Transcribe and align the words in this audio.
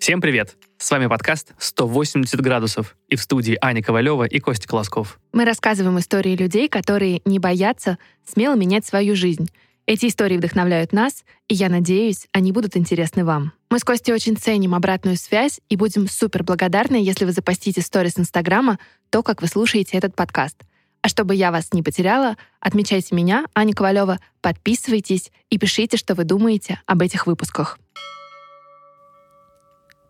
Всем 0.00 0.22
привет! 0.22 0.56
С 0.78 0.90
вами 0.90 1.08
подкаст 1.08 1.52
«180 1.58 2.40
градусов» 2.40 2.96
и 3.08 3.16
в 3.16 3.20
студии 3.20 3.58
Аня 3.60 3.82
Ковалева 3.82 4.24
и 4.24 4.40
Костя 4.40 4.66
Колосков. 4.66 5.20
Мы 5.34 5.44
рассказываем 5.44 5.98
истории 5.98 6.34
людей, 6.34 6.70
которые 6.70 7.20
не 7.26 7.38
боятся 7.38 7.98
смело 8.26 8.54
менять 8.54 8.86
свою 8.86 9.14
жизнь. 9.14 9.50
Эти 9.84 10.06
истории 10.06 10.38
вдохновляют 10.38 10.94
нас, 10.94 11.22
и 11.48 11.54
я 11.54 11.68
надеюсь, 11.68 12.28
они 12.32 12.50
будут 12.50 12.78
интересны 12.78 13.26
вам. 13.26 13.52
Мы 13.68 13.78
с 13.78 13.84
Костей 13.84 14.14
очень 14.14 14.38
ценим 14.38 14.74
обратную 14.74 15.18
связь 15.18 15.60
и 15.68 15.76
будем 15.76 16.08
супер 16.08 16.44
благодарны, 16.44 16.96
если 16.96 17.26
вы 17.26 17.32
запостите 17.32 17.82
сторис 17.82 18.18
Инстаграма 18.18 18.78
то, 19.10 19.22
как 19.22 19.42
вы 19.42 19.48
слушаете 19.48 19.98
этот 19.98 20.16
подкаст. 20.16 20.56
А 21.02 21.08
чтобы 21.08 21.34
я 21.34 21.52
вас 21.52 21.74
не 21.74 21.82
потеряла, 21.82 22.38
отмечайте 22.58 23.14
меня, 23.14 23.44
Аня 23.54 23.74
Ковалева, 23.74 24.18
подписывайтесь 24.40 25.30
и 25.50 25.58
пишите, 25.58 25.98
что 25.98 26.14
вы 26.14 26.24
думаете 26.24 26.80
об 26.86 27.02
этих 27.02 27.26
выпусках. 27.26 27.78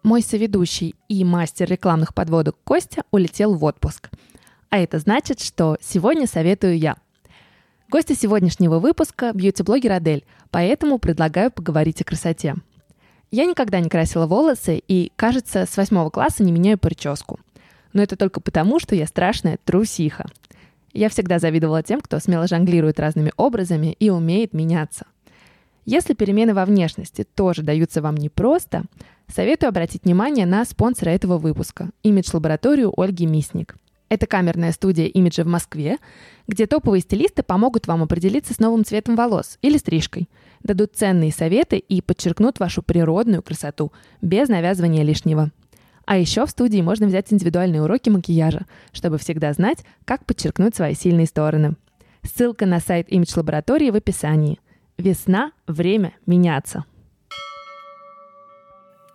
Мой 0.03 0.23
соведущий 0.23 0.95
и 1.09 1.25
мастер 1.25 1.69
рекламных 1.69 2.15
подводок 2.15 2.57
Костя 2.65 3.03
улетел 3.11 3.55
в 3.55 3.63
отпуск. 3.65 4.09
А 4.71 4.79
это 4.79 4.99
значит, 4.99 5.41
что 5.41 5.77
сегодня 5.83 6.27
советую 6.27 6.79
я. 6.79 6.97
Гостья 7.91 8.15
сегодняшнего 8.15 8.79
выпуска– 8.79 9.33
бьюти-блогер 9.35 9.93
Адель, 9.93 10.25
поэтому 10.51 10.99
предлагаю 10.99 11.51
поговорить 11.51 12.01
о 12.01 12.05
красоте. 12.05 12.55
Я 13.31 13.45
никогда 13.45 13.79
не 13.81 13.91
красила 13.91 14.27
волосы 14.27 14.83
и, 14.89 15.13
кажется, 15.17 15.67
с 15.67 15.77
восьмого 15.77 16.09
класса 16.09 16.45
не 16.45 16.53
меняю 16.53 16.79
прическу. 16.79 17.39
Но 17.93 18.03
это 18.03 18.17
только 18.17 18.41
потому, 18.41 18.80
что 18.80 18.95
я 18.95 19.07
страшная 19.07 19.59
трусиха. 19.65 20.27
Я 20.95 21.11
всегда 21.11 21.39
завидовала 21.39 21.83
тем, 21.83 22.01
кто 22.01 22.21
смело 22.21 22.49
жонглирует 22.49 22.99
разными 22.99 23.33
образами 23.37 23.97
и 23.99 24.09
умеет 24.09 24.55
меняться. 24.55 25.05
Если 25.91 26.15
перемены 26.15 26.55
во 26.55 26.67
внешности 26.67 27.25
тоже 27.25 27.62
даются 27.62 28.01
вам 28.01 28.15
непросто, 28.15 28.85
Советую 29.27 29.69
обратить 29.69 30.05
внимание 30.05 30.46
на 30.46 30.65
спонсора 30.65 31.10
этого 31.10 31.37
выпуска– 31.38 31.91
имидж-лабораторию 32.05 32.93
Ольги 32.96 33.27
Мисник. 33.27 33.77
Это 34.09 34.29
камерная 34.29 34.71
студия 34.71 35.07
имиджа 35.07 35.43
в 35.43 35.49
Москве, 35.49 35.99
где 36.46 36.66
топовые 36.66 37.01
стилисты 37.01 37.43
помогут 37.43 37.88
вам 37.88 38.02
определиться 38.05 38.55
с 38.55 38.61
новым 38.61 38.85
цветом 38.85 39.16
волос 39.16 39.59
или 39.63 39.79
стрижкой, 39.79 40.29
дадут 40.63 40.95
ценные 40.95 41.33
советы 41.33 41.79
и 41.79 42.01
подчеркнут 42.01 42.61
вашу 42.61 42.83
природную 42.83 43.43
красоту 43.43 43.93
без 44.23 44.49
навязывания 44.49 45.02
лишнего. 45.02 45.51
А 46.07 46.18
еще 46.18 46.46
в 46.46 46.51
студии 46.51 46.80
можно 46.80 47.07
взять 47.07 47.33
индивидуальные 47.33 47.83
уроки 47.83 48.11
макияжа, 48.11 48.66
чтобы 48.93 49.18
всегда 49.18 49.52
знать, 49.52 49.85
как 50.05 50.24
подчеркнуть 50.24 50.74
свои 50.74 50.95
сильные 50.95 51.27
стороны. 51.27 51.74
Ссылка 52.23 52.66
на 52.66 52.79
сайт 52.79 53.09
имидж 53.11 53.33
лаборатории 53.37 53.91
в 53.91 53.96
описании. 53.96 54.59
Весна– 55.01 55.52
время 55.66 56.12
меняться. 56.26 56.84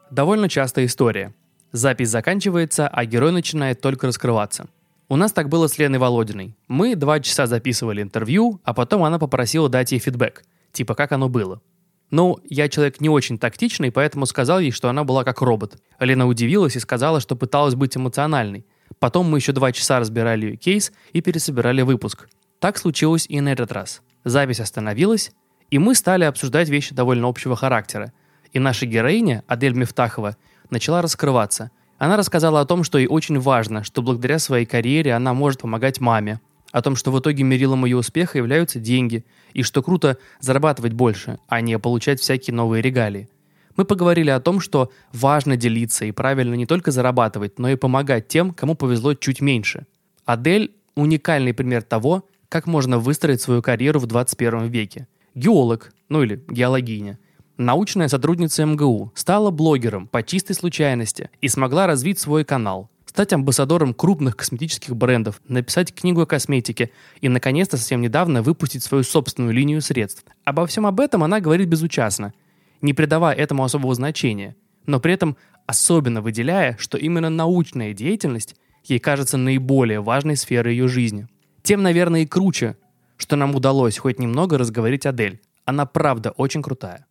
Довольно 0.10 0.50
частая 0.50 0.88
история. 0.88 1.36
Запись 1.72 2.10
заканчивается, 2.10 2.88
а 2.88 3.06
герой 3.06 3.32
начинает 3.32 3.82
только 3.82 4.08
раскрываться. 4.08 4.68
У 5.10 5.16
нас 5.16 5.32
так 5.32 5.48
было 5.48 5.68
с 5.68 5.78
Леной 5.78 6.00
Володиной. 6.00 6.58
Мы 6.68 6.96
два 6.96 7.20
часа 7.20 7.46
записывали 7.46 8.02
интервью, 8.02 8.60
а 8.64 8.74
потом 8.74 9.04
она 9.04 9.20
попросила 9.20 9.70
дать 9.70 9.92
ей 9.92 10.00
фидбэк. 10.00 10.44
Типа, 10.72 10.96
как 10.96 11.12
оно 11.12 11.30
было. 11.30 11.62
Ну, 12.10 12.40
я 12.50 12.68
человек 12.68 13.00
не 13.00 13.10
очень 13.10 13.38
тактичный, 13.38 13.92
поэтому 13.92 14.26
сказал 14.26 14.60
ей, 14.60 14.72
что 14.72 14.90
она 14.90 15.04
была 15.04 15.24
как 15.24 15.42
робот. 15.42 15.78
Лена 16.00 16.26
удивилась 16.26 16.76
и 16.76 16.80
сказала, 16.80 17.20
что 17.20 17.36
пыталась 17.36 17.76
быть 17.76 17.96
эмоциональной. 17.96 18.66
Потом 18.98 19.30
мы 19.30 19.38
еще 19.38 19.52
два 19.52 19.72
часа 19.72 20.00
разбирали 20.00 20.48
ее 20.48 20.56
кейс 20.58 20.92
и 21.14 21.22
пересобирали 21.22 21.84
выпуск. 21.84 22.28
Так 22.60 22.80
случилось 22.80 23.28
и 23.30 23.40
на 23.40 23.50
этот 23.50 23.72
раз. 23.72 24.02
Запись 24.24 24.60
остановилась, 24.60 25.32
и 25.70 25.80
мы 25.80 25.96
стали 25.96 26.24
обсуждать 26.24 26.70
вещи 26.70 26.94
довольно 26.94 27.28
общего 27.28 27.56
характера– 27.56 28.12
и 28.56 28.60
наша 28.60 28.86
героиня, 28.86 29.44
Адель 29.48 29.74
Мифтахова, 29.74 30.38
начала 30.70 31.02
раскрываться. 31.02 31.72
Она 31.98 32.16
рассказала 32.16 32.62
о 32.62 32.66
том, 32.66 32.86
что 32.86 32.98
ей 32.98 33.06
очень 33.06 33.38
важно, 33.38 33.84
что 33.84 34.02
благодаря 34.02 34.40
своей 34.40 34.66
карьере 34.66 35.14
она 35.14 35.34
может 35.34 35.62
помогать 35.62 36.00
маме, 36.00 36.40
о 36.72 36.82
том, 36.82 36.96
что 36.96 37.12
в 37.12 37.20
итоге 37.20 37.44
мерилом 37.44 37.84
ее 37.84 37.98
успеха 37.98 38.38
являются 38.38 38.80
деньги, 38.80 39.26
и 39.52 39.62
что 39.62 39.84
круто 39.84 40.18
зарабатывать 40.40 40.94
больше, 40.94 41.38
а 41.50 41.60
не 41.60 41.78
получать 41.78 42.22
всякие 42.22 42.54
новые 42.54 42.82
регалии. 42.82 43.28
Мы 43.76 43.84
поговорили 43.84 44.30
о 44.30 44.40
том, 44.40 44.62
что 44.62 44.90
важно 45.12 45.58
делиться 45.58 46.06
и 46.06 46.14
правильно 46.14 46.54
не 46.54 46.66
только 46.66 46.92
зарабатывать, 46.92 47.60
но 47.60 47.68
и 47.68 47.76
помогать 47.76 48.30
тем, 48.30 48.54
кому 48.54 48.76
повезло 48.76 49.16
чуть 49.16 49.42
меньше. 49.42 49.86
Адель– 50.24 50.74
уникальный 50.96 51.54
пример 51.54 51.84
того, 51.84 52.24
как 52.48 52.68
можно 52.68 53.00
выстроить 53.00 53.42
свою 53.42 53.62
карьеру 53.62 54.00
в 54.00 54.06
21 54.06 54.68
веке. 54.68 55.10
Геолог, 55.36 55.94
ну 56.10 56.24
или 56.24 56.44
геологиня, 56.50 57.20
Научная 57.58 58.10
сотрудница 58.10 58.66
МГУ 58.66 59.14
стала 59.16 59.50
блогером 59.50 60.08
по 60.08 60.22
чистой 60.24 60.56
случайности 60.56 61.30
и 61.40 61.48
смогла 61.48 61.88
развить 61.88 62.20
свой 62.20 62.44
канал, 62.44 62.90
стать 63.06 63.32
амбассадором 63.32 63.94
крупных 63.94 64.36
косметических 64.36 64.94
брендов, 64.94 65.40
написать 65.48 65.96
книгу 65.96 66.20
о 66.20 66.26
косметике 66.26 66.92
и, 67.22 67.30
наконец-то, 67.30 67.78
совсем 67.78 68.02
недавно 68.02 68.42
выпустить 68.42 68.84
свою 68.84 69.06
собственную 69.06 69.54
линию 69.54 69.82
средств. 69.82 70.26
Обо 70.44 70.68
всем 70.68 70.86
об 70.86 71.00
этом 71.00 71.24
она 71.24 71.40
говорит 71.40 71.70
безучастно, 71.70 72.34
не 72.82 72.94
придавая 72.94 73.34
этому 73.34 73.64
особого 73.64 73.96
значения, 73.96 74.58
но 74.86 75.00
при 75.00 75.14
этом 75.14 75.38
особенно 75.66 76.22
выделяя, 76.22 76.76
что 76.78 76.98
именно 76.98 77.30
научная 77.30 77.94
деятельность 77.94 78.58
ей 78.84 79.00
кажется 79.00 79.38
наиболее 79.38 80.02
важной 80.02 80.36
сферой 80.36 80.74
ее 80.74 80.90
жизни. 80.90 81.30
Тем, 81.64 81.82
наверное, 81.84 82.24
и 82.24 82.28
круче, 82.28 82.76
что 83.18 83.36
нам 83.36 83.56
удалось 83.56 83.98
хоть 83.98 84.20
немного 84.20 84.58
разговорить 84.58 85.06
Адель. 85.06 85.42
Она 85.66 85.86
правда 85.86 86.32
очень 86.32 86.62
крутая. 86.62 87.06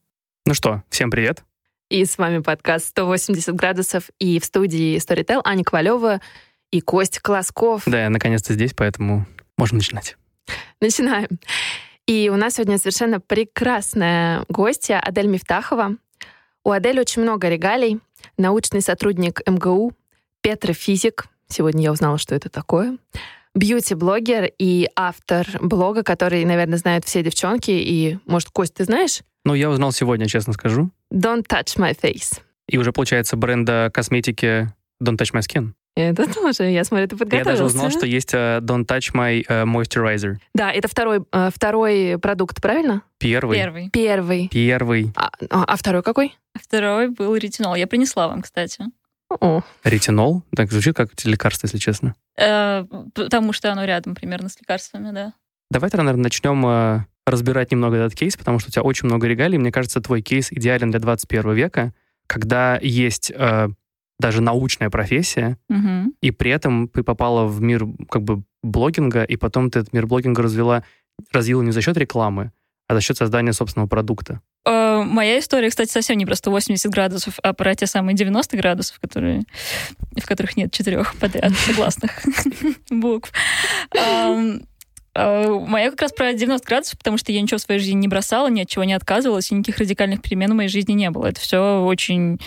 Ну 0.47 0.54
что, 0.54 0.82
всем 0.91 1.10
привет. 1.10 1.42
И 1.91 2.04
с 2.04 2.19
вами 2.19 2.38
подкаст 2.38 2.97
«180 2.97 3.53
градусов» 3.53 4.10
и 4.19 4.38
в 4.38 4.44
студии 4.44 4.97
Storytel 4.97 5.41
Аня 5.44 5.64
Ковалева 5.64 6.20
и 6.70 6.81
Кость 6.81 7.19
Колосков. 7.19 7.82
Да, 7.87 8.04
я 8.04 8.10
наконец-то 8.10 8.53
здесь, 8.54 8.72
поэтому 8.75 9.26
можем 9.56 9.78
начинать. 9.78 10.16
Начинаем. 10.81 11.28
И 12.06 12.31
у 12.32 12.37
нас 12.37 12.54
сегодня 12.54 12.78
совершенно 12.78 13.20
прекрасная 13.20 14.44
гостья 14.48 15.00
Адель 15.00 15.26
Мифтахова. 15.26 15.97
У 16.64 16.70
Адель 16.70 17.00
очень 17.00 17.22
много 17.22 17.48
регалий. 17.48 18.00
Научный 18.37 18.81
сотрудник 18.81 19.41
МГУ, 19.47 19.93
петрофизик. 20.41 21.26
Сегодня 21.48 21.84
я 21.84 21.93
узнала, 21.93 22.19
что 22.19 22.34
это 22.34 22.48
такое. 22.48 22.98
Бьюти-блогер 23.54 24.50
и 24.59 24.88
автор 24.97 25.47
блога, 25.60 26.03
который, 26.03 26.44
наверное, 26.44 26.78
знают 26.78 27.04
все 27.04 27.22
девчонки. 27.22 27.70
И, 27.70 28.19
может, 28.26 28.50
Кость, 28.50 28.75
ты 28.75 28.84
знаешь? 28.84 29.20
Ну, 29.44 29.54
я 29.54 29.70
узнал 29.70 29.92
сегодня, 29.92 30.26
честно 30.26 30.53
скажу. 30.53 30.91
Don't 31.12 31.47
touch 31.47 31.78
my 31.78 31.97
face. 31.98 32.41
И 32.69 32.78
уже, 32.78 32.93
получается, 32.93 33.37
бренда 33.37 33.91
косметики 33.93 34.72
Don't 35.03 35.16
touch 35.16 35.32
my 35.32 35.41
skin. 35.41 35.72
Это 35.97 36.26
тоже, 36.32 36.64
я 36.70 36.82
смотрю, 36.82 37.06
ты 37.06 37.16
подготовился. 37.16 37.50
Я 37.50 37.56
даже 37.56 37.64
узнал, 37.64 37.91
что 37.91 38.04
есть 38.06 38.34
uh, 38.34 38.60
Don't 38.60 38.84
touch 38.84 39.14
my 39.14 39.47
uh, 39.47 39.64
moisturizer. 39.64 40.37
Да, 40.53 40.72
это 40.72 40.88
второй, 40.88 41.19
uh, 41.19 41.53
второй 41.54 42.19
продукт, 42.19 42.60
правильно? 42.60 43.03
Первый. 43.19 43.56
Первый. 43.56 43.91
Первый. 43.91 44.48
Первый. 44.48 45.12
А, 45.14 45.31
а, 45.50 45.64
а 45.64 45.76
второй 45.76 46.03
какой? 46.03 46.37
Второй 46.54 47.09
был 47.09 47.37
ретинол. 47.37 47.76
Я 47.76 47.87
принесла 47.87 48.26
вам, 48.26 48.43
кстати. 48.43 48.84
О. 49.40 49.62
Ретинол? 49.82 50.42
Так 50.54 50.70
звучит 50.70 50.96
как 50.96 51.10
лекарство, 51.24 51.66
если 51.66 51.78
честно. 51.78 52.14
Э, 52.36 52.84
потому 53.14 53.52
что 53.52 53.72
оно 53.72 53.84
рядом 53.84 54.14
примерно 54.14 54.48
с 54.48 54.58
лекарствами, 54.60 55.12
да. 55.12 55.34
Давай 55.70 55.90
тогда, 55.90 56.04
наверное, 56.04 56.24
начнем 56.24 57.06
разбирать 57.26 57.72
немного 57.72 57.96
этот 57.96 58.14
кейс, 58.14 58.36
потому 58.36 58.58
что 58.58 58.68
у 58.68 58.72
тебя 58.72 58.82
очень 58.82 59.06
много 59.06 59.26
регалий. 59.26 59.58
Мне 59.58 59.72
кажется, 59.72 60.00
твой 60.00 60.22
кейс 60.22 60.52
идеален 60.52 60.90
для 60.90 61.00
21 61.00 61.52
века, 61.52 61.94
когда 62.26 62.78
есть 62.82 63.32
э, 63.34 63.68
даже 64.18 64.40
научная 64.42 64.90
профессия, 64.90 65.58
угу. 65.68 66.12
и 66.20 66.30
при 66.30 66.50
этом 66.50 66.88
ты 66.88 67.02
попала 67.02 67.46
в 67.46 67.60
мир 67.60 67.86
как 68.10 68.22
бы 68.22 68.44
блогинга, 68.62 69.22
и 69.24 69.36
потом 69.36 69.70
ты 69.70 69.80
этот 69.80 69.92
мир 69.92 70.06
блогинга 70.06 70.42
развела, 70.42 70.84
развила 71.32 71.62
не 71.62 71.72
за 71.72 71.80
счет 71.80 71.96
рекламы, 71.96 72.52
а 72.88 72.94
за 72.94 73.00
счет 73.00 73.16
создания 73.16 73.52
собственного 73.52 73.88
продукта. 73.88 74.40
Э, 74.66 75.02
моя 75.05 75.38
история, 75.38 75.70
кстати, 75.70 75.90
совсем 75.90 76.16
не 76.16 76.26
про 76.26 76.34
180 76.34 76.90
градусов, 76.90 77.38
а 77.43 77.52
про 77.52 77.75
те 77.75 77.87
самые 77.87 78.16
90 78.16 78.56
градусов, 78.56 78.99
которые, 79.00 79.43
в 80.16 80.26
которых 80.26 80.56
нет 80.56 80.72
четырех 80.72 81.14
подряд 81.16 81.52
согласных 81.52 82.22
букв. 82.90 83.32
Э, 85.16 85.61
моя 85.66 85.90
как 85.90 86.02
раз 86.02 86.12
про 86.12 86.32
90 86.32 86.66
градусов, 86.66 86.99
потому 86.99 87.19
что 87.19 87.31
я 87.31 87.40
ничего 87.40 87.58
в 87.58 87.62
своей 87.62 87.81
жизни 87.81 87.99
не 87.99 88.08
бросала, 88.08 88.49
ни 88.49 88.62
от 88.62 88.69
чего 88.69 88.84
не 88.84 88.94
отказывалась, 88.94 89.50
и 89.50 89.55
никаких 89.55 89.78
радикальных 89.78 90.22
перемен 90.22 90.52
в 90.52 90.56
моей 90.56 90.69
жизни 90.69 90.93
не 90.93 91.11
было. 91.11 91.26
Это 91.26 91.40
все 91.40 91.82
очень 91.84 92.40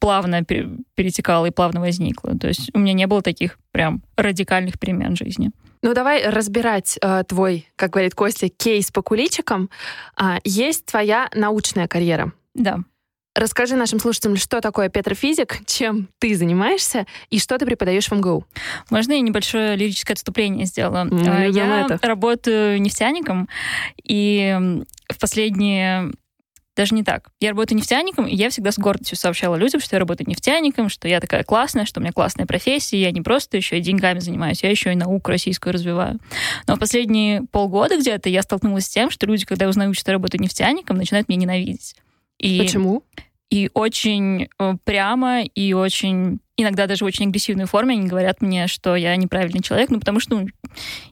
плавно 0.00 0.44
перетекало 0.44 1.46
и 1.46 1.50
плавно 1.50 1.80
возникло. 1.80 2.36
То 2.36 2.48
есть 2.48 2.70
у 2.74 2.78
меня 2.78 2.92
не 2.92 3.06
было 3.06 3.22
таких 3.22 3.58
прям 3.70 4.02
радикальных 4.16 4.78
перемен 4.78 5.14
в 5.14 5.18
жизни. 5.18 5.50
Ну, 5.82 5.94
давай 5.94 6.28
разбирать 6.28 6.96
э, 7.02 7.24
твой, 7.26 7.68
как 7.76 7.90
говорит 7.90 8.14
Костя, 8.14 8.48
кейс 8.48 8.90
по 8.92 9.02
куличикам. 9.02 9.68
Э, 10.16 10.38
есть 10.44 10.86
твоя 10.86 11.28
научная 11.34 11.88
карьера. 11.88 12.32
Да. 12.54 12.80
Расскажи 13.34 13.76
нашим 13.76 13.98
слушателям, 13.98 14.36
что 14.36 14.60
такое 14.60 14.90
петрофизик, 14.90 15.64
чем 15.66 16.08
ты 16.18 16.36
занимаешься 16.36 17.06
и 17.30 17.38
что 17.38 17.58
ты 17.58 17.64
преподаешь 17.64 18.08
в 18.08 18.12
МГУ. 18.12 18.44
Можно 18.90 19.12
я 19.12 19.20
небольшое 19.20 19.74
лирическое 19.74 20.14
отступление 20.14 20.66
сделала? 20.66 21.06
Mm, 21.06 21.50
я 21.50 21.86
это. 21.86 21.98
работаю 22.06 22.80
нефтяником, 22.80 23.48
и 24.04 24.82
в 25.08 25.18
последние 25.18 26.12
даже 26.74 26.94
не 26.94 27.02
так. 27.02 27.30
Я 27.40 27.50
работаю 27.50 27.76
нефтяником, 27.76 28.26
и 28.26 28.34
я 28.34 28.50
всегда 28.50 28.72
с 28.72 28.78
гордостью 28.78 29.16
сообщала 29.18 29.56
людям, 29.56 29.80
что 29.80 29.96
я 29.96 30.00
работаю 30.00 30.28
нефтяником, 30.28 30.88
что 30.88 31.06
я 31.06 31.20
такая 31.20 31.44
классная, 31.44 31.84
что 31.84 32.00
у 32.00 32.02
меня 32.02 32.12
классная 32.12 32.46
профессия, 32.46 33.00
я 33.00 33.10
не 33.10 33.20
просто 33.20 33.56
еще 33.56 33.78
и 33.78 33.80
деньгами 33.80 34.20
занимаюсь, 34.20 34.62
я 34.62 34.70
еще 34.70 34.92
и 34.92 34.96
науку 34.96 35.30
российскую 35.30 35.72
развиваю. 35.74 36.18
Но 36.66 36.76
в 36.76 36.78
последние 36.78 37.42
полгода 37.42 37.98
где-то 37.98 38.28
я 38.28 38.42
столкнулась 38.42 38.86
с 38.86 38.88
тем, 38.88 39.10
что 39.10 39.26
люди, 39.26 39.44
когда 39.44 39.68
узнают, 39.68 39.96
что 39.96 40.10
я 40.10 40.14
работаю 40.14 40.40
нефтяником, 40.40 40.96
начинают 40.96 41.28
меня 41.28 41.40
ненавидеть. 41.40 41.96
И, 42.38 42.58
Почему? 42.58 43.04
И 43.50 43.70
очень 43.74 44.48
э, 44.58 44.74
прямо, 44.84 45.42
и 45.42 45.74
очень 45.74 46.40
иногда 46.56 46.86
даже 46.86 47.04
в 47.04 47.08
очень 47.08 47.28
агрессивной 47.28 47.66
форме 47.66 47.94
они 47.94 48.08
говорят 48.08 48.40
мне, 48.40 48.66
что 48.66 48.96
я 48.96 49.14
неправильный 49.16 49.60
человек, 49.60 49.90
ну 49.90 50.00
потому 50.00 50.20
что 50.20 50.38
ну, 50.38 50.48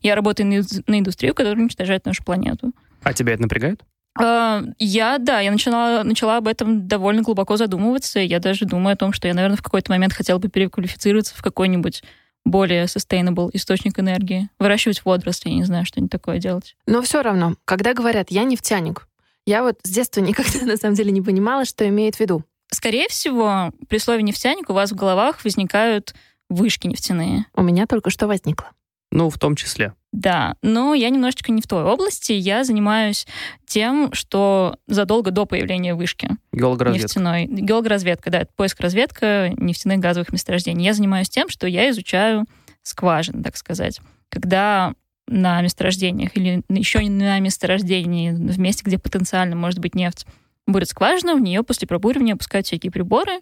я 0.02 0.14
работаю 0.14 0.46
на, 0.46 0.62
на 0.86 0.98
индустрию, 0.98 1.34
которая 1.34 1.60
уничтожает 1.60 2.06
нашу 2.06 2.24
планету. 2.24 2.72
А 3.02 3.12
тебя 3.12 3.34
это 3.34 3.42
напрягает? 3.42 3.82
А, 4.22 4.62
я, 4.78 5.18
да, 5.18 5.40
я 5.40 5.50
начала, 5.50 6.04
начала 6.04 6.36
об 6.36 6.48
этом 6.48 6.86
довольно 6.86 7.22
глубоко 7.22 7.56
задумываться. 7.56 8.20
Я 8.20 8.38
даже 8.38 8.64
думаю 8.64 8.94
о 8.94 8.96
том, 8.96 9.12
что 9.12 9.28
я, 9.28 9.34
наверное, 9.34 9.56
в 9.56 9.62
какой-то 9.62 9.90
момент 9.90 10.12
хотела 10.12 10.38
бы 10.38 10.48
переквалифицироваться 10.48 11.34
в 11.34 11.42
какой-нибудь 11.42 12.02
более 12.44 12.84
sustainable 12.84 13.50
источник 13.52 13.98
энергии. 13.98 14.48
Выращивать 14.58 15.04
водоросли, 15.04 15.50
я 15.50 15.56
не 15.56 15.64
знаю, 15.64 15.84
что-нибудь 15.84 16.12
такое 16.12 16.38
делать. 16.38 16.76
Но 16.86 17.02
все 17.02 17.22
равно, 17.22 17.54
когда 17.64 17.94
говорят 17.94 18.30
«я 18.30 18.44
нефтяник», 18.44 19.06
я 19.46 19.62
вот 19.62 19.78
с 19.82 19.90
детства 19.90 20.20
никогда 20.20 20.64
на 20.64 20.76
самом 20.76 20.94
деле 20.94 21.12
не 21.12 21.22
понимала, 21.22 21.64
что 21.64 21.88
имеет 21.88 22.16
в 22.16 22.20
виду. 22.20 22.44
Скорее 22.70 23.08
всего, 23.08 23.72
при 23.88 23.98
слове 23.98 24.22
«нефтяник» 24.22 24.70
у 24.70 24.74
вас 24.74 24.92
в 24.92 24.96
головах 24.96 25.44
возникают 25.44 26.14
вышки 26.48 26.86
нефтяные. 26.86 27.46
У 27.54 27.62
меня 27.62 27.86
только 27.86 28.10
что 28.10 28.26
возникло. 28.26 28.70
Ну, 29.12 29.28
в 29.28 29.38
том 29.38 29.56
числе. 29.56 29.94
Да, 30.12 30.56
но 30.62 30.94
я 30.94 31.08
немножечко 31.10 31.52
не 31.52 31.62
в 31.62 31.66
той 31.66 31.84
области. 31.84 32.32
Я 32.32 32.64
занимаюсь 32.64 33.26
тем, 33.66 34.12
что 34.12 34.76
задолго 34.88 35.30
до 35.30 35.46
появления 35.46 35.94
вышки 35.94 36.30
Геологоразведка. 36.52 37.06
нефтяной. 37.06 37.46
Геологоразведка, 37.46 38.30
да, 38.30 38.40
это 38.40 38.50
поиск 38.56 38.80
разведка 38.80 39.52
нефтяных 39.56 39.98
газовых 40.00 40.32
месторождений. 40.32 40.84
Я 40.84 40.94
занимаюсь 40.94 41.28
тем, 41.28 41.48
что 41.48 41.66
я 41.66 41.90
изучаю 41.90 42.46
скважины, 42.82 43.42
так 43.42 43.56
сказать. 43.56 44.00
Когда 44.30 44.94
на 45.28 45.62
месторождениях 45.62 46.36
или 46.36 46.62
еще 46.68 47.04
не 47.04 47.10
на 47.10 47.38
месторождении, 47.38 48.32
в 48.32 48.58
месте, 48.58 48.82
где 48.84 48.98
потенциально 48.98 49.54
может 49.54 49.78
быть 49.78 49.94
нефть, 49.94 50.26
бурят 50.66 50.88
скважину, 50.88 51.36
в 51.36 51.40
нее 51.40 51.62
после 51.62 51.86
пробуривания 51.86 52.34
опускают 52.34 52.66
всякие 52.66 52.90
приборы, 52.90 53.40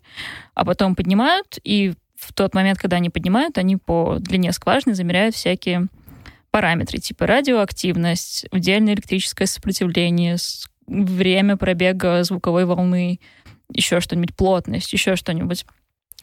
а 0.55 0.65
потом 0.67 0.95
поднимают, 0.95 1.59
и 1.65 1.95
в 2.19 2.33
тот 2.33 2.55
момент, 2.55 2.79
когда 2.79 2.97
они 2.97 3.11
поднимают, 3.11 3.59
они 3.59 3.77
по 3.77 4.17
длине 4.19 4.53
скважины 4.53 4.95
замеряют 4.95 5.35
всякие 5.35 5.87
параметры, 6.51 6.99
типа 6.99 7.27
радиоактивность, 7.27 8.47
удельное 8.51 8.95
электрическое 8.95 9.47
сопротивление, 9.47 10.37
время 10.87 11.57
пробега 11.57 12.25
звуковой 12.25 12.65
волны, 12.65 13.21
еще 13.73 14.01
что-нибудь, 14.01 14.35
плотность, 14.35 14.93
еще 14.93 15.15
что-нибудь. 15.15 15.65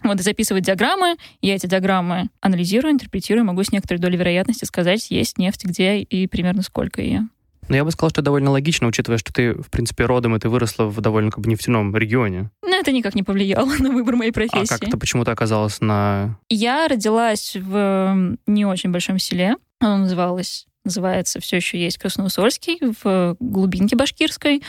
Вот 0.04 0.20
и 0.20 0.24
записывать 0.24 0.66
диаграммы, 0.66 1.16
я 1.42 1.56
эти 1.56 1.68
диаграммы 1.68 2.30
анализирую, 2.42 2.92
интерпретирую, 2.92 3.46
могу 3.46 3.64
с 3.64 3.72
некоторой 3.72 4.00
долей 4.00 4.18
вероятности 4.18 4.66
сказать, 4.66 5.10
есть 5.10 5.38
нефть 5.38 5.64
где 5.66 6.00
и 6.00 6.28
примерно 6.28 6.64
сколько 6.64 7.02
ее. 7.02 7.28
Но 7.68 7.76
я 7.76 7.84
бы 7.84 7.92
сказал, 7.92 8.10
что 8.12 8.22
довольно 8.22 8.52
логично, 8.52 8.88
учитывая, 8.88 9.18
что 9.18 9.34
ты, 9.34 9.54
в 9.54 9.70
принципе, 9.70 10.06
родом, 10.06 10.36
и 10.36 10.40
ты 10.40 10.50
выросла 10.50 10.86
в 10.86 11.02
довольно 11.02 11.32
как 11.32 11.44
бы 11.44 11.50
нефтяном 11.50 11.96
регионе. 11.96 12.52
Ну, 12.62 12.80
это 12.80 12.92
никак 12.92 13.16
не 13.16 13.24
повлияло 13.24 13.72
на 13.80 13.92
выбор 13.92 14.16
моей 14.16 14.32
профессии. 14.32 14.74
А 14.74 14.80
как 14.80 14.90
ты 14.90 14.98
почему-то 14.98 15.32
оказалась 15.32 15.82
на... 15.82 16.38
Я 16.50 16.88
родилась 16.88 17.56
в 17.56 18.38
не 18.46 18.66
очень 18.66 18.92
большом 18.92 19.20
селе. 19.20 19.56
Оно 19.80 19.98
называлось, 19.98 20.68
называется, 20.84 21.40
все 21.40 21.58
еще 21.58 21.80
есть 21.80 21.98
Красноусольский, 21.98 22.80
в 23.04 23.36
глубинке 23.40 23.96
башкирской. 23.96 24.62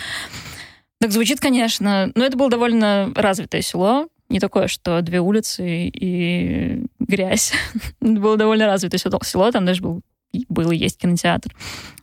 Так 1.01 1.13
звучит, 1.13 1.41
конечно, 1.41 2.11
но 2.15 2.25
это 2.25 2.37
было 2.37 2.49
довольно 2.49 3.13
развитое 3.15 3.61
село. 3.61 4.09
Не 4.29 4.41
такое, 4.41 4.67
что 4.67 5.03
две 5.03 5.21
улицы 5.21 5.89
и 5.89 6.83
грязь. 6.99 7.53
это 8.01 8.21
было 8.21 8.37
довольно 8.37 8.67
развитое 8.67 8.99
село, 8.99 9.53
там 9.53 9.67
даже 9.67 9.83
был, 9.83 10.01
был 10.49 10.71
и 10.71 10.77
есть 10.77 10.99
кинотеатр. 10.99 11.55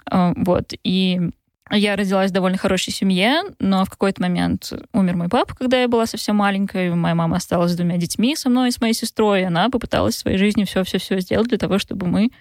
А, 0.10 0.34
вот. 0.36 0.74
И 0.84 1.20
я 1.72 1.96
родилась 1.96 2.32
в 2.32 2.34
довольно 2.34 2.58
хорошей 2.58 2.92
семье, 2.92 3.42
но 3.60 3.86
в 3.86 3.90
какой-то 3.90 4.22
момент 4.22 4.72
умер 4.94 5.16
мой 5.16 5.30
папа, 5.30 5.56
когда 5.56 5.82
я 5.82 5.88
была 5.88 6.06
совсем 6.06 6.36
маленькой. 6.36 6.94
Моя 6.94 7.16
мама 7.16 7.38
осталась 7.38 7.72
с 7.72 7.76
двумя 7.76 7.98
детьми, 7.98 8.36
со 8.36 8.50
мной 8.50 8.70
и 8.70 8.72
с 8.72 8.82
моей 8.82 8.94
сестрой. 8.94 9.42
И 9.42 9.46
она 9.46 9.70
попыталась 9.70 10.16
в 10.16 10.20
своей 10.20 10.38
жизни 10.38 10.66
все-все-все 10.66 11.20
сделать 11.20 11.48
для 11.48 11.58
того, 11.58 11.80
чтобы 11.80 12.08
мы 12.08 12.32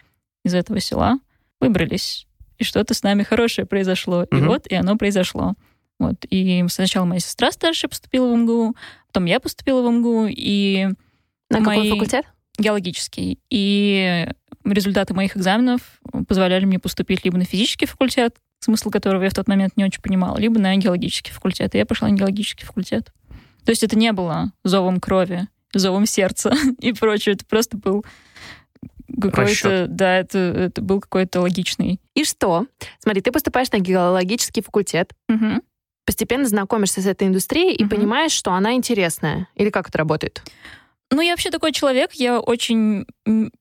из 0.44 0.54
этого 0.54 0.80
села 0.80 1.18
выбрались. 1.60 2.26
И 2.58 2.64
что-то 2.64 2.94
с 2.94 3.02
нами 3.02 3.22
хорошее 3.22 3.66
произошло. 3.66 4.24
Mm-hmm. 4.24 4.38
И 4.38 4.42
вот, 4.42 4.66
и 4.66 4.74
оно 4.74 4.96
произошло. 4.96 5.54
Вот. 5.98 6.16
И 6.28 6.64
сначала 6.68 7.04
моя 7.04 7.20
сестра 7.20 7.52
старшая 7.52 7.88
поступила 7.88 8.32
в 8.32 8.36
МГУ, 8.36 8.76
потом 9.06 9.24
я 9.26 9.38
поступила 9.40 9.82
в 9.82 9.90
МГУ, 9.90 10.26
и... 10.28 10.88
На 11.48 11.60
мои... 11.60 11.76
какой 11.76 11.90
факультет? 11.90 12.26
Геологический. 12.58 13.38
И 13.50 14.28
результаты 14.64 15.14
моих 15.14 15.36
экзаменов 15.36 15.80
позволяли 16.28 16.64
мне 16.64 16.78
поступить 16.78 17.24
либо 17.24 17.38
на 17.38 17.44
физический 17.44 17.86
факультет, 17.86 18.36
смысл 18.60 18.90
которого 18.90 19.22
я 19.24 19.30
в 19.30 19.34
тот 19.34 19.48
момент 19.48 19.76
не 19.76 19.84
очень 19.84 20.02
понимала, 20.02 20.38
либо 20.38 20.58
на 20.58 20.74
геологический 20.76 21.32
факультет. 21.32 21.74
И 21.74 21.78
я 21.78 21.86
пошла 21.86 22.08
на 22.08 22.14
геологический 22.14 22.66
факультет. 22.66 23.12
То 23.64 23.70
есть 23.70 23.82
это 23.82 23.96
не 23.96 24.12
было 24.12 24.52
зовом 24.64 25.00
крови, 25.00 25.48
зовом 25.72 26.06
сердца 26.06 26.54
и 26.80 26.92
прочее. 26.92 27.34
Это 27.34 27.44
просто 27.46 27.76
был 27.76 28.04
какой-то, 29.20 29.86
да, 29.88 30.18
это, 30.18 30.38
это 30.38 30.82
был 30.82 31.00
какой-то 31.00 31.40
логичный. 31.40 32.00
И 32.14 32.24
что? 32.24 32.66
Смотри, 32.98 33.20
ты 33.20 33.30
поступаешь 33.30 33.70
на 33.70 33.78
геологический 33.78 34.62
факультет, 34.62 35.12
угу. 35.28 35.62
постепенно 36.06 36.46
знакомишься 36.46 37.02
с 37.02 37.06
этой 37.06 37.28
индустрией 37.28 37.74
и 37.74 37.84
понимаешь, 37.84 38.32
что 38.32 38.52
она 38.52 38.74
интересная. 38.74 39.48
Или 39.54 39.70
как 39.70 39.88
это 39.88 39.98
работает? 39.98 40.42
Ну, 41.12 41.20
я 41.20 41.32
вообще 41.32 41.50
такой 41.50 41.72
человек, 41.72 42.12
я 42.14 42.40
очень, 42.40 43.04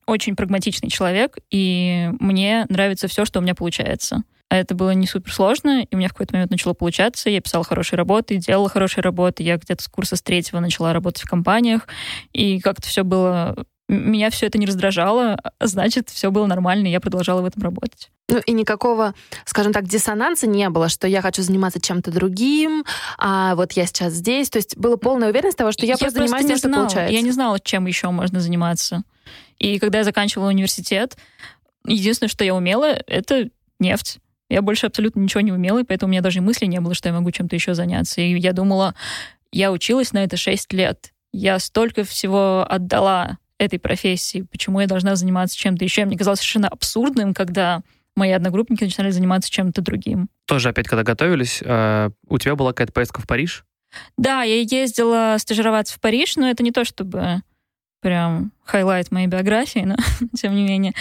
очень 0.06 0.36
прагматичный 0.36 0.88
человек, 0.88 1.36
и 1.50 2.08
мне 2.18 2.64
нравится 2.70 3.08
все, 3.08 3.26
что 3.26 3.40
у 3.40 3.42
меня 3.42 3.54
получается. 3.54 4.22
А 4.48 4.56
это 4.56 4.74
было 4.74 4.92
не 4.92 5.06
супер 5.06 5.32
сложно, 5.32 5.82
и 5.82 5.94
у 5.94 5.98
меня 5.98 6.08
в 6.08 6.12
какой-то 6.12 6.34
момент 6.34 6.50
начало 6.50 6.72
получаться. 6.72 7.28
Я 7.28 7.42
писала 7.42 7.62
хорошие 7.62 7.98
работы, 7.98 8.36
делала 8.36 8.70
хорошие 8.70 9.02
работы. 9.02 9.42
Я 9.42 9.58
где-то 9.58 9.82
с 9.82 9.88
курса 9.88 10.16
с 10.16 10.22
третьего 10.22 10.60
начала 10.60 10.94
работать 10.94 11.24
в 11.24 11.28
компаниях, 11.28 11.88
и 12.32 12.58
как-то 12.58 12.88
все 12.88 13.02
было 13.02 13.66
меня 13.92 14.30
все 14.30 14.46
это 14.46 14.58
не 14.58 14.66
раздражало, 14.66 15.34
а 15.58 15.66
значит, 15.66 16.10
все 16.10 16.30
было 16.30 16.46
нормально, 16.46 16.86
и 16.86 16.90
я 16.90 17.00
продолжала 17.00 17.42
в 17.42 17.44
этом 17.44 17.62
работать. 17.62 18.10
Ну 18.28 18.38
и 18.38 18.52
никакого, 18.52 19.14
скажем 19.44 19.72
так, 19.72 19.86
диссонанса 19.86 20.46
не 20.46 20.68
было, 20.70 20.88
что 20.88 21.06
я 21.06 21.20
хочу 21.20 21.42
заниматься 21.42 21.80
чем-то 21.80 22.10
другим, 22.10 22.84
а 23.18 23.54
вот 23.54 23.72
я 23.72 23.86
сейчас 23.86 24.14
здесь. 24.14 24.48
То 24.48 24.58
есть 24.58 24.76
была 24.76 24.96
полная 24.96 25.28
уверенность 25.30 25.58
того, 25.58 25.72
что 25.72 25.84
я, 25.84 25.92
я 25.92 25.98
просто 25.98 26.20
занимаюсь 26.20 26.46
тем, 26.46 26.56
что 26.56 26.70
получается. 26.70 27.12
Я 27.12 27.20
не 27.20 27.30
знала, 27.30 27.60
чем 27.60 27.86
еще 27.86 28.10
можно 28.10 28.40
заниматься. 28.40 29.02
И 29.58 29.78
когда 29.78 29.98
я 29.98 30.04
заканчивала 30.04 30.48
университет, 30.48 31.16
единственное, 31.86 32.30
что 32.30 32.44
я 32.44 32.54
умела, 32.54 32.86
это 33.06 33.50
нефть. 33.78 34.18
Я 34.48 34.62
больше 34.62 34.86
абсолютно 34.86 35.20
ничего 35.20 35.40
не 35.40 35.52
умела, 35.52 35.80
и 35.80 35.84
поэтому 35.84 36.10
у 36.10 36.12
меня 36.12 36.20
даже 36.20 36.40
мысли 36.40 36.66
не 36.66 36.80
было, 36.80 36.94
что 36.94 37.08
я 37.08 37.14
могу 37.14 37.30
чем-то 37.30 37.54
еще 37.54 37.74
заняться. 37.74 38.20
И 38.20 38.38
я 38.38 38.52
думала, 38.52 38.94
я 39.50 39.72
училась 39.72 40.12
на 40.12 40.24
это 40.24 40.36
6 40.36 40.72
лет. 40.72 41.12
Я 41.32 41.58
столько 41.58 42.04
всего 42.04 42.66
отдала 42.68 43.38
этой 43.62 43.78
профессии, 43.78 44.46
почему 44.50 44.80
я 44.80 44.86
должна 44.86 45.16
заниматься 45.16 45.56
чем-то 45.56 45.84
еще. 45.84 46.04
Мне 46.04 46.18
казалось 46.18 46.40
совершенно 46.40 46.68
абсурдным, 46.68 47.34
когда 47.34 47.82
мои 48.16 48.30
одногруппники 48.30 48.84
начинали 48.84 49.10
заниматься 49.10 49.50
чем-то 49.50 49.80
другим. 49.80 50.28
Тоже 50.46 50.68
опять, 50.68 50.88
когда 50.88 51.02
готовились, 51.02 51.62
э, 51.64 52.10
у 52.28 52.38
тебя 52.38 52.56
была 52.56 52.72
какая-то 52.72 52.92
поездка 52.92 53.20
в 53.20 53.26
Париж? 53.26 53.64
Да, 54.16 54.42
я 54.42 54.60
ездила 54.60 55.36
стажироваться 55.38 55.94
в 55.94 56.00
Париж, 56.00 56.36
но 56.36 56.48
это 56.48 56.62
не 56.62 56.72
то, 56.72 56.84
чтобы 56.84 57.42
прям 58.00 58.52
highlight 58.64 59.10
моей 59.10 59.28
биографии, 59.28 59.80
но 59.80 59.96
тем 60.36 60.54
не 60.54 60.64
менее. 60.64 60.92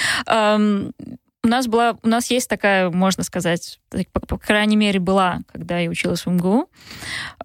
У 1.43 1.47
нас 1.47 1.67
была, 1.67 1.97
у 2.03 2.07
нас 2.07 2.29
есть 2.29 2.47
такая, 2.47 2.91
можно 2.91 3.23
сказать, 3.23 3.79
по, 4.13 4.19
по 4.19 4.37
крайней 4.37 4.75
мере, 4.75 4.99
была, 4.99 5.39
когда 5.51 5.79
я 5.79 5.89
училась 5.89 6.25
в 6.25 6.29
МГУ, 6.29 6.69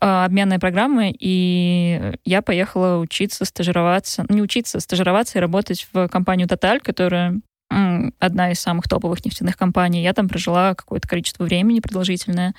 а, 0.00 0.26
обменная 0.26 0.58
программа, 0.58 1.08
и 1.08 2.12
я 2.24 2.42
поехала 2.42 2.98
учиться, 2.98 3.46
стажироваться, 3.46 4.26
не 4.28 4.42
учиться, 4.42 4.80
стажироваться 4.80 5.38
и 5.38 5.40
работать 5.40 5.88
в 5.92 6.08
компанию 6.08 6.46
Total, 6.46 6.78
которая 6.78 7.40
одна 7.68 8.52
из 8.52 8.60
самых 8.60 8.86
топовых 8.88 9.24
нефтяных 9.24 9.56
компаний. 9.56 10.02
Я 10.02 10.12
там 10.12 10.28
прожила 10.28 10.74
какое-то 10.74 11.08
количество 11.08 11.44
времени 11.44 11.80
продолжительное 11.80 12.54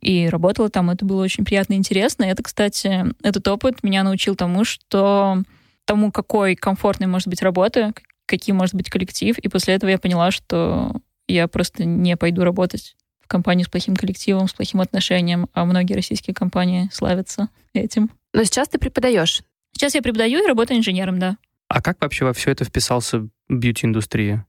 и 0.00 0.28
работала 0.28 0.68
там. 0.68 0.90
Это 0.90 1.04
было 1.04 1.24
очень 1.24 1.44
приятно 1.44 1.74
и 1.74 1.76
интересно. 1.76 2.24
Это, 2.24 2.42
кстати, 2.42 3.04
этот 3.22 3.48
опыт 3.48 3.82
меня 3.82 4.04
научил 4.04 4.36
тому, 4.36 4.64
что 4.64 5.42
тому, 5.86 6.12
какой 6.12 6.54
комфортной 6.54 7.08
может 7.08 7.28
быть 7.28 7.42
работа, 7.42 7.92
каким 8.26 8.56
может 8.56 8.74
быть 8.74 8.90
коллектив. 8.90 9.38
И 9.38 9.48
после 9.48 9.74
этого 9.74 9.90
я 9.90 9.98
поняла, 9.98 10.30
что 10.30 10.92
я 11.28 11.48
просто 11.48 11.84
не 11.84 12.16
пойду 12.16 12.44
работать 12.44 12.96
в 13.20 13.28
компанию 13.28 13.66
с 13.66 13.70
плохим 13.70 13.96
коллективом, 13.96 14.48
с 14.48 14.52
плохим 14.52 14.80
отношением, 14.80 15.48
а 15.54 15.64
многие 15.64 15.94
российские 15.94 16.34
компании 16.34 16.90
славятся 16.92 17.48
этим. 17.72 18.10
Но 18.32 18.44
сейчас 18.44 18.68
ты 18.68 18.78
преподаешь? 18.78 19.42
Сейчас 19.72 19.94
я 19.94 20.02
преподаю 20.02 20.44
и 20.44 20.46
работаю 20.46 20.78
инженером, 20.78 21.18
да. 21.18 21.36
А 21.68 21.80
как 21.80 22.00
вообще 22.00 22.24
во 22.24 22.32
все 22.32 22.50
это 22.50 22.64
вписался 22.64 23.26
бьюти-индустрия? 23.48 24.46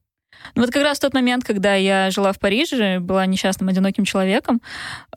Ну 0.54 0.62
вот 0.62 0.72
как 0.72 0.84
раз 0.84 0.98
в 0.98 1.02
тот 1.02 1.14
момент, 1.14 1.44
когда 1.44 1.76
я 1.76 2.12
жила 2.12 2.34
в 2.34 2.40
Париже, 2.40 3.00
была 3.00 3.26
несчастным, 3.26 3.70
одиноким 3.70 4.04
человеком 4.04 4.62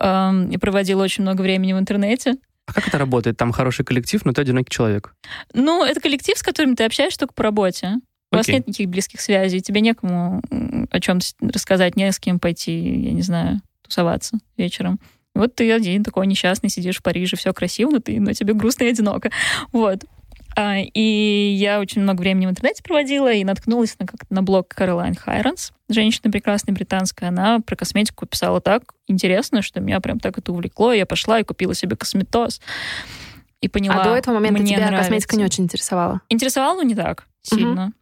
эм, 0.01 0.49
и 0.51 0.57
проводила 0.57 1.03
очень 1.03 1.23
много 1.23 1.43
времени 1.43 1.73
в 1.73 1.79
интернете. 1.79 2.37
А 2.67 2.73
как 2.73 2.89
это 2.89 2.99
работает? 2.99 3.37
Там 3.37 3.53
хороший 3.53 3.85
коллектив, 3.85 4.25
но 4.25 4.33
ты 4.33 4.43
одинокий 4.43 4.71
человек. 4.71 5.15
Ну, 5.55 5.85
это 5.85 6.01
коллектив, 6.01 6.37
с 6.37 6.43
которым 6.43 6.77
ты 6.77 6.85
общаешься 6.85 7.21
только 7.21 7.35
по 7.35 7.43
работе. 7.43 7.97
У 8.31 8.37
вас 8.37 8.49
нет 8.49 8.67
никаких 8.67 8.89
близких 8.89 9.21
связей, 9.21 9.61
тебе 9.61 9.81
некому 9.81 10.43
о 10.91 11.01
чем 11.01 11.19
рассказать, 11.41 11.97
не 11.97 12.11
с 12.11 12.19
кем 12.19 12.39
пойти, 12.39 13.07
я 13.07 13.13
не 13.13 13.23
знаю, 13.23 13.61
тусоваться 13.83 14.39
вечером. 14.57 15.01
Вот 15.35 15.55
ты 15.55 15.73
один 15.73 16.03
такой 16.03 16.27
несчастный, 16.27 16.69
сидишь 16.69 16.99
в 16.99 17.03
Париже, 17.03 17.37
все 17.37 17.53
красиво, 17.53 17.91
но, 17.91 17.99
ты, 18.01 18.21
но 18.21 18.33
тебе 18.33 18.55
грустно 18.55 18.85
и 18.85 18.89
одиноко. 18.89 19.31
Вот. 19.73 20.05
А, 20.57 20.79
и 20.79 21.55
я 21.57 21.79
очень 21.79 22.03
много 22.03 22.21
времени 22.21 22.47
в 22.47 22.51
интернете 22.51 22.83
проводила 22.83 23.33
и 23.33 23.45
наткнулась 23.45 23.97
на, 24.01 24.07
как 24.07 24.29
на 24.31 24.43
блог 24.43 24.69
Каролайн 24.69 25.15
Хайронс, 25.15 25.73
женщина 25.89 26.33
прекрасная 26.33 26.75
британская. 26.75 27.27
Она 27.27 27.61
про 27.61 27.77
косметику 27.77 28.27
писала 28.27 28.61
так 28.61 28.95
интересно, 29.07 29.63
что 29.63 29.81
меня 29.81 30.01
прям 30.01 30.19
так 30.19 30.37
это 30.37 30.51
увлекло. 30.51 30.93
Я 30.93 31.07
пошла 31.07 31.39
и 31.39 31.45
купила 31.45 31.75
себе 31.75 31.95
косметоз. 31.97 32.61
И 33.61 33.69
поняла, 33.69 34.03
а 34.03 34.05
до 34.05 34.17
этого 34.17 34.35
момента 34.35 34.61
мне 34.61 34.75
тебя 34.75 34.87
нравится. 34.87 35.05
косметика 35.05 35.37
не 35.37 35.45
очень 35.45 35.65
интересовала? 35.65 36.21
Интересовала, 36.29 36.77
но 36.77 36.83
не 36.83 36.95
так 36.97 37.27
сильно. 37.43 37.93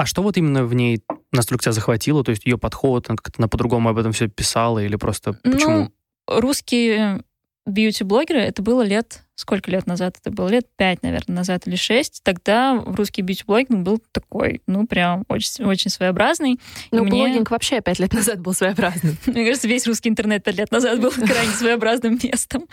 А 0.00 0.06
что 0.06 0.22
вот 0.22 0.38
именно 0.38 0.64
в 0.64 0.72
ней 0.72 1.02
настолько 1.30 1.62
тебя 1.64 1.72
захватило? 1.72 2.24
То 2.24 2.30
есть 2.30 2.46
ее 2.46 2.56
подход, 2.56 3.10
она 3.10 3.18
как-то 3.18 3.46
по-другому 3.48 3.90
об 3.90 3.98
этом 3.98 4.12
все 4.12 4.28
писала 4.28 4.78
или 4.78 4.96
просто 4.96 5.34
почему? 5.34 5.90
Ну, 6.26 6.40
русские 6.40 7.22
бьюти-блогеры, 7.66 8.40
это 8.40 8.62
было 8.62 8.80
лет... 8.80 9.24
Сколько 9.34 9.70
лет 9.70 9.86
назад? 9.86 10.16
Это 10.20 10.30
было 10.30 10.48
лет 10.48 10.66
пять, 10.76 11.02
наверное, 11.02 11.36
назад 11.36 11.66
или 11.66 11.76
шесть. 11.76 12.22
Тогда 12.22 12.82
русский 12.86 13.20
бьюти-блогинг 13.20 13.82
был 13.84 14.02
такой, 14.12 14.62
ну, 14.66 14.86
прям 14.86 15.24
очень, 15.28 15.64
очень 15.66 15.90
своеобразный. 15.90 16.58
Ну, 16.90 17.04
мне- 17.04 17.10
блогинг 17.10 17.50
вообще 17.50 17.82
пять 17.82 17.98
лет 17.98 18.14
назад 18.14 18.40
был 18.40 18.54
своеобразным. 18.54 19.18
Мне 19.26 19.44
кажется, 19.44 19.68
весь 19.68 19.86
русский 19.86 20.08
интернет 20.08 20.42
пять 20.44 20.56
лет 20.56 20.70
назад 20.70 20.98
был 21.00 21.10
крайне 21.14 21.52
своеобразным 21.52 22.18
местом. 22.22 22.64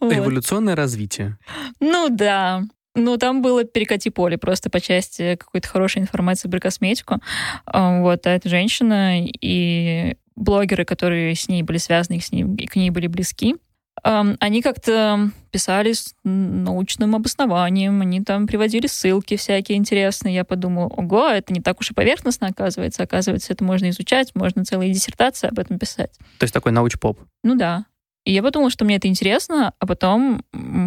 Эволюционное 0.00 0.74
развитие. 0.74 1.38
Ну 1.78 2.08
да. 2.08 2.62
Ну, 2.96 3.16
там 3.18 3.42
было 3.42 3.64
перекати 3.64 4.10
поле 4.10 4.38
просто 4.38 4.70
по 4.70 4.80
части 4.80 5.36
какой-то 5.36 5.68
хорошей 5.68 6.02
информации 6.02 6.48
про 6.48 6.58
косметику. 6.58 7.20
А, 7.66 8.00
Вот, 8.00 8.26
а 8.26 8.30
эта 8.30 8.48
женщина 8.48 9.22
и 9.22 10.16
блогеры, 10.34 10.84
которые 10.84 11.34
с 11.34 11.48
ней 11.48 11.62
были 11.62 11.78
связаны, 11.78 12.20
с 12.20 12.32
ней, 12.32 12.44
и 12.58 12.66
к 12.66 12.76
ней 12.76 12.90
были 12.90 13.06
близки, 13.06 13.56
ам, 14.02 14.36
они 14.40 14.62
как-то 14.62 15.30
писали 15.50 15.92
с 15.92 16.14
научным 16.24 17.14
обоснованием, 17.14 18.00
они 18.00 18.22
там 18.22 18.46
приводили 18.46 18.86
ссылки 18.86 19.36
всякие 19.36 19.78
интересные. 19.78 20.34
Я 20.34 20.44
подумала, 20.44 20.86
ого, 20.88 21.28
это 21.28 21.52
не 21.52 21.60
так 21.60 21.80
уж 21.80 21.90
и 21.90 21.94
поверхностно 21.94 22.48
оказывается. 22.48 23.02
Оказывается, 23.02 23.52
это 23.52 23.64
можно 23.64 23.90
изучать, 23.90 24.34
можно 24.34 24.64
целые 24.64 24.92
диссертации 24.92 25.48
об 25.48 25.58
этом 25.58 25.78
писать. 25.78 26.12
То 26.38 26.44
есть 26.44 26.54
такой 26.54 26.72
науч-поп. 26.72 27.18
Ну 27.42 27.54
да. 27.54 27.86
И 28.24 28.32
я 28.32 28.42
подумала, 28.42 28.70
что 28.70 28.84
мне 28.84 28.96
это 28.96 29.08
интересно, 29.08 29.72
а 29.78 29.86
потом 29.86 30.42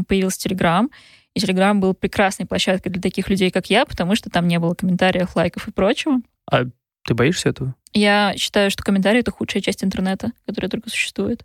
появился 0.07 0.39
Телеграм. 0.39 0.89
И 1.35 1.39
Телеграм 1.39 1.79
был 1.79 1.93
прекрасной 1.93 2.45
площадкой 2.45 2.89
для 2.89 3.01
таких 3.01 3.29
людей, 3.29 3.51
как 3.51 3.69
я, 3.69 3.85
потому 3.85 4.15
что 4.15 4.29
там 4.29 4.47
не 4.47 4.59
было 4.59 4.73
комментариев, 4.73 5.35
лайков 5.35 5.67
и 5.67 5.71
прочего. 5.71 6.21
Ты 7.05 7.13
боишься 7.13 7.49
этого? 7.49 7.75
Я 7.93 8.33
считаю, 8.37 8.69
что 8.69 8.83
комментарии— 8.83 9.19
это 9.21 9.31
худшая 9.31 9.61
часть 9.61 9.83
интернета, 9.83 10.31
которая 10.45 10.69
только 10.69 10.89
существует. 10.89 11.43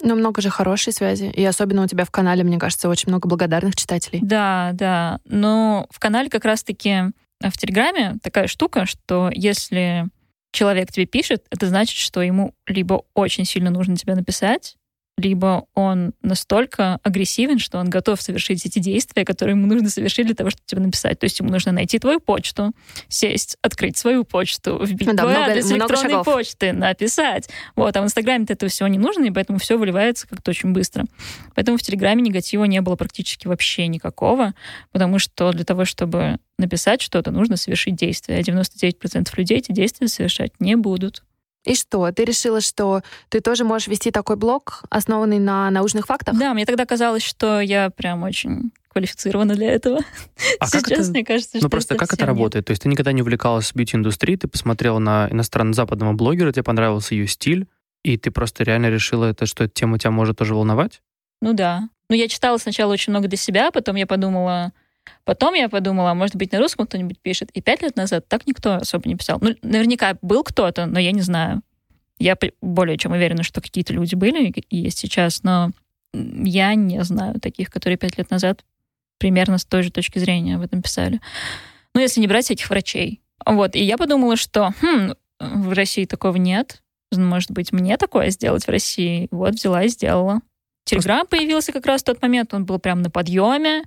Но 0.00 0.14
много 0.14 0.40
же 0.42 0.50
хорошей 0.50 0.92
связи. 0.92 1.24
И 1.24 1.44
особенно 1.44 1.82
у 1.82 1.86
тебя 1.86 2.04
в 2.04 2.10
канале, 2.10 2.44
мне 2.44 2.58
кажется, 2.58 2.88
очень 2.88 3.08
много 3.08 3.28
благодарных 3.28 3.76
читателей. 3.76 4.20
Да, 4.22 4.70
да. 4.74 5.20
Но 5.24 5.86
в 5.90 5.98
канале 5.98 6.28
как 6.28 6.44
раз-таки 6.44 6.90
а, 6.90 7.50
в 7.50 7.56
Телеграме 7.56 8.16
такая 8.22 8.46
штука, 8.46 8.86
что 8.86 9.30
если 9.32 10.08
человек 10.52 10.92
тебе 10.92 11.06
пишет, 11.06 11.46
это 11.50 11.66
значит, 11.66 11.96
что 11.96 12.22
ему 12.22 12.54
либо 12.66 13.02
очень 13.14 13.44
сильно 13.44 13.70
нужно 13.70 13.96
тебе 13.96 14.14
написать, 14.14 14.76
либо 15.18 15.66
он 15.74 16.14
настолько 16.22 16.98
агрессивен, 17.02 17.58
что 17.58 17.78
он 17.78 17.90
готов 17.90 18.20
совершить 18.20 18.64
эти 18.64 18.78
действия, 18.78 19.24
которые 19.24 19.54
ему 19.56 19.66
нужно 19.66 19.90
совершить 19.90 20.26
для 20.26 20.34
того, 20.34 20.50
чтобы 20.50 20.62
тебе 20.66 20.80
написать. 20.80 21.18
То 21.18 21.24
есть 21.24 21.38
ему 21.38 21.50
нужно 21.50 21.70
найти 21.72 21.98
твою 21.98 22.18
почту, 22.18 22.72
сесть, 23.08 23.58
открыть 23.62 23.98
свою 23.98 24.24
почту, 24.24 24.82
вбить 24.82 25.08
да, 25.08 25.22
твой 25.22 25.32
много- 25.34 25.50
адрес 25.50 25.66
много 25.66 25.80
электронной 25.80 26.10
шагов. 26.10 26.24
почты, 26.24 26.72
написать. 26.72 27.50
Вот, 27.76 27.96
а 27.96 28.00
в 28.00 28.04
Инстаграме 28.04 28.46
этого 28.48 28.70
всего 28.70 28.88
не 28.88 28.98
нужно, 28.98 29.24
и 29.24 29.30
поэтому 29.30 29.58
все 29.58 29.76
выливается 29.76 30.26
как-то 30.26 30.50
очень 30.50 30.72
быстро. 30.72 31.04
Поэтому 31.54 31.76
в 31.76 31.82
Телеграме 31.82 32.22
негатива 32.22 32.64
не 32.64 32.80
было 32.80 32.96
практически 32.96 33.46
вообще 33.46 33.86
никакого, 33.88 34.54
потому 34.92 35.18
что 35.18 35.52
для 35.52 35.64
того, 35.64 35.84
чтобы 35.84 36.38
написать 36.58 37.02
что-то, 37.02 37.30
нужно 37.30 37.56
совершить 37.56 37.96
действие. 37.96 38.38
А 38.38 38.42
99% 38.42 39.28
людей 39.36 39.58
эти 39.58 39.72
действия 39.72 40.08
совершать 40.08 40.52
не 40.58 40.76
будут. 40.76 41.22
И 41.64 41.74
что, 41.76 42.10
ты 42.10 42.24
решила, 42.24 42.60
что 42.60 43.02
ты 43.28 43.40
тоже 43.40 43.64
можешь 43.64 43.86
вести 43.88 44.10
такой 44.10 44.36
блог, 44.36 44.82
основанный 44.90 45.38
на 45.38 45.70
научных 45.70 46.06
фактах? 46.06 46.36
Да, 46.36 46.54
мне 46.54 46.66
тогда 46.66 46.84
казалось, 46.86 47.22
что 47.22 47.60
я 47.60 47.90
прям 47.90 48.24
очень 48.24 48.72
квалифицирована 48.88 49.54
для 49.54 49.70
этого. 49.70 50.00
А 50.58 50.68
как 50.70 50.86
Сейчас 50.86 51.00
это- 51.06 51.10
мне 51.10 51.24
кажется, 51.24 51.58
что 51.58 51.66
Ну 51.66 51.70
просто 51.70 51.94
как 51.94 52.08
это 52.08 52.16
совсем 52.16 52.26
нет. 52.28 52.36
работает? 52.36 52.64
То 52.66 52.70
есть 52.72 52.82
ты 52.82 52.88
никогда 52.88 53.12
не 53.12 53.22
увлекалась 53.22 53.72
бьюти-индустрией, 53.74 54.36
ты 54.38 54.48
посмотрела 54.48 54.98
на 54.98 55.28
иностранно-западного 55.30 56.12
блогера, 56.14 56.52
тебе 56.52 56.64
понравился 56.64 57.14
ее 57.14 57.26
стиль, 57.28 57.68
и 58.02 58.16
ты 58.18 58.30
просто 58.32 58.64
реально 58.64 58.90
решила, 58.90 59.26
это, 59.26 59.46
что 59.46 59.64
эта 59.64 59.72
тема 59.72 59.98
тебя 59.98 60.10
может 60.10 60.36
тоже 60.38 60.54
волновать? 60.54 61.00
Ну 61.40 61.52
да. 61.54 61.88
Ну 62.10 62.16
я 62.16 62.26
читала 62.28 62.58
сначала 62.58 62.92
очень 62.92 63.12
много 63.12 63.28
для 63.28 63.38
себя, 63.38 63.70
потом 63.70 63.94
я 63.96 64.06
подумала... 64.06 64.72
Потом 65.24 65.54
я 65.54 65.68
подумала, 65.68 66.10
а 66.10 66.14
может 66.14 66.36
быть, 66.36 66.52
на 66.52 66.58
русском 66.58 66.86
кто-нибудь 66.86 67.18
пишет. 67.20 67.50
И 67.52 67.60
пять 67.60 67.82
лет 67.82 67.96
назад 67.96 68.28
так 68.28 68.46
никто 68.46 68.74
особо 68.74 69.08
не 69.08 69.16
писал. 69.16 69.38
Ну, 69.40 69.54
наверняка 69.62 70.16
был 70.22 70.42
кто-то, 70.42 70.86
но 70.86 70.98
я 70.98 71.12
не 71.12 71.20
знаю. 71.20 71.62
Я 72.18 72.36
более 72.60 72.96
чем 72.98 73.12
уверена, 73.12 73.42
что 73.42 73.60
какие-то 73.60 73.92
люди 73.92 74.14
были 74.14 74.48
и 74.48 74.76
есть 74.76 74.98
сейчас, 74.98 75.42
но 75.42 75.72
я 76.12 76.74
не 76.74 77.02
знаю 77.04 77.40
таких, 77.40 77.70
которые 77.70 77.96
пять 77.96 78.18
лет 78.18 78.30
назад 78.30 78.64
примерно 79.18 79.58
с 79.58 79.64
той 79.64 79.82
же 79.82 79.90
точки 79.90 80.18
зрения 80.18 80.56
об 80.56 80.62
этом 80.62 80.82
писали. 80.82 81.20
Ну, 81.94 82.00
если 82.00 82.20
не 82.20 82.26
брать 82.26 82.50
этих 82.50 82.68
врачей. 82.70 83.20
Вот, 83.44 83.74
и 83.74 83.82
я 83.82 83.96
подумала, 83.96 84.36
что 84.36 84.72
хм, 84.80 85.14
в 85.38 85.72
России 85.72 86.04
такого 86.04 86.36
нет. 86.36 86.82
Может 87.12 87.50
быть, 87.50 87.72
мне 87.72 87.96
такое 87.96 88.30
сделать 88.30 88.64
в 88.66 88.70
России? 88.70 89.28
Вот, 89.30 89.54
взяла 89.54 89.84
и 89.84 89.88
сделала. 89.88 90.40
Телеграм 90.84 91.26
появился 91.26 91.72
как 91.72 91.86
раз 91.86 92.02
в 92.02 92.06
тот 92.06 92.22
момент, 92.22 92.54
он 92.54 92.64
был 92.64 92.78
прям 92.78 93.02
на 93.02 93.10
подъеме. 93.10 93.82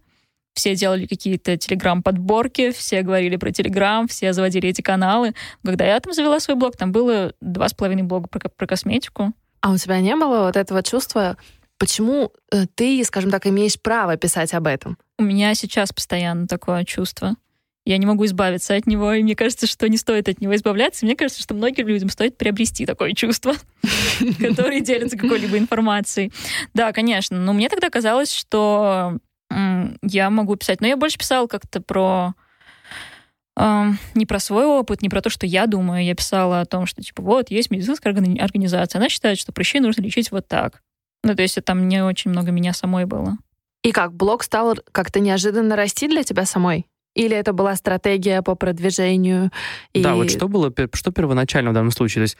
Все 0.55 0.73
делали 0.73 1.05
какие-то 1.05 1.57
телеграм-подборки, 1.57 2.71
все 2.71 3.01
говорили 3.01 3.35
про 3.35 3.51
телеграм, 3.51 4.07
все 4.07 4.31
заводили 4.31 4.69
эти 4.69 4.81
каналы. 4.81 5.33
Когда 5.63 5.85
я 5.85 5.99
там 5.99 6.13
завела 6.13 6.39
свой 6.39 6.55
блог, 6.55 6.77
там 6.77 6.93
было 6.93 7.33
два 7.41 7.67
с 7.67 7.73
половиной 7.73 8.03
блога 8.03 8.27
про, 8.29 8.49
про 8.49 8.65
косметику. 8.65 9.33
А 9.61 9.71
у 9.71 9.77
тебя 9.77 9.99
не 9.99 10.15
было 10.15 10.45
вот 10.45 10.55
этого 10.55 10.81
чувства, 10.81 11.37
почему 11.77 12.31
э, 12.51 12.67
ты, 12.73 13.03
скажем 13.03 13.31
так, 13.31 13.45
имеешь 13.47 13.79
право 13.79 14.15
писать 14.15 14.53
об 14.53 14.67
этом? 14.67 14.97
У 15.19 15.23
меня 15.23 15.53
сейчас 15.55 15.91
постоянно 15.91 16.47
такое 16.47 16.85
чувство. 16.85 17.35
Я 17.83 17.97
не 17.97 18.05
могу 18.05 18.25
избавиться 18.25 18.75
от 18.75 18.87
него, 18.87 19.13
и 19.13 19.21
мне 19.21 19.35
кажется, 19.35 19.67
что 19.67 19.87
не 19.87 19.97
стоит 19.97 20.27
от 20.27 20.41
него 20.41 20.55
избавляться. 20.55 21.05
Мне 21.05 21.15
кажется, 21.15 21.43
что 21.43 21.53
многим 21.53 21.87
людям 21.87 22.09
стоит 22.09 22.37
приобрести 22.37 22.85
такое 22.85 23.13
чувство, 23.13 23.53
которые 24.39 24.81
делятся 24.81 25.17
какой-либо 25.17 25.57
информацией. 25.57 26.31
Да, 26.73 26.93
конечно. 26.93 27.37
Но 27.37 27.53
мне 27.53 27.69
тогда 27.69 27.89
казалось, 27.89 28.31
что 28.31 29.17
я 30.01 30.29
могу 30.29 30.55
писать. 30.55 30.81
Но 30.81 30.87
я 30.87 30.97
больше 30.97 31.17
писала 31.17 31.47
как-то 31.47 31.81
про 31.81 32.33
не 33.57 34.25
про 34.25 34.39
свой 34.39 34.65
опыт, 34.65 35.01
не 35.01 35.07
про 35.07 35.21
то, 35.21 35.29
что 35.29 35.45
я 35.45 35.65
думаю. 35.65 36.03
Я 36.03 36.13
писала 36.13 36.59
о 36.59 36.65
том, 36.65 36.85
что, 36.85 37.01
типа, 37.01 37.21
вот, 37.23 37.49
есть 37.51 37.71
медицинская 37.71 38.11
органи- 38.13 38.37
организация. 38.37 38.99
Она 38.99 39.07
считает, 39.07 39.37
что 39.37 39.53
прыщи 39.53 39.79
нужно 39.79 40.01
лечить 40.01 40.29
вот 40.31 40.45
так. 40.47 40.81
Ну, 41.23 41.35
то 41.35 41.41
есть 41.41 41.57
там 41.63 41.87
не 41.87 42.03
очень 42.03 42.31
много 42.31 42.51
меня 42.51 42.73
самой 42.73 43.05
было. 43.05 43.37
И 43.81 43.91
как, 43.91 44.13
блог 44.13 44.43
стал 44.43 44.75
как-то 44.91 45.21
неожиданно 45.21 45.75
расти 45.75 46.07
для 46.07 46.23
тебя 46.23 46.45
самой? 46.45 46.87
Или 47.13 47.37
это 47.37 47.53
была 47.53 47.75
стратегия 47.77 48.41
по 48.41 48.55
продвижению? 48.55 49.51
И... 49.93 50.03
Да, 50.03 50.15
вот 50.15 50.29
что 50.29 50.49
было, 50.49 50.73
что 50.93 51.11
первоначально 51.11 51.71
в 51.71 51.73
данном 51.73 51.91
случае? 51.91 52.21
То 52.21 52.23
есть 52.23 52.37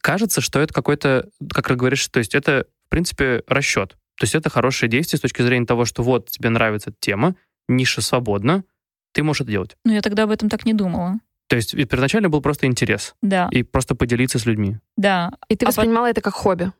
кажется, 0.00 0.40
что 0.40 0.58
это 0.58 0.72
какой-то, 0.72 1.28
как 1.52 1.68
ты 1.68 1.74
говоришь, 1.74 2.06
то 2.08 2.18
есть 2.18 2.34
это, 2.34 2.64
в 2.86 2.88
принципе, 2.88 3.42
расчет. 3.46 3.96
То 4.18 4.24
есть 4.24 4.34
это 4.34 4.48
хорошее 4.50 4.90
действие 4.90 5.18
с 5.18 5.20
точки 5.22 5.42
зрения 5.42 5.66
того, 5.66 5.84
что 5.84 6.02
вот 6.02 6.30
тебе 6.30 6.48
нравится 6.50 6.90
эта 6.90 6.98
тема, 7.00 7.34
ниша 7.68 8.00
свободна, 8.00 8.64
ты 9.12 9.22
можешь 9.22 9.42
это 9.42 9.50
делать. 9.50 9.76
Но 9.84 9.92
я 9.92 10.00
тогда 10.02 10.24
об 10.24 10.30
этом 10.30 10.48
так 10.48 10.64
не 10.66 10.72
думала. 10.74 11.18
То 11.48 11.56
есть 11.56 11.72
первоначально 11.88 12.28
был 12.28 12.40
просто 12.40 12.66
интерес 12.66 13.14
Да, 13.22 13.48
и 13.52 13.62
просто 13.62 13.94
поделиться 13.94 14.38
с 14.38 14.46
людьми. 14.46 14.78
да, 14.96 15.30
И 15.48 15.56
ты 15.56 15.64
а 15.64 15.68
воспринимала 15.68 16.06
это 16.10 16.20
как 16.20 16.34
хобби? 16.34 16.72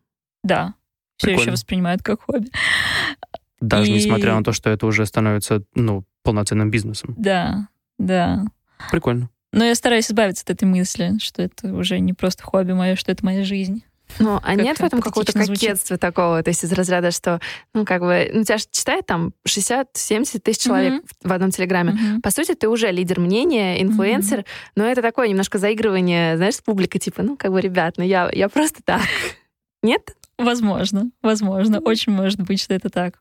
да. 0.42 0.74
Все 1.18 1.28
еще 1.28 1.36
Прикольно. 1.38 1.52
воспринимают 1.52 2.02
как 2.02 2.20
хобби. 2.22 2.50
Даже 3.60 3.90
И- 3.90 3.94
несмотря 3.94 4.34
на 4.34 4.44
то, 4.44 4.52
что 4.52 4.68
это 4.68 4.84
уже 4.86 5.06
становится, 5.06 5.62
ну, 5.74 6.04
полноценным 6.22 6.70
бизнесом. 6.70 7.14
Да, 7.16 7.68
да. 7.98 8.44
Прикольно. 8.90 9.30
Но 9.52 9.64
я 9.64 9.74
стараюсь 9.74 10.10
избавиться 10.10 10.42
от 10.44 10.50
этой 10.50 10.64
мысли, 10.66 11.16
что 11.20 11.40
это 11.40 11.72
уже 11.72 12.00
не 12.00 12.12
просто 12.12 12.42
хобби 12.42 12.72
мое, 12.72 12.96
что 12.96 13.10
это 13.12 13.24
моя 13.24 13.44
жизнь. 13.44 13.82
Ну, 14.18 14.40
а 14.42 14.54
нет 14.54 14.78
в 14.78 14.84
этом 14.84 15.00
какого-то 15.00 15.32
патетично 15.32 15.46
звучит. 15.46 15.68
кокетства 15.68 15.98
такого, 15.98 16.42
то 16.42 16.48
есть 16.50 16.64
из 16.64 16.72
разряда, 16.72 17.10
что, 17.10 17.40
ну, 17.74 17.84
как 17.84 18.00
бы, 18.00 18.30
ну, 18.32 18.44
тебя 18.44 18.58
же 18.58 18.64
читает 18.70 19.04
там 19.06 19.32
60-70 19.46 20.40
тысяч 20.40 20.62
человек 20.62 20.94
Мгм. 20.94 21.02
в 21.22 21.32
одном 21.32 21.50
телеграме. 21.50 21.92
Мгм. 21.92 22.22
По 22.22 22.30
сути, 22.30 22.54
ты 22.54 22.68
уже 22.68 22.90
лидер 22.90 23.20
мнения, 23.20 23.82
инфлюенсер, 23.82 24.44
но 24.74 24.84
это 24.84 25.02
такое 25.02 25.28
немножко 25.28 25.58
заигрывание, 25.58 26.36
знаешь, 26.36 26.54
с 26.56 26.60
публикой, 26.60 26.98
типа, 27.00 27.22
ну, 27.22 27.36
как 27.36 27.52
бы, 27.52 27.60
ребят, 27.60 27.94
ну, 27.98 28.04
я, 28.04 28.30
я 28.32 28.48
просто 28.48 28.82
так. 28.84 29.02
Нет? 29.82 30.16
Возможно, 30.38 31.10
возможно. 31.22 31.80
Очень 31.80 32.12
может 32.12 32.40
быть, 32.40 32.60
что 32.62 32.74
это 32.74 32.90
так. 32.90 33.20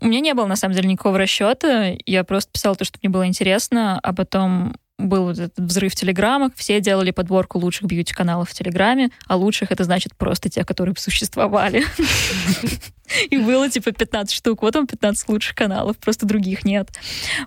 У 0.00 0.06
меня 0.06 0.20
не 0.20 0.34
было, 0.34 0.46
на 0.46 0.56
самом 0.56 0.74
деле, 0.74 0.88
никакого 0.88 1.18
расчета. 1.18 1.92
Я 2.04 2.24
просто 2.24 2.50
писала 2.52 2.74
то, 2.76 2.84
что 2.84 2.98
мне 3.02 3.10
было 3.10 3.26
интересно, 3.26 3.98
а 4.02 4.12
потом 4.12 4.76
был 4.98 5.24
вот 5.24 5.38
этот 5.38 5.58
взрыв 5.58 5.92
в 5.92 5.96
Телеграмах, 5.96 6.52
все 6.56 6.80
делали 6.80 7.10
подборку 7.10 7.58
лучших 7.58 7.86
бьюти-каналов 7.86 8.50
в 8.50 8.54
Телеграме, 8.54 9.10
а 9.26 9.36
лучших 9.36 9.70
это 9.70 9.84
значит 9.84 10.16
просто 10.16 10.48
те, 10.48 10.64
которые 10.64 10.94
существовали. 10.96 11.84
И 13.30 13.36
было 13.36 13.68
типа 13.68 13.92
15 13.92 14.34
штук. 14.34 14.62
Вот 14.62 14.74
он 14.74 14.86
15 14.86 15.28
лучших 15.28 15.54
каналов, 15.54 15.96
просто 15.98 16.26
других 16.26 16.64
нет. 16.64 16.88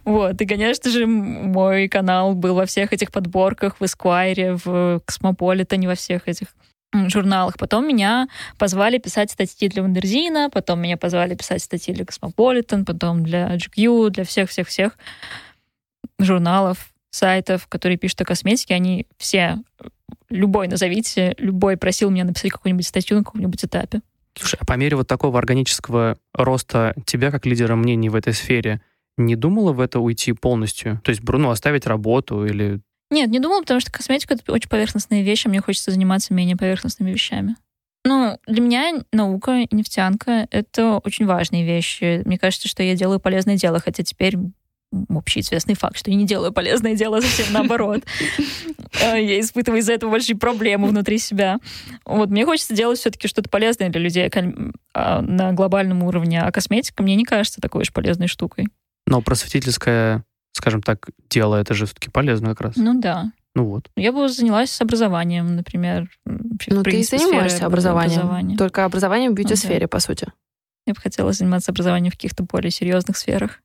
Вот. 0.05 0.39
И, 0.39 0.45
конечно 0.45 0.89
же, 0.89 1.05
мой 1.05 1.89
канал 1.89 2.33
был 2.33 2.55
во 2.55 2.65
всех 2.65 2.93
этих 2.93 3.11
подборках, 3.11 3.77
в 3.79 3.83
Esquire, 3.83 4.59
в 4.63 5.01
Космополитене, 5.05 5.87
во 5.87 5.95
всех 5.95 6.27
этих 6.27 6.47
журналах. 6.93 7.57
Потом 7.57 7.87
меня 7.87 8.27
позвали 8.57 8.97
писать 8.97 9.31
статьи 9.31 9.67
для 9.69 9.83
Wonderzine 9.83 10.38
а, 10.38 10.49
потом 10.49 10.81
меня 10.81 10.97
позвали 10.97 11.35
писать 11.35 11.63
статьи 11.63 11.93
для 11.93 12.05
Космополитен, 12.05 12.85
потом 12.85 13.23
для 13.23 13.55
GQ, 13.55 14.09
для 14.09 14.23
всех-всех-всех 14.23 14.97
журналов, 16.19 16.88
сайтов, 17.11 17.67
которые 17.67 17.97
пишут 17.97 18.21
о 18.21 18.25
косметике. 18.25 18.75
Они 18.75 19.07
все, 19.17 19.57
любой 20.29 20.67
назовите, 20.67 21.35
любой 21.37 21.77
просил 21.77 22.09
меня 22.09 22.23
написать 22.23 22.51
какую-нибудь 22.51 22.87
статью 22.87 23.17
на 23.17 23.23
каком-нибудь 23.23 23.63
этапе. 23.63 24.01
Слушай, 24.35 24.57
а 24.61 24.65
по 24.65 24.73
мере 24.73 24.95
вот 24.95 25.07
такого 25.07 25.37
органического 25.37 26.17
роста 26.33 26.95
тебя 27.05 27.31
как 27.31 27.45
лидера 27.45 27.75
мнений 27.75 28.09
в 28.09 28.15
этой 28.15 28.33
сфере, 28.33 28.81
не 29.17 29.35
думала 29.35 29.73
в 29.73 29.79
это 29.79 29.99
уйти 29.99 30.31
полностью? 30.33 31.01
То 31.03 31.09
есть, 31.09 31.21
ну, 31.27 31.49
оставить 31.49 31.85
работу 31.85 32.45
или... 32.45 32.79
Нет, 33.11 33.29
не 33.29 33.39
думала, 33.39 33.61
потому 33.61 33.79
что 33.79 33.91
косметика— 33.91 34.33
это 34.35 34.51
очень 34.53 34.69
поверхностные 34.69 35.23
вещи, 35.23 35.47
а 35.47 35.49
мне 35.49 35.61
хочется 35.61 35.91
заниматься 35.91 36.33
менее 36.33 36.55
поверхностными 36.55 37.11
вещами. 37.11 37.55
Ну, 38.05 38.37
для 38.47 38.61
меня 38.61 39.03
наука 39.11 39.65
нефтянка— 39.71 40.47
это 40.51 40.99
очень 40.99 41.25
важные 41.25 41.65
вещи. 41.65 42.21
Мне 42.25 42.37
кажется, 42.37 42.69
что 42.69 42.81
я 42.81 42.95
делаю 42.95 43.19
полезное 43.19 43.57
дело, 43.57 43.79
хотя 43.79 44.03
теперь 44.03 44.37
общеизвестный 45.09 45.75
факт, 45.75 45.97
что 45.97 46.09
я 46.11 46.17
не 46.17 46.25
делаю 46.25 46.51
полезное 46.51 46.95
дело, 46.95 47.17
а 47.17 47.21
совсем 47.21 47.53
наоборот. 47.53 48.03
Э, 49.01 49.21
Я 49.21 49.39
испытываю 49.39 49.79
из-за 49.81 49.93
этого 49.93 50.11
большие 50.11 50.35
проблемы 50.37 50.87
внутри 50.87 51.17
себя. 51.19 51.59
Вот, 52.05 52.29
мне 52.29 52.45
хочется 52.45 52.73
делать 52.73 52.99
все-таки 52.99 53.27
что-то 53.27 53.49
полезное 53.49 53.89
для 53.89 54.01
людей 54.01 54.29
кон- 54.29 54.73
а, 54.93 55.21
на 55.21 55.53
глобальном 55.53 56.03
уровне, 56.03 56.41
а 56.41 56.51
косметика 56.51 57.03
мне 57.03 57.15
не 57.15 57.25
кажется 57.25 57.61
такой 57.61 57.83
уж 57.83 57.93
полезной 57.93 58.27
штукой. 58.27 58.67
Но 59.05 59.21
просветительское, 59.21 60.23
скажем 60.53 60.81
так, 60.81 61.09
дело, 61.29 61.55
это 61.57 61.73
же 61.73 61.85
все-таки 61.85 62.09
полезно 62.09 62.49
как 62.49 62.61
раз. 62.61 62.75
Ну 62.75 62.99
да. 62.99 63.31
Ну 63.55 63.65
вот. 63.65 63.89
Я 63.95 64.11
бы 64.11 64.29
занялась 64.29 64.79
образованием, 64.81 65.55
например. 65.55 66.07
Ну, 66.25 66.83
ты 66.83 66.99
и 66.99 67.03
занимаешься 67.03 67.65
образованием. 67.65 68.19
образования. 68.21 68.57
Только 68.57 68.85
образованием 68.85 69.31
в 69.31 69.33
Ну 69.33 69.37
да. 69.37 69.41
бьюти-сфере, 69.49 69.87
по 69.87 69.99
сути. 69.99 70.27
Я 70.85 70.93
бы 70.93 71.01
хотела 71.01 71.31
заниматься 71.33 71.71
образованием 71.71 72.11
в 72.11 72.15
каких-то 72.15 72.43
более 72.43 72.71
серьезных 72.71 73.17
сферах. 73.17 73.61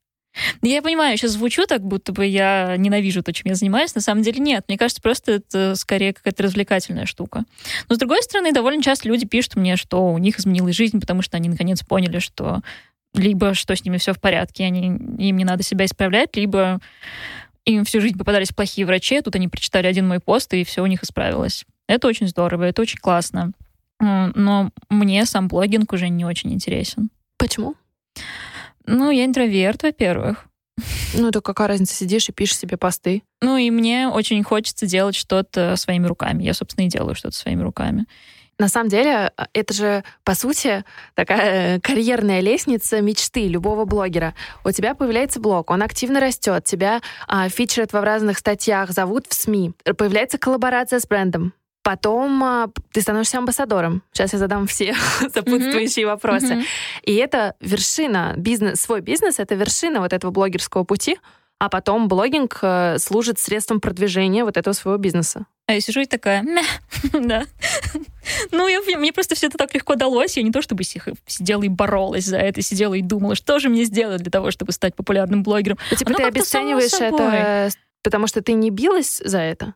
Я 0.62 0.82
понимаю, 0.82 1.16
сейчас 1.16 1.32
звучу 1.32 1.66
так, 1.66 1.82
будто 1.82 2.12
бы 2.12 2.26
я 2.26 2.76
ненавижу 2.76 3.22
то, 3.22 3.32
чем 3.32 3.46
я 3.46 3.54
занимаюсь. 3.54 3.94
На 3.94 4.00
самом 4.00 4.22
деле 4.22 4.40
нет. 4.40 4.64
Мне 4.68 4.76
кажется, 4.76 5.00
просто 5.00 5.32
это 5.32 5.74
скорее 5.76 6.12
какая-то 6.12 6.42
развлекательная 6.42 7.06
штука. 7.06 7.44
Но, 7.88 7.94
с 7.94 7.98
другой 7.98 8.22
стороны, 8.22 8.52
довольно 8.52 8.82
часто 8.82 9.08
люди 9.08 9.26
пишут 9.26 9.56
мне, 9.56 9.76
что 9.76 10.12
у 10.12 10.18
них 10.18 10.38
изменилась 10.38 10.76
жизнь, 10.76 11.00
потому 11.00 11.22
что 11.22 11.36
они 11.36 11.48
наконец 11.48 11.82
поняли, 11.82 12.18
что 12.18 12.60
либо 13.14 13.54
что 13.54 13.76
с 13.76 13.84
ними 13.84 13.98
все 13.98 14.12
в 14.12 14.20
порядке, 14.20 14.64
они, 14.64 14.86
им 14.86 15.36
не 15.36 15.44
надо 15.44 15.62
себя 15.62 15.84
исправлять, 15.84 16.36
либо 16.36 16.80
им 17.64 17.84
всю 17.84 18.00
жизнь 18.00 18.18
попадались 18.18 18.50
плохие 18.50 18.86
врачи, 18.86 19.20
тут 19.20 19.36
они 19.36 19.48
прочитали 19.48 19.86
один 19.86 20.08
мой 20.08 20.20
пост, 20.20 20.52
и 20.52 20.64
все 20.64 20.82
у 20.82 20.86
них 20.86 21.02
исправилось. 21.02 21.64
Это 21.86 22.08
очень 22.08 22.28
здорово, 22.28 22.64
это 22.64 22.82
очень 22.82 22.98
классно. 22.98 23.52
Но 24.00 24.70
мне 24.90 25.24
сам 25.24 25.48
блогинг 25.48 25.92
уже 25.92 26.08
не 26.08 26.24
очень 26.24 26.52
интересен. 26.52 27.10
Почему? 27.38 27.74
Ну, 28.86 29.10
я 29.10 29.24
интроверт, 29.24 29.82
во-первых. 29.82 30.46
Ну, 31.14 31.28
это 31.28 31.40
какая 31.40 31.68
разница, 31.68 31.94
сидишь 31.94 32.28
и 32.28 32.32
пишешь 32.32 32.58
себе 32.58 32.76
посты. 32.76 33.22
Ну, 33.40 33.56
и 33.56 33.70
мне 33.70 34.08
очень 34.08 34.42
хочется 34.42 34.86
делать 34.86 35.14
что-то 35.14 35.76
своими 35.76 36.06
руками. 36.06 36.42
Я, 36.42 36.54
собственно, 36.54 36.86
и 36.86 36.88
делаю 36.88 37.14
что-то 37.14 37.36
своими 37.36 37.62
руками. 37.62 38.06
На 38.58 38.68
самом 38.68 38.88
деле, 38.88 39.32
э, 39.36 39.44
это 39.52 39.74
же, 39.74 40.04
по 40.22 40.34
сути, 40.34 40.84
такая 41.14 41.80
карьерная 41.80 42.40
лестница 42.40 43.00
мечты 43.00 43.48
любого 43.48 43.84
блогера. 43.84 44.34
У 44.64 44.70
тебя 44.70 44.94
появляется 44.94 45.40
блог, 45.40 45.70
он 45.70 45.82
активно 45.82 46.20
растет, 46.20 46.64
тебя 46.64 47.00
а, 47.26 47.48
фичерят 47.48 47.92
во 47.92 48.00
разных 48.00 48.38
статьях, 48.38 48.90
зовут 48.90 49.26
в 49.28 49.34
СМИ, 49.34 49.72
появляется 49.96 50.38
коллаборация 50.38 51.00
с 51.00 51.06
брендом. 51.06 51.52
Потом 51.84 52.42
а, 52.42 52.70
ты 52.92 53.02
становишься 53.02 53.36
амбассадором. 53.36 54.02
Сейчас 54.10 54.32
я 54.32 54.38
задам 54.38 54.66
все 54.66 54.94
сопутствующие 55.34 56.06
вопросы. 56.06 56.56
Мгм. 56.56 56.64
И 57.02 57.14
это 57.14 57.54
вершина 57.60 58.32
бизнес, 58.38 58.80
свой 58.80 59.02
бизнес, 59.02 59.38
это 59.38 59.54
вершина 59.54 60.00
вот 60.00 60.14
этого 60.14 60.30
блогерского 60.30 60.84
пути, 60.84 61.18
а 61.58 61.68
потом 61.68 62.08
блогинг 62.08 62.58
э, 62.62 62.96
служит 62.98 63.38
средством 63.38 63.80
продвижения 63.80 64.44
вот 64.44 64.56
этого 64.56 64.72
своего 64.72 64.96
бизнеса. 64.96 65.44
А 65.66 65.74
я 65.74 65.80
сижу 65.82 66.00
и 66.00 66.06
такая, 66.06 66.42
да. 67.12 67.44
Ну, 68.50 68.66
я, 68.66 68.80
мне 68.98 69.12
просто 69.12 69.34
все 69.34 69.48
это 69.48 69.58
так 69.58 69.74
легко 69.74 69.94
далось. 69.94 70.38
Я 70.38 70.42
не 70.42 70.52
то 70.52 70.62
чтобы 70.62 70.84
сидела 70.84 71.62
и 71.62 71.68
боролась 71.68 72.24
за 72.24 72.38
это, 72.38 72.62
сидела 72.62 72.94
и 72.94 73.02
думала, 73.02 73.34
что 73.34 73.58
же 73.58 73.68
мне 73.68 73.84
сделать 73.84 74.22
для 74.22 74.30
того, 74.30 74.50
чтобы 74.50 74.72
стать 74.72 74.94
популярным 74.94 75.42
блогером. 75.42 75.76
Типа 75.94 76.14
ты 76.14 76.22
обесцениваешь 76.22 76.98
это, 76.98 77.70
потому 78.02 78.26
что 78.26 78.40
ты 78.40 78.54
не 78.54 78.70
билась 78.70 79.20
за 79.22 79.38
это. 79.38 79.74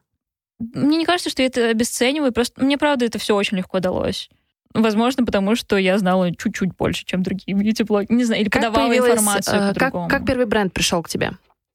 Мне 0.58 0.98
не 0.98 1.04
кажется, 1.04 1.30
что 1.30 1.42
я 1.42 1.48
это 1.48 1.68
обесцениваю, 1.68 2.32
просто 2.32 2.62
мне, 2.62 2.78
правда, 2.78 3.04
это 3.04 3.18
все 3.18 3.36
очень 3.36 3.58
легко 3.58 3.80
далось. 3.80 4.28
Возможно, 4.74 5.24
потому 5.24 5.56
что 5.56 5.76
я 5.76 5.98
знала 5.98 6.34
чуть-чуть 6.34 6.76
больше, 6.76 7.04
чем 7.04 7.22
другие 7.22 7.56
бьюти-блогеры. 7.56 8.14
Не 8.14 8.24
знаю, 8.24 8.42
или 8.42 8.48
Как 8.48 8.62
подавала 8.62 8.92
информацию 8.96 9.56
э, 9.56 9.60
как, 9.68 9.74
по-другому. 9.74 10.08
как 10.08 10.26
первый 10.26 10.46
бренд 10.46 10.72
пришел 10.72 11.02
к 11.02 11.08
тебе? 11.08 11.32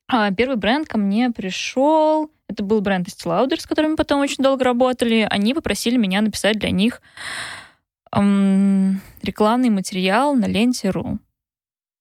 А, 0.07 0.31
первый 0.31 0.57
бренд 0.57 0.87
ко 0.87 0.97
мне 0.97 1.31
пришел. 1.31 2.29
Это 2.47 2.61
был 2.61 2.81
бренд 2.81 3.07
Estee 3.07 3.25
Lauder, 3.25 3.59
с 3.59 3.65
которыми 3.65 3.95
потом 3.95 4.21
очень 4.21 4.43
долго 4.43 4.63
работали. 4.63 5.25
Они 5.29 5.53
попросили 5.53 5.97
меня 5.97 6.21
написать 6.21 6.59
для 6.59 6.69
них 6.69 7.01
эм, 8.15 9.01
рекламный 9.21 9.69
материал 9.69 10.35
на 10.35 10.45
ленте.ру. 10.45 11.19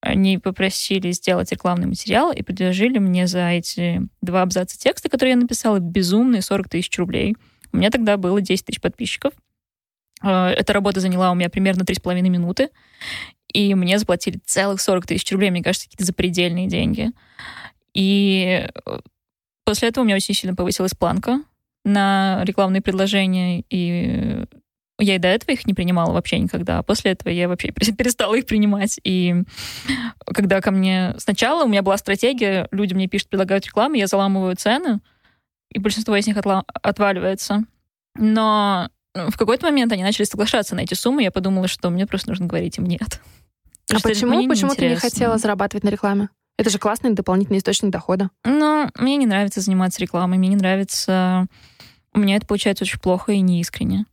Они 0.03 0.37
попросили 0.38 1.12
сделать 1.12 1.53
рекламный 1.53 1.87
материал 1.87 2.33
и 2.33 2.43
предложили 2.43 2.99
мне 2.99 3.29
за 3.29 3.49
эти 3.51 4.03
два 4.21 4.43
абзаца 4.43 4.77
текста, 4.77 5.09
которые 5.09 5.35
я 5.35 5.37
написала, 5.37 5.79
безумные 5.79 6.43
40 6.43 6.69
тысяч 6.69 6.99
рублей. 6.99 7.37
У 7.73 7.77
меня 7.77 7.88
тогда 7.88 8.17
было 8.17 8.41
10 8.41 8.67
тысяч 8.67 8.81
подписчиков. 8.81 9.33
Э, 10.21 10.49
Эта 10.49 10.73
работа 10.73 10.99
заняла 10.99 11.31
у 11.31 11.37
меня 11.37 11.49
примерно 11.49 11.83
3,5 11.83 12.21
минуты. 12.23 12.71
И 13.55 13.77
мне 13.77 13.97
заплатили 13.97 14.41
целых 14.45 14.81
40 14.81 15.07
тысяч 15.07 15.31
рублей. 15.31 15.53
Мне 15.53 15.62
кажется, 15.62 15.87
какие-то 15.87 16.05
запредельные 16.05 16.67
деньги. 16.67 17.12
И 17.95 18.67
э, 18.85 18.99
после 19.65 19.88
этого 19.88 20.03
у 20.03 20.07
меня 20.07 20.17
очень 20.17 20.35
сильно 20.35 20.57
повысилась 20.57 20.95
планка 20.95 21.45
на 21.85 22.43
рекламные 22.45 22.83
предложения, 22.83 23.62
и 23.71 24.47
я 24.98 25.16
и 25.16 25.18
до 25.18 25.28
этого 25.28 25.52
их 25.52 25.66
не 25.66 25.74
принимала 25.74 26.12
вообще 26.12 26.38
никогда, 26.38 26.78
а 26.78 26.83
после 26.83 27.12
этого 27.12 27.33
я 27.33 27.48
вообще 27.48 27.72
перестала 27.72 28.35
их 28.35 28.46
принимать. 28.46 29.00
И 29.05 29.35
когда 30.26 30.61
ко 30.61 30.70
мне... 30.70 31.14
Сначала 31.18 31.64
у 31.64 31.68
меня 31.68 31.83
была 31.83 31.96
стратегия, 31.96 32.68
люди 32.70 32.94
мне 32.94 33.09
пишут, 33.09 33.28
предлагают 33.28 33.66
рекламу, 33.66 33.94
я 33.94 34.07
заламываю 34.07 34.57
цены, 34.57 35.00
и 35.70 35.78
большинство 35.78 36.16
из 36.16 36.26
них 36.26 36.37
отла- 36.37 36.64
отваливается. 36.83 37.64
Но 38.16 38.88
ну, 39.14 39.31
в 39.31 39.37
какой-то 39.37 39.66
момент 39.66 39.92
они 39.92 40.02
начали 40.02 40.24
соглашаться 40.24 40.74
на 40.74 40.81
эти 40.81 40.94
суммы, 40.94 41.22
я 41.22 41.31
подумала, 41.31 41.68
что 41.68 41.90
мне 41.90 42.07
просто 42.07 42.28
нужно 42.31 42.46
говорить 42.46 42.78
им 42.78 42.85
нет. 42.85 43.20
А 43.90 43.98
что 43.98 44.09
почему, 44.09 44.37
мне 44.37 44.48
почему 44.48 44.74
ты 44.74 44.88
не 44.88 44.96
хотела 44.96 45.38
зарабатывать 45.38 45.85
на 45.85 45.88
рекламе? 45.88 46.28
Это 46.59 46.70
же 46.70 46.78
классный 46.78 47.11
дополнительный 47.11 47.59
источник 47.59 47.90
дохода. 47.90 48.31
Ну, 48.44 48.88
мне 48.98 49.16
не 49.16 49.26
нравится 49.26 49.61
заниматься 49.61 50.00
рекламой, 50.00 50.38
мне 50.38 50.48
не 50.48 50.57
нравится... 50.57 51.46
У 52.14 52.18
меня 52.18 52.37
это 52.37 52.46
получается 52.46 52.85
очень 52.85 53.00
плохо 53.00 53.33
и 53.33 53.40
неискренне. 53.40 54.05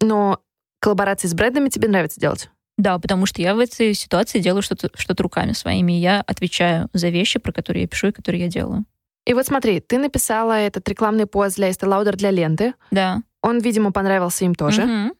Но 0.00 0.40
коллаборации 0.80 1.28
с 1.28 1.34
брендами 1.34 1.68
тебе 1.68 1.88
нравится 1.88 2.20
делать? 2.20 2.50
Да, 2.76 2.98
потому 2.98 3.26
что 3.26 3.42
я 3.42 3.54
в 3.54 3.58
этой 3.58 3.92
ситуации 3.94 4.38
делаю 4.38 4.62
что-то 4.62 4.90
что 4.94 5.14
руками 5.20 5.52
своими, 5.52 5.92
и 5.98 6.00
я 6.00 6.20
отвечаю 6.20 6.88
за 6.92 7.08
вещи, 7.08 7.38
про 7.40 7.52
которые 7.52 7.82
я 7.82 7.88
пишу 7.88 8.08
и 8.08 8.12
которые 8.12 8.42
я 8.42 8.48
делаю. 8.48 8.84
И 9.26 9.34
вот 9.34 9.46
смотри, 9.46 9.80
ты 9.80 9.98
написала 9.98 10.52
этот 10.52 10.88
рекламный 10.88 11.26
пост 11.26 11.56
для 11.56 11.68
Estee 11.68 11.88
Lauder 11.88 12.16
для 12.16 12.30
ленты. 12.30 12.74
Да. 12.90 13.20
Он, 13.42 13.58
видимо, 13.58 13.92
понравился 13.92 14.44
им 14.44 14.54
тоже. 14.54 14.84
Мгм. 14.84 15.12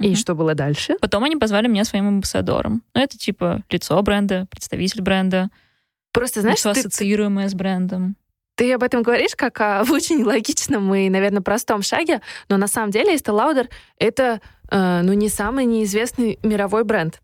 И 0.00 0.08
Мгм. 0.08 0.16
что 0.16 0.34
было 0.34 0.54
дальше? 0.54 0.96
Потом 1.00 1.24
они 1.24 1.36
позвали 1.36 1.68
меня 1.68 1.84
своим 1.84 2.08
амбассадором. 2.08 2.82
Ну, 2.94 3.02
это 3.02 3.18
типа 3.18 3.62
лицо 3.68 4.00
бренда, 4.02 4.46
представитель 4.50 5.02
бренда, 5.02 5.50
Просто, 6.12 6.40
знаешь, 6.40 6.58
лицо, 6.58 6.72
ты, 6.72 6.80
ассоциируемое 6.80 7.48
с 7.48 7.54
брендом. 7.54 8.16
Ты 8.60 8.74
об 8.74 8.82
этом 8.82 9.02
говоришь 9.02 9.36
как 9.36 9.58
о 9.62 9.84
очень 9.90 10.22
логичном 10.22 10.94
и, 10.94 11.08
наверное, 11.08 11.40
простом 11.40 11.80
шаге, 11.80 12.20
но 12.50 12.58
на 12.58 12.66
самом 12.66 12.90
деле 12.90 13.14
Lauder— 13.14 13.70
это, 13.98 14.42
э, 14.70 15.00
ну, 15.02 15.14
не 15.14 15.30
самый 15.30 15.64
неизвестный 15.64 16.38
мировой 16.42 16.84
бренд. 16.84 17.22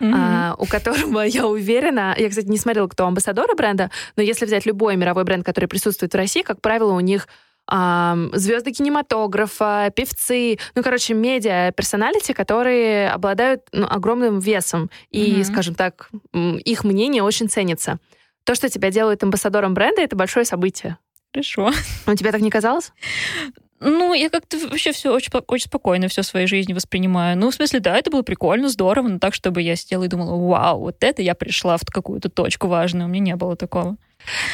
Mm-hmm. 0.00 0.12
А, 0.14 0.54
у 0.58 0.66
которого, 0.66 1.20
я 1.26 1.46
уверена, 1.46 2.14
я, 2.18 2.28
кстати, 2.28 2.48
не 2.48 2.58
смотрела, 2.58 2.86
кто 2.86 3.06
амбассадоры 3.06 3.54
бренда, 3.54 3.90
но 4.16 4.22
если 4.22 4.44
взять 4.44 4.66
любой 4.66 4.96
мировой 4.96 5.24
бренд, 5.24 5.42
который 5.46 5.68
присутствует 5.68 6.12
в 6.12 6.16
России, 6.18 6.42
как 6.42 6.60
правило, 6.60 6.92
у 6.92 7.00
них 7.00 7.28
звезды 7.66 8.72
кинематографа, 8.72 9.90
певцы, 9.96 10.58
ну, 10.74 10.82
короче, 10.82 11.14
медиа, 11.14 11.72
персоналити, 11.72 12.34
которые 12.34 13.08
обладают 13.08 13.62
ну, 13.72 13.86
огромным 13.88 14.38
весом. 14.38 14.90
И, 15.10 15.36
mm-hmm. 15.36 15.44
скажем 15.44 15.74
так, 15.74 16.10
их 16.34 16.84
мнение 16.84 17.22
очень 17.22 17.48
ценится. 17.48 18.00
То, 18.44 18.54
что 18.54 18.68
тебя 18.68 18.90
делает 18.90 19.22
амбассадором 19.22 19.74
бренда, 19.74 20.02
это 20.02 20.16
большое 20.16 20.44
событие. 20.44 20.98
Хорошо. 21.32 21.72
Но 22.06 22.14
тебе 22.14 22.30
так 22.30 22.40
не 22.40 22.50
казалось? 22.50 22.92
Ну, 23.80 24.14
я 24.14 24.30
как-то 24.30 24.56
вообще 24.68 24.92
все 24.92 25.12
очень, 25.12 25.30
очень 25.46 25.66
спокойно 25.66 26.08
все 26.08 26.22
в 26.22 26.26
своей 26.26 26.46
жизни 26.46 26.72
воспринимаю. 26.72 27.36
Ну, 27.36 27.50
в 27.50 27.54
смысле, 27.54 27.80
да, 27.80 27.96
это 27.98 28.10
было 28.10 28.22
прикольно, 28.22 28.68
здорово, 28.68 29.08
но 29.08 29.18
так, 29.18 29.34
чтобы 29.34 29.60
я 29.60 29.76
сидела 29.76 30.04
и 30.04 30.08
думала, 30.08 30.36
вау, 30.36 30.80
вот 30.80 30.96
это 31.00 31.20
я 31.20 31.34
пришла 31.34 31.76
в 31.76 31.84
какую-то 31.84 32.30
точку 32.30 32.68
важную. 32.68 33.06
У 33.06 33.08
меня 33.08 33.32
не 33.32 33.36
было 33.36 33.56
такого. 33.56 33.96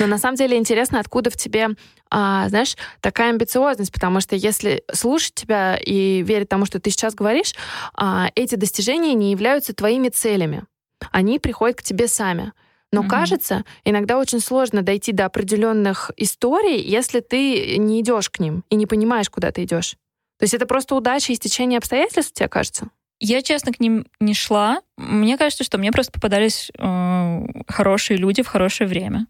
Но 0.00 0.06
на 0.06 0.18
самом 0.18 0.36
деле 0.36 0.56
интересно, 0.56 0.98
откуда 0.98 1.30
в 1.30 1.36
тебе, 1.36 1.68
а, 2.10 2.48
знаешь, 2.48 2.76
такая 3.00 3.30
амбициозность, 3.30 3.92
потому 3.92 4.20
что 4.20 4.34
если 4.34 4.82
слушать 4.92 5.34
тебя 5.34 5.76
и 5.76 6.22
верить 6.22 6.48
тому, 6.48 6.66
что 6.66 6.80
ты 6.80 6.90
сейчас 6.90 7.14
говоришь, 7.14 7.54
а, 7.94 8.30
эти 8.34 8.56
достижения 8.56 9.14
не 9.14 9.30
являются 9.30 9.74
твоими 9.74 10.08
целями. 10.08 10.64
Они 11.12 11.38
приходят 11.38 11.78
к 11.78 11.82
тебе 11.82 12.08
сами. 12.08 12.52
Но 12.92 13.02
mm-hmm. 13.02 13.08
кажется, 13.08 13.64
иногда 13.84 14.18
очень 14.18 14.40
сложно 14.40 14.82
дойти 14.82 15.12
до 15.12 15.26
определенных 15.26 16.10
историй, 16.16 16.80
если 16.80 17.20
ты 17.20 17.76
не 17.78 18.00
идешь 18.00 18.30
к 18.30 18.40
ним 18.40 18.64
и 18.68 18.74
не 18.74 18.86
понимаешь, 18.86 19.30
куда 19.30 19.52
ты 19.52 19.64
идешь. 19.64 19.96
То 20.38 20.44
есть 20.44 20.54
это 20.54 20.66
просто 20.66 20.94
удача 20.94 21.32
и 21.32 21.36
стечение 21.36 21.78
обстоятельств, 21.78 22.32
тебе 22.32 22.48
кажется? 22.48 22.88
Я, 23.20 23.42
честно, 23.42 23.72
к 23.72 23.80
ним 23.80 24.06
не 24.18 24.32
шла. 24.32 24.80
Мне 24.96 25.36
кажется, 25.36 25.62
что 25.62 25.76
мне 25.76 25.92
просто 25.92 26.10
попадались 26.10 26.70
э, 26.78 27.46
хорошие 27.68 28.16
люди 28.16 28.42
в 28.42 28.48
хорошее 28.48 28.88
время. 28.88 29.26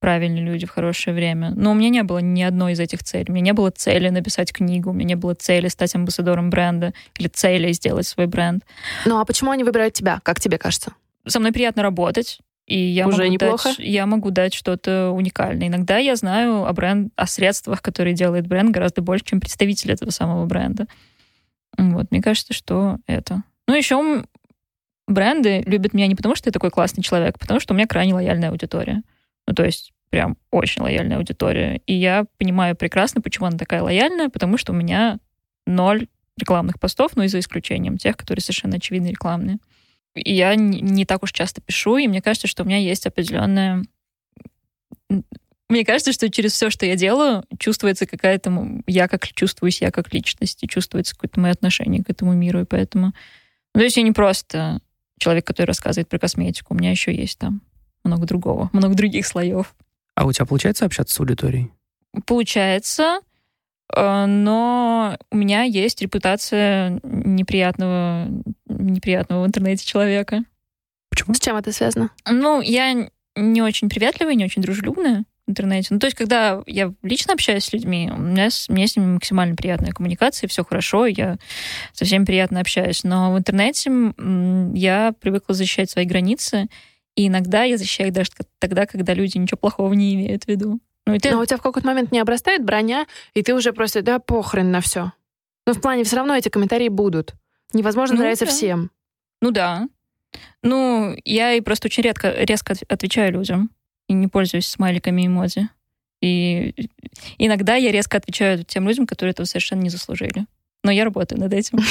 Правильные 0.00 0.44
люди 0.44 0.66
в 0.66 0.70
хорошее 0.70 1.16
время. 1.16 1.52
Но 1.56 1.72
у 1.72 1.74
меня 1.74 1.88
не 1.88 2.02
было 2.02 2.18
ни 2.18 2.42
одной 2.42 2.72
из 2.74 2.80
этих 2.80 3.02
целей. 3.02 3.26
У 3.28 3.32
меня 3.32 3.46
не 3.46 3.52
было 3.54 3.70
цели 3.70 4.10
написать 4.10 4.52
книгу, 4.52 4.90
у 4.90 4.92
меня 4.92 5.08
не 5.08 5.14
было 5.14 5.34
цели 5.34 5.68
стать 5.68 5.94
амбассадором 5.94 6.50
бренда 6.50 6.92
или 7.18 7.28
цели 7.28 7.72
сделать 7.72 8.06
свой 8.06 8.26
бренд. 8.26 8.64
Ну 9.06 9.18
а 9.18 9.24
почему 9.24 9.50
они 9.50 9.64
выбирают 9.64 9.94
тебя, 9.94 10.20
как 10.22 10.38
тебе 10.38 10.58
кажется? 10.58 10.92
Со 11.26 11.40
мной 11.40 11.52
приятно 11.52 11.82
работать. 11.82 12.40
И 12.70 12.78
я 12.78 13.08
Уже 13.08 13.22
могу 13.24 13.32
неплохо. 13.32 13.70
Дать, 13.70 13.78
я 13.80 14.06
могу 14.06 14.30
дать 14.30 14.54
что-то 14.54 15.10
уникальное. 15.10 15.66
Иногда 15.66 15.98
я 15.98 16.14
знаю 16.14 16.64
о, 16.66 16.72
бренд, 16.72 17.12
о 17.16 17.26
средствах, 17.26 17.82
которые 17.82 18.14
делает 18.14 18.46
бренд, 18.46 18.70
гораздо 18.70 19.02
больше, 19.02 19.24
чем 19.24 19.40
представитель 19.40 19.90
этого 19.90 20.10
самого 20.10 20.46
бренда. 20.46 20.86
Вот, 21.76 22.12
мне 22.12 22.22
кажется, 22.22 22.52
что 22.54 22.98
это. 23.08 23.42
Ну, 23.66 23.74
еще 23.74 24.24
бренды 25.08 25.64
любят 25.66 25.94
меня 25.94 26.06
не 26.06 26.14
потому, 26.14 26.36
что 26.36 26.48
я 26.48 26.52
такой 26.52 26.70
классный 26.70 27.02
человек, 27.02 27.34
а 27.34 27.38
потому 27.40 27.58
что 27.58 27.74
у 27.74 27.76
меня 27.76 27.88
крайне 27.88 28.14
лояльная 28.14 28.50
аудитория. 28.50 29.02
Ну, 29.48 29.54
то 29.54 29.64
есть 29.64 29.92
прям 30.10 30.36
очень 30.52 30.82
лояльная 30.82 31.16
аудитория. 31.16 31.80
И 31.86 31.94
я 31.94 32.24
понимаю 32.38 32.76
прекрасно, 32.76 33.20
почему 33.20 33.46
она 33.46 33.58
такая 33.58 33.82
лояльная, 33.82 34.28
потому 34.28 34.56
что 34.56 34.70
у 34.70 34.76
меня 34.76 35.18
ноль 35.66 36.06
рекламных 36.38 36.78
постов, 36.78 37.16
ну 37.16 37.24
и 37.24 37.28
за 37.28 37.40
исключением 37.40 37.98
тех, 37.98 38.16
которые 38.16 38.42
совершенно 38.42 38.76
очевидно 38.76 39.08
рекламные 39.08 39.58
я 40.14 40.54
не 40.54 41.04
так 41.04 41.22
уж 41.22 41.32
часто 41.32 41.60
пишу, 41.60 41.96
и 41.96 42.08
мне 42.08 42.20
кажется, 42.20 42.46
что 42.46 42.62
у 42.62 42.66
меня 42.66 42.78
есть 42.78 43.06
определенная... 43.06 43.84
Мне 45.68 45.84
кажется, 45.84 46.12
что 46.12 46.28
через 46.30 46.52
все, 46.52 46.68
что 46.68 46.84
я 46.84 46.96
делаю, 46.96 47.44
чувствуется 47.58 48.06
какая-то... 48.06 48.82
Я 48.86 49.06
как 49.06 49.26
чувствуюсь, 49.28 49.80
я 49.80 49.90
как 49.90 50.12
личность, 50.12 50.62
и 50.64 50.68
чувствуется 50.68 51.14
какое-то 51.14 51.38
мое 51.38 51.52
отношение 51.52 52.02
к 52.02 52.10
этому 52.10 52.32
миру, 52.32 52.60
и 52.60 52.64
поэтому... 52.64 53.12
Ну, 53.74 53.80
то 53.80 53.84
есть 53.84 53.96
я 53.96 54.02
не 54.02 54.12
просто 54.12 54.80
человек, 55.18 55.46
который 55.46 55.68
рассказывает 55.68 56.08
про 56.08 56.18
косметику, 56.18 56.74
у 56.74 56.76
меня 56.76 56.90
еще 56.90 57.14
есть 57.14 57.38
там 57.38 57.62
много 58.02 58.26
другого, 58.26 58.70
много 58.72 58.94
других 58.94 59.26
слоев. 59.26 59.74
А 60.16 60.26
у 60.26 60.32
тебя 60.32 60.46
получается 60.46 60.86
общаться 60.86 61.14
с 61.14 61.20
аудиторией? 61.20 61.70
Получается. 62.26 63.20
Э, 63.94 64.26
но 64.26 65.16
у 65.30 65.36
меня 65.36 65.62
есть 65.62 66.02
репутация 66.02 67.00
неприятного, 67.02 68.28
неприятного 68.66 69.44
в 69.44 69.46
интернете 69.46 69.86
человека. 69.86 70.44
Почему? 71.10 71.34
С 71.34 71.40
чем 71.40 71.56
это 71.56 71.72
связано? 71.72 72.10
Ну, 72.28 72.60
я 72.60 73.08
не 73.36 73.62
очень 73.62 73.88
приветливая, 73.88 74.34
не 74.34 74.44
очень 74.44 74.62
дружелюбная 74.62 75.24
в 75.46 75.50
интернете. 75.50 75.88
Ну, 75.90 75.98
то 75.98 76.06
есть, 76.06 76.16
когда 76.16 76.62
я 76.66 76.92
лично 77.02 77.34
общаюсь 77.34 77.64
с 77.64 77.72
людьми, 77.72 78.10
у 78.12 78.18
меня 78.18 78.50
с, 78.50 78.68
у 78.68 78.72
меня 78.72 78.86
с 78.86 78.96
ними 78.96 79.14
максимально 79.14 79.56
приятная 79.56 79.92
коммуникация, 79.92 80.48
все 80.48 80.64
хорошо, 80.64 81.06
я 81.06 81.38
со 81.92 82.04
всеми 82.04 82.24
приятно 82.24 82.60
общаюсь. 82.60 83.02
Но 83.04 83.32
в 83.32 83.38
интернете 83.38 83.90
я 84.74 85.12
привыкла 85.20 85.54
защищать 85.54 85.90
свои 85.90 86.04
границы, 86.04 86.68
и 87.16 87.26
иногда 87.26 87.64
я 87.64 87.76
защищаю 87.76 88.08
их 88.10 88.14
даже 88.14 88.30
тогда, 88.58 88.86
когда 88.86 89.14
люди 89.14 89.36
ничего 89.36 89.58
плохого 89.58 89.92
не 89.94 90.14
имеют 90.14 90.44
в 90.44 90.48
виду. 90.48 90.80
Ну, 91.12 91.18
ты... 91.18 91.30
Но 91.30 91.40
у 91.40 91.44
тебя 91.44 91.56
в 91.56 91.62
какой-то 91.62 91.86
момент 91.86 92.12
не 92.12 92.18
обрастает 92.18 92.64
броня, 92.64 93.06
и 93.34 93.42
ты 93.42 93.54
уже 93.54 93.72
просто, 93.72 94.02
да, 94.02 94.18
похрен 94.18 94.70
на 94.70 94.80
все. 94.80 95.12
Ну, 95.66 95.74
в 95.74 95.80
плане, 95.80 96.04
все 96.04 96.16
равно 96.16 96.34
эти 96.34 96.48
комментарии 96.48 96.88
будут. 96.88 97.34
Невозможно 97.72 98.16
ну, 98.16 98.22
нравиться 98.22 98.46
да. 98.46 98.50
всем. 98.50 98.90
Ну 99.40 99.50
да. 99.50 99.88
Ну, 100.62 101.16
я 101.24 101.54
и 101.54 101.60
просто 101.60 101.86
очень 101.86 102.02
редко, 102.02 102.32
резко 102.32 102.74
отвечаю 102.88 103.32
людям. 103.32 103.70
И 104.08 104.12
не 104.12 104.26
пользуюсь 104.26 104.66
смайликами 104.66 105.26
эмодзи. 105.26 105.68
И 106.20 106.74
иногда 107.38 107.76
я 107.76 107.92
резко 107.92 108.18
отвечаю 108.18 108.64
тем 108.64 108.88
людям, 108.88 109.06
которые 109.06 109.32
этого 109.32 109.46
совершенно 109.46 109.80
не 109.80 109.90
заслужили. 109.90 110.46
Но 110.82 110.90
я 110.90 111.04
работаю 111.04 111.40
над 111.40 111.52
этим. 111.52 111.78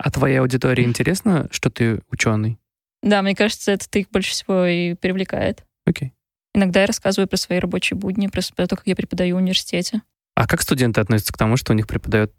А 0.00 0.12
твоей 0.12 0.36
аудитории 0.36 0.84
интересно, 0.84 1.48
что 1.50 1.70
ты 1.70 2.02
ученый? 2.12 2.56
Да, 3.02 3.20
мне 3.20 3.34
кажется, 3.34 3.72
это 3.72 3.98
их 3.98 4.08
больше 4.10 4.30
всего 4.30 4.64
и 4.64 4.94
привлекает. 4.94 5.64
Окей. 5.86 6.12
Иногда 6.58 6.80
я 6.80 6.86
рассказываю 6.86 7.28
про 7.28 7.36
свои 7.36 7.60
рабочие 7.60 7.96
будни, 7.96 8.26
про 8.26 8.66
то, 8.66 8.74
как 8.74 8.82
я 8.84 8.96
преподаю 8.96 9.36
в 9.36 9.38
университете. 9.38 10.02
А 10.34 10.48
как 10.48 10.60
студенты 10.60 11.00
относятся 11.00 11.32
к 11.32 11.38
тому, 11.38 11.56
что 11.56 11.72
у 11.72 11.76
них 11.76 11.86
преподает 11.86 12.32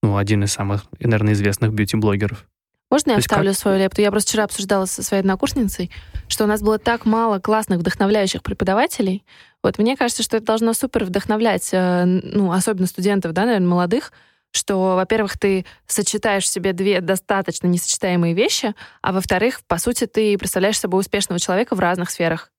ну, 0.00 0.16
один 0.16 0.44
из 0.44 0.52
самых, 0.52 0.84
наверное, 1.00 1.32
известных 1.32 1.72
бьюти-блогеров? 1.72 2.46
Можно 2.88 3.12
я 3.12 3.18
вставлю 3.18 3.50
как... 3.50 3.58
свою 3.58 3.80
лепту? 3.80 4.00
Я 4.00 4.12
просто 4.12 4.28
вчера 4.30 4.44
обсуждала 4.44 4.84
со 4.84 5.02
своей 5.02 5.22
однокурсницей, 5.22 5.90
что 6.28 6.44
у 6.44 6.46
нас 6.46 6.62
было 6.62 6.78
так 6.78 7.04
мало 7.04 7.40
классных, 7.40 7.80
вдохновляющих 7.80 8.44
преподавателей. 8.44 9.24
Вот 9.60 9.78
мне 9.78 9.96
кажется, 9.96 10.22
что 10.22 10.36
это 10.36 10.46
должно 10.46 10.72
супер 10.72 11.04
вдохновлять, 11.04 11.70
э, 11.72 12.04
ну, 12.04 12.52
особенно 12.52 12.86
студентов, 12.86 13.32
да, 13.32 13.44
наверное, 13.44 13.66
молодых, 13.66 14.12
что, 14.52 14.94
во-первых, 14.94 15.36
ты 15.36 15.66
сочетаешь 15.88 16.44
в 16.44 16.48
себе 16.48 16.72
две 16.74 17.00
достаточно 17.00 17.66
несочетаемые 17.66 18.34
вещи, 18.34 18.72
а 19.02 19.12
во-вторых, 19.12 19.62
по 19.66 19.78
сути, 19.78 20.06
ты 20.06 20.38
представляешь 20.38 20.78
собой 20.78 21.00
успешного 21.00 21.40
человека 21.40 21.74
в 21.74 21.80
разных 21.80 22.10
сферах. 22.10 22.52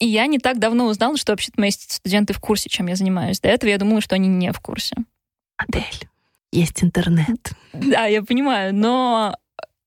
И 0.00 0.06
я 0.06 0.26
не 0.26 0.38
так 0.38 0.58
давно 0.58 0.86
узнала, 0.86 1.16
что 1.16 1.32
вообще-то 1.32 1.60
мои 1.60 1.70
студенты 1.70 2.32
в 2.32 2.40
курсе, 2.40 2.68
чем 2.68 2.86
я 2.86 2.96
занимаюсь. 2.96 3.40
До 3.40 3.48
этого 3.48 3.70
я 3.70 3.78
думала, 3.78 4.00
что 4.00 4.14
они 4.14 4.28
не 4.28 4.52
в 4.52 4.60
курсе. 4.60 4.96
Адель, 5.56 6.08
есть 6.52 6.82
интернет. 6.82 7.52
Да, 7.72 8.06
я 8.06 8.22
понимаю, 8.22 8.74
но 8.74 9.36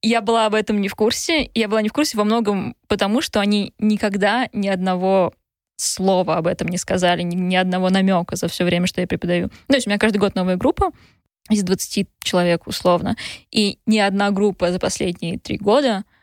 я 0.01 0.21
была 0.21 0.45
об 0.45 0.55
этом 0.55 0.79
не 0.79 0.87
в 0.87 0.95
курсе. 0.95 1.49
Я 1.53 1.67
была 1.67 1.81
не 1.81 1.89
в 1.89 1.93
курсе 1.93 2.17
во 2.17 2.23
многом 2.23 2.75
потому, 2.87 3.21
что 3.21 3.41
они 3.41 3.73
никогда 3.79 4.47
ни 4.53 4.67
одного 4.67 5.33
слова 5.75 6.37
об 6.37 6.47
этом 6.47 6.69
не 6.69 6.77
сказали, 6.77 7.21
ни, 7.21 7.35
ни 7.35 7.55
одного 7.55 7.89
намека 7.89 8.35
за 8.35 8.47
все 8.47 8.63
время, 8.63 8.87
что 8.87 9.01
я 9.01 9.07
преподаю. 9.07 9.49
То 9.67 9.75
есть 9.75 9.87
у 9.87 9.89
меня 9.89 9.99
каждый 9.99 10.17
год 10.17 10.35
новая 10.35 10.55
группа 10.55 10.91
из 11.49 11.63
20 11.63 12.07
человек 12.23 12.65
условно. 12.65 13.15
И 13.51 13.79
ни 13.85 13.99
одна 13.99 14.31
группа 14.31 14.71
за 14.71 14.79
последние 14.79 15.37
три 15.37 15.57
года— 15.57 16.05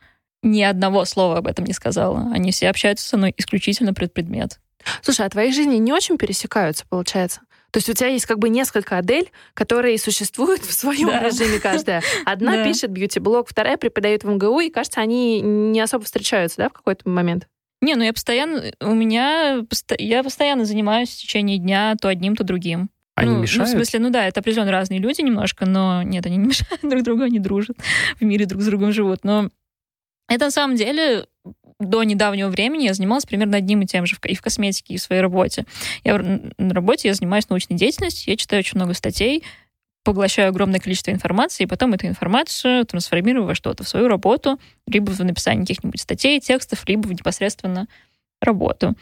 ни 0.45 0.63
одного 0.63 1.05
слова 1.05 1.39
об 1.39 1.47
этом 1.47 1.65
не 1.65 1.73
сказала. 1.73 2.31
Они 2.33 2.53
все 2.53 2.69
общаются 2.69 3.09
со 3.09 3.17
мной 3.17 3.35
исключительно 3.37 3.95
про 3.95 4.07
предмет. 4.07 4.61
Слушай, 5.03 5.27
а 5.27 5.31
твои 5.31 5.51
жизни 5.51 5.77
не 5.77 5.93
очень 5.93 6.19
пересекаются, 6.19 6.85
получается? 6.89 7.41
То 7.71 7.79
есть 7.79 7.89
у 7.89 7.93
тебя 7.93 8.09
есть 8.09 8.27
как 8.27 8.39
бы 8.39 8.51
несколько 8.51 8.99
Адель, 8.99 9.33
которые 9.53 9.99
существуют 9.99 10.63
в 10.65 10.73
своем 10.73 11.09
да. 11.09 11.21
режиме 11.21 11.59
каждая. 11.59 12.03
Одна 12.25 12.59
да. 12.59 12.65
пишет 12.65 12.91
бьюти-блог, 12.93 13.49
вторая 13.49 13.77
преподает 13.77 14.23
в 14.23 14.31
МГУ, 14.31 14.61
и, 14.61 14.71
кажется, 14.71 15.01
они 15.01 15.41
не 15.41 15.81
особо 15.81 16.05
встречаются, 16.05 16.59
да, 16.59 16.69
в 16.69 16.73
какой-то 16.73 17.09
момент? 17.09 17.49
Не, 17.81 17.97
ну 17.97 18.05
я 18.05 18.13
постоянно, 18.13 18.73
у 18.81 18.95
меня, 18.95 19.65
я 19.99 20.23
постоянно 20.23 20.65
занимаюсь 20.65 21.11
в 21.11 21.19
течение 21.19 21.59
дня 21.59 21.97
то 22.01 22.09
одним, 22.09 22.37
то 22.37 22.45
другим. 22.45 22.91
Они 23.17 23.33
ну, 23.33 23.41
мешают? 23.41 23.69
Ну, 23.69 23.75
в 23.75 23.77
смысле, 23.77 24.01
ну 24.01 24.11
да, 24.11 24.27
это 24.27 24.41
определенно 24.41 24.71
разные 24.71 25.01
люди 25.01 25.23
немножко, 25.23 25.67
но 25.67 26.03
нет, 26.03 26.27
они 26.27 26.37
не 26.37 26.47
мешают 26.47 26.81
друг 26.83 27.03
другу, 27.03 27.23
они 27.23 27.41
дружат, 27.41 27.77
в 28.21 28.25
мире 28.25 28.47
друг 28.47 28.63
с 28.63 28.67
другом 28.67 28.93
живут. 28.93 29.25
Но 29.25 29.51
это 30.29 30.47
на 30.47 30.51
самом 30.51 30.77
деле 30.77 31.27
до 31.79 32.03
недавнего 32.03 32.49
времени 32.49 32.85
я 32.85 32.95
занималась 32.95 33.27
примерно 33.27 33.57
одним 33.57 33.83
и 33.83 33.87
тем 33.87 34.07
же 34.07 34.17
и 34.25 34.35
в 34.35 34.43
косметике, 34.43 34.95
и 34.95 34.97
в 34.97 35.03
своей 35.03 35.21
работе. 35.21 35.67
Я 36.03 36.19
на 36.19 36.75
работе 36.75 37.09
я 37.09 37.15
занимаюсь 37.15 37.49
научной 37.49 37.77
деятельностью, 37.77 38.31
я 38.31 38.37
читаю 38.37 38.61
очень 38.61 38.79
много 38.79 38.95
статей, 38.95 39.45
поглощаю 40.05 40.51
огромное 40.51 40.81
количество 40.81 41.11
информации, 41.11 41.65
и 41.65 41.67
потом 41.67 41.95
эту 41.95 42.07
информацию 42.07 42.85
трансформирую 42.85 43.47
во 43.47 43.55
что-то, 43.55 43.85
в 43.85 43.89
свою 43.89 44.07
работу, 44.09 44.61
либо 44.87 45.11
в 45.11 45.19
написание 45.21 45.63
каких-нибудь 45.63 46.01
статей, 46.01 46.41
текстов, 46.41 46.85
либо 46.87 47.07
в 47.07 47.13
непосредственно 47.13 47.89
работу. 48.41 48.95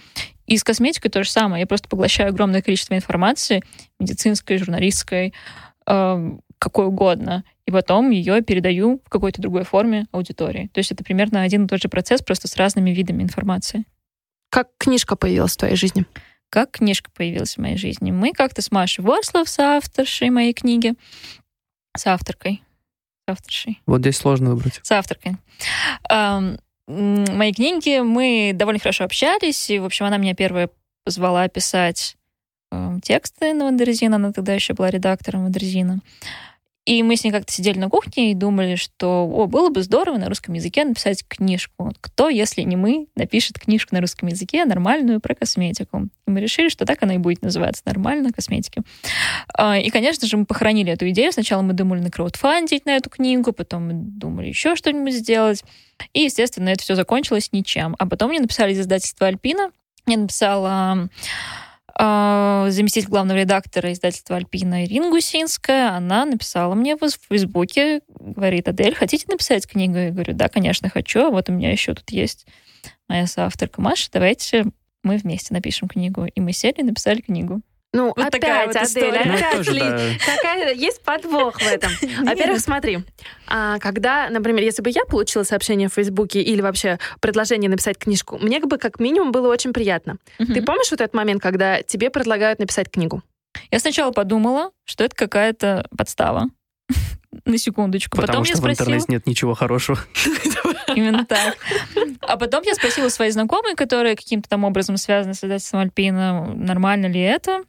И 0.46 0.56
с 0.56 0.64
косметикой 0.64 1.10
то 1.10 1.24
же 1.24 1.30
самое. 1.30 1.62
Я 1.62 1.66
просто 1.66 1.88
поглощаю 1.88 2.28
огромное 2.28 2.62
количество 2.62 2.94
информации, 2.94 3.62
медицинской, 3.98 4.58
журналистской, 4.58 5.34
э, 5.86 6.38
какой 6.62 6.86
угодно, 6.86 7.42
и 7.66 7.72
потом 7.72 8.10
ее 8.10 8.40
передаю 8.40 9.00
в 9.04 9.08
какой-то 9.08 9.42
другой 9.42 9.64
форме 9.64 10.06
аудитории. 10.12 10.70
То 10.72 10.78
есть 10.78 10.92
это 10.92 11.02
примерно 11.02 11.42
один 11.42 11.64
и 11.64 11.68
тот 11.68 11.82
же 11.82 11.88
процесс, 11.88 12.22
просто 12.22 12.46
с 12.46 12.56
разными 12.56 12.92
видами 12.92 13.24
информации. 13.24 13.84
Как 14.48 14.68
книжка 14.78 15.16
появилась 15.16 15.54
в 15.54 15.56
твоей 15.56 15.74
жизни? 15.74 16.06
Как 16.50 16.70
книжка 16.70 17.10
появилась 17.10 17.56
в 17.56 17.58
моей 17.58 17.76
жизни? 17.76 18.12
Мы 18.12 18.32
как-то 18.32 18.62
с 18.62 18.70
Машей 18.70 19.02
Ворслов, 19.02 19.48
с 19.48 19.58
авторшей 19.58 20.30
моей 20.30 20.52
книги, 20.52 20.94
с 21.96 22.06
авторкой, 22.06 22.62
с 23.26 23.32
авторшей. 23.32 23.82
Вот 23.86 24.02
здесь 24.02 24.18
сложно 24.18 24.50
выбрать. 24.50 24.78
С 24.84 24.92
авторкой. 24.92 25.38
Эм, 26.10 26.58
моей 26.86 27.52
книги, 27.52 27.98
мы 27.98 28.52
довольно 28.54 28.78
хорошо 28.78 29.02
общались, 29.02 29.68
и, 29.68 29.80
в 29.80 29.84
общем, 29.84 30.06
она 30.06 30.16
меня 30.16 30.36
первая 30.36 30.70
позвала 31.04 31.48
писать 31.48 32.16
э, 32.70 32.98
тексты 33.02 33.52
на 33.52 33.64
Wonderzine, 33.64 34.14
она 34.14 34.32
тогда 34.32 34.54
еще 34.54 34.74
была 34.74 34.90
редактором 34.90 35.42
Wonderzine 35.42 35.89
а. 35.89 35.98
И 36.84 37.02
мы 37.04 37.16
с 37.16 37.22
ней 37.22 37.30
как-то 37.30 37.52
сидели 37.52 37.78
на 37.78 37.88
кухне 37.88 38.32
и 38.32 38.34
думали, 38.34 38.74
что 38.74 39.24
о, 39.24 39.46
было 39.46 39.68
бы 39.68 39.82
здорово 39.82 40.18
на 40.18 40.28
русском 40.28 40.54
языке 40.54 40.84
написать 40.84 41.24
книжку. 41.26 41.92
Кто, 42.00 42.28
если 42.28 42.62
не 42.62 42.74
мы, 42.74 43.06
напишет 43.14 43.60
книжку 43.60 43.94
на 43.94 44.00
русском 44.00 44.28
языке 44.28 44.64
нормальную 44.64 45.20
про 45.20 45.36
косметику? 45.36 46.08
И 46.26 46.30
мы 46.30 46.40
решили, 46.40 46.68
что 46.68 46.84
так 46.84 47.00
она 47.02 47.14
и 47.14 47.18
будет 47.18 47.42
называться 47.42 47.82
«Нормально 47.84 48.32
о 48.32 48.36
косметике». 48.36 48.82
А, 49.54 49.78
и, 49.78 49.90
конечно 49.90 50.26
же, 50.26 50.36
мы 50.36 50.44
похоронили 50.44 50.92
эту 50.92 51.08
идею. 51.10 51.32
Сначала 51.32 51.62
мы 51.62 51.72
думали 51.72 52.00
на 52.00 52.10
краудфандить 52.10 52.84
на 52.84 52.96
эту 52.96 53.10
книгу, 53.10 53.52
потом 53.52 53.86
мы 53.86 53.92
думали 53.94 54.48
еще 54.48 54.74
что-нибудь 54.74 55.14
сделать. 55.14 55.64
И, 56.12 56.22
естественно, 56.22 56.70
это 56.70 56.82
все 56.82 56.96
закончилось 56.96 57.50
ничем. 57.52 57.94
А 58.00 58.06
потом 58.06 58.30
мне 58.30 58.40
написали 58.40 58.72
из 58.72 58.80
издательства 58.80 59.28
«Альпина». 59.28 59.70
Я 60.06 60.16
написала 60.16 61.08
заместитель 61.98 63.08
главного 63.08 63.38
редактора 63.38 63.92
издательства 63.92 64.36
«Альпина» 64.36 64.84
Ирина 64.84 65.10
Гусинская, 65.10 65.90
она 65.90 66.24
написала 66.24 66.74
мне 66.74 66.96
в 66.96 67.00
Фейсбуке, 67.28 68.00
говорит, 68.08 68.68
Адель, 68.68 68.94
хотите 68.94 69.26
написать 69.28 69.66
книгу? 69.66 69.96
Я 69.96 70.10
говорю, 70.10 70.34
да, 70.34 70.48
конечно, 70.48 70.88
хочу. 70.88 71.30
Вот 71.30 71.48
у 71.48 71.52
меня 71.52 71.70
еще 71.70 71.94
тут 71.94 72.10
есть 72.10 72.46
моя 73.08 73.26
соавторка 73.26 73.80
Маша, 73.80 74.08
давайте 74.12 74.66
мы 75.02 75.16
вместе 75.16 75.52
напишем 75.52 75.88
книгу. 75.88 76.24
И 76.26 76.40
мы 76.40 76.52
сели 76.52 76.76
и 76.78 76.82
написали 76.82 77.20
книгу. 77.20 77.60
Ну, 77.94 78.06
Вот 78.06 78.18
опять, 78.18 78.40
такая 78.40 78.66
вот 78.66 78.76
Адель, 78.76 78.86
история. 78.88 79.22
Ну, 79.26 79.34
опять 79.34 79.52
тоже, 79.56 79.72
ли- 79.72 79.80
да. 79.80 79.98
какая- 80.24 80.72
есть 80.74 81.02
подвох 81.02 81.60
в 81.60 81.66
этом. 81.66 81.90
Во-первых, 82.24 82.60
смотри, 82.60 83.00
а, 83.46 83.78
когда, 83.80 84.30
например, 84.30 84.62
если 84.64 84.80
бы 84.80 84.88
я 84.90 85.04
получила 85.04 85.42
сообщение 85.42 85.88
в 85.90 85.92
Фейсбуке 85.92 86.40
или 86.40 86.62
вообще 86.62 86.98
предложение 87.20 87.68
написать 87.68 87.98
книжку, 87.98 88.38
мне 88.38 88.60
бы 88.60 88.78
как 88.78 88.98
минимум 88.98 89.30
было 89.30 89.48
очень 89.48 89.74
приятно. 89.74 90.16
Мгм. 90.38 90.54
Ты 90.54 90.62
помнишь 90.62 90.90
вот 90.90 91.00
этот 91.02 91.12
момент, 91.14 91.42
когда 91.42 91.82
тебе 91.82 92.08
предлагают 92.08 92.58
написать 92.60 92.90
книгу? 92.90 93.22
Я 93.70 93.78
сначала 93.78 94.10
подумала, 94.12 94.70
что 94.84 95.04
это 95.04 95.14
какая-то 95.14 95.86
подстава. 95.96 96.46
На 97.44 97.58
секундочку. 97.58 98.16
Потому 98.16 98.26
Потом 98.38 98.44
что 98.44 98.52
я 98.52 98.56
в 98.56 98.58
спросила... 98.58 98.84
интернете 98.84 99.06
нет 99.12 99.26
ничего 99.26 99.52
хорошего. 99.54 99.98
Именно 100.94 101.24
так. 101.26 101.56
А 102.20 102.36
потом 102.36 102.62
я 102.64 102.74
спросила 102.74 103.08
свои 103.08 103.30
знакомые, 103.30 103.74
которые 103.74 104.16
каким-то 104.16 104.48
там 104.48 104.64
образом 104.64 104.96
связаны 104.96 105.34
с 105.34 105.38
издательством 105.44 105.80
Альпина, 105.80 106.46
нормально 106.54 107.06
ли 107.06 107.20
это, 107.20 107.62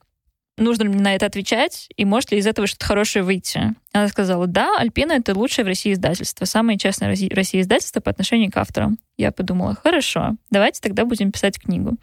нужно 0.58 0.84
ли 0.84 0.90
мне 0.90 1.02
на 1.02 1.16
это 1.16 1.26
отвечать, 1.26 1.90
и 1.96 2.06
может 2.06 2.32
ли 2.32 2.38
из 2.38 2.48
этого 2.48 2.68
что-то 2.68 2.86
хорошее 2.86 3.24
выйти. 3.24 3.74
Она 3.92 4.08
сказала, 4.08 4.48
да, 4.48 4.78
Альпина— 4.78 5.12
это 5.14 5.38
лучшее 5.38 5.66
в 5.66 5.68
России 5.68 5.94
издательство, 5.94 6.46
самое 6.46 6.78
честное 6.78 7.08
в 7.08 7.34
России- 7.34 7.62
издательство 7.62 8.00
по 8.00 8.12
отношению 8.12 8.52
к 8.52 8.58
авторам. 8.58 8.98
Я 9.18 9.32
подумала, 9.32 9.76
хорошо, 9.76 10.36
давайте 10.50 10.82
тогда 10.82 11.06
будем 11.06 11.32
писать 11.32 11.60
книгу. 11.60 11.98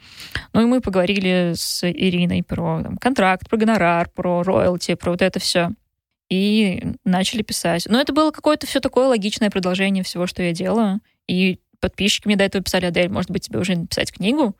Ну 0.53 0.61
и 0.61 0.65
мы 0.65 0.81
поговорили 0.81 1.53
с 1.55 1.83
Ириной 1.89 2.43
про 2.43 2.81
там, 2.83 2.97
контракт, 2.97 3.49
про 3.49 3.57
гонорар, 3.57 4.09
про 4.09 4.43
роялти, 4.43 4.95
про 4.95 5.11
вот 5.11 5.21
это 5.21 5.39
все. 5.39 5.71
И 6.29 6.83
начали 7.03 7.41
писать. 7.41 7.87
Но 7.89 7.99
это 7.99 8.13
было 8.13 8.31
какое-то 8.31 8.65
все 8.65 8.79
такое 8.79 9.07
логичное 9.07 9.49
продолжение 9.49 10.03
всего, 10.03 10.27
что 10.27 10.41
я 10.41 10.53
делаю. 10.53 11.01
И 11.27 11.59
подписчики 11.81 12.27
мне 12.27 12.37
до 12.37 12.45
этого 12.45 12.63
писали, 12.63 12.85
Адель, 12.85 13.09
может 13.09 13.31
быть, 13.31 13.43
тебе 13.47 13.59
уже 13.59 13.75
написать 13.75 14.13
книгу? 14.13 14.55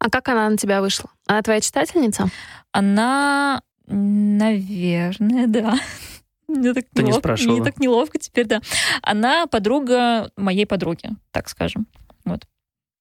А 0.00 0.08
как 0.08 0.28
она 0.28 0.48
на 0.48 0.56
тебя 0.56 0.80
вышла? 0.80 1.10
Она 1.26 1.42
твоя 1.42 1.60
читательница? 1.60 2.30
Она, 2.72 3.62
наверное, 3.86 5.46
да. 5.46 5.78
Мне 6.48 6.72
так, 6.74 6.86
Ты 6.92 7.02
не 7.02 7.08
неловко, 7.08 7.20
спрашивала. 7.20 7.56
мне 7.56 7.64
так 7.64 7.78
неловко 7.78 8.18
теперь, 8.18 8.46
да. 8.46 8.60
Она 9.02 9.46
подруга 9.46 10.32
моей 10.36 10.66
подруги, 10.66 11.10
так 11.30 11.48
скажем. 11.48 11.86
Вот. 12.24 12.44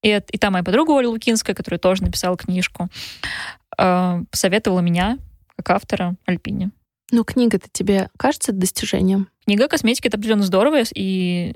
И, 0.04 0.10
и 0.10 0.38
та 0.38 0.52
моя 0.52 0.64
подруга 0.64 0.92
Оля 0.92 1.10
Лукинская, 1.10 1.56
которая 1.56 1.80
тоже 1.80 2.04
написала 2.04 2.38
книжку, 2.38 2.90
э, 3.80 4.22
посоветовала 4.30 4.82
меня, 4.82 5.18
как 5.56 5.72
автора, 5.72 6.16
Альпине. 6.28 6.70
Ну, 7.12 7.24
книга-то 7.24 7.68
тебе 7.72 8.10
кажется 8.18 8.52
достижением? 8.52 9.30
Книга 9.46 9.68
косметики 9.68 10.08
это 10.08 10.18
определенно 10.18 10.44
здорово, 10.44 10.84
и 10.94 11.56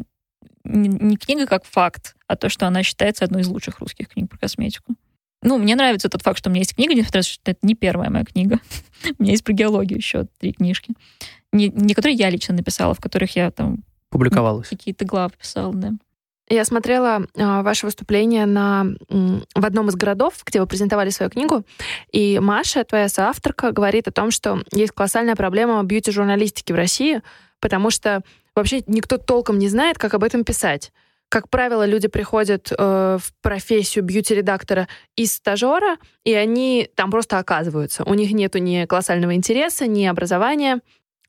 не, 0.64 0.90
не 0.90 1.18
книга 1.18 1.46
как 1.46 1.64
факт, 1.66 2.16
а 2.28 2.36
то, 2.36 2.50
что 2.50 2.66
она 2.66 2.82
считается 2.82 3.24
одной 3.24 3.42
из 3.42 3.48
лучших 3.48 3.80
русских 3.80 4.10
книг 4.10 4.32
про 4.32 4.40
косметику. 4.40 4.96
Ну, 5.44 5.58
мне 5.58 5.76
нравится 5.76 6.10
тот 6.10 6.22
факт, 6.22 6.40
что 6.40 6.50
у 6.50 6.52
меня 6.52 6.62
есть 6.62 6.76
книга, 6.76 6.94
несмотря 6.94 7.20
на 7.20 7.24
то, 7.24 7.30
что 7.30 7.52
это 7.52 7.60
не 7.62 7.76
первая 7.76 8.10
моя 8.10 8.26
книга. 8.26 8.60
у 9.20 9.22
меня 9.22 9.32
есть 9.32 9.44
про 9.44 9.54
геологию 9.54 9.98
еще 9.98 10.28
три 10.40 10.54
книжки. 10.54 10.94
Не, 11.52 11.70
не 11.70 11.94
которые 11.94 12.16
я 12.16 12.30
лично 12.30 12.56
написала, 12.56 12.94
в 12.94 13.00
которых 13.00 13.36
я 13.36 13.52
там 13.52 13.84
Публиковалось. 14.10 14.68
какие-то 14.68 15.06
главы 15.06 15.34
писала, 15.40 15.74
да. 15.74 15.92
Я 16.50 16.66
смотрела 16.66 17.26
а, 17.38 17.64
ваше 17.64 17.86
выступление 17.86 18.46
на, 18.46 18.86
м, 19.10 19.44
в 19.56 19.66
одном 19.66 19.88
из 19.90 19.96
городов, 19.96 20.34
где 20.46 20.60
вы 20.60 20.68
презентовали 20.68 21.10
свою 21.10 21.30
книгу, 21.30 21.64
и 22.12 22.38
Маша, 22.40 22.84
твоя 22.84 23.08
соавторка, 23.08 23.72
говорит 23.72 24.08
о 24.08 24.12
том, 24.12 24.30
что 24.30 24.62
есть 24.74 24.92
колоссальная 24.92 25.36
проблема 25.36 25.82
бьюти-журналистики 25.84 26.74
в 26.74 26.76
России, 26.76 27.22
потому 27.62 27.92
что 27.92 28.22
вообще 28.56 28.84
никто 28.88 29.18
толком 29.18 29.58
не 29.58 29.70
знает, 29.70 29.98
как 29.98 30.14
об 30.14 30.24
этом 30.24 30.44
писать. 30.44 30.92
Как 31.34 31.50
правило, 31.50 31.84
люди 31.84 32.08
приходят 32.08 32.72
э, 32.72 33.18
в 33.20 33.34
профессию 33.42 34.04
бьюти-редактора 34.04 34.88
из 35.16 35.34
стажера, 35.34 35.98
и 36.24 36.32
они 36.32 36.88
там 36.94 37.10
просто 37.10 37.40
оказываются. 37.40 38.04
У 38.04 38.14
них 38.14 38.34
нету 38.34 38.60
ни 38.60 38.86
колоссального 38.86 39.34
интереса, 39.34 39.88
ни 39.88 40.06
образования. 40.06 40.82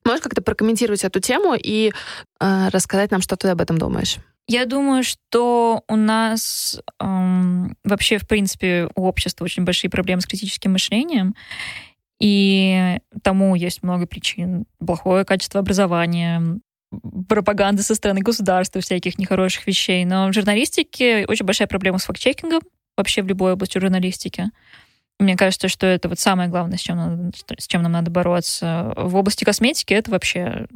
Можешь 0.04 0.20
как-то 0.20 0.42
прокомментировать 0.42 1.04
эту 1.04 1.20
тему 1.20 1.54
и 1.54 1.90
э, 2.38 2.68
рассказать 2.68 3.12
нам, 3.12 3.22
что 3.22 3.36
ты 3.36 3.48
об 3.48 3.62
этом 3.62 3.78
думаешь? 3.78 4.18
Я 4.46 4.66
думаю, 4.66 5.04
что 5.04 5.82
у 5.88 5.96
нас 5.96 6.82
эм, 7.00 7.74
вообще, 7.82 8.18
в 8.18 8.28
принципе, 8.28 8.90
у 8.94 9.06
общества 9.06 9.46
очень 9.46 9.64
большие 9.64 9.90
проблемы 9.90 10.20
с 10.20 10.26
критическим 10.26 10.72
мышлением. 10.72 11.34
И 12.20 12.98
тому 13.22 13.54
есть 13.54 13.82
много 13.82 14.06
причин. 14.06 14.66
Плохое 14.78 15.24
качество 15.24 15.60
образования, 15.60 16.60
пропаганда 17.28 17.82
со 17.82 17.94
стороны 17.94 18.20
государства, 18.20 18.80
всяких 18.80 19.18
нехороших 19.18 19.66
вещей. 19.66 20.04
Но 20.04 20.28
в 20.28 20.32
журналистике 20.32 21.24
очень 21.26 21.46
большая 21.46 21.68
проблема 21.68 21.98
с 21.98 22.04
факт-чекингом, 22.04 22.62
вообще 22.96 23.22
в 23.22 23.26
любой 23.26 23.52
области 23.52 23.78
журналистики. 23.78 24.50
Мне 25.20 25.36
кажется, 25.36 25.68
что 25.68 25.86
это 25.86 26.08
вот 26.08 26.18
самое 26.18 26.48
главное, 26.48 26.76
с 26.76 26.80
чем, 26.80 26.96
надо, 26.96 27.32
с 27.58 27.66
чем 27.68 27.82
нам 27.82 27.92
надо 27.92 28.10
бороться. 28.10 28.92
В 28.96 29.14
области 29.14 29.44
косметики 29.44 29.94
это 29.94 30.10
вообще 30.10 30.66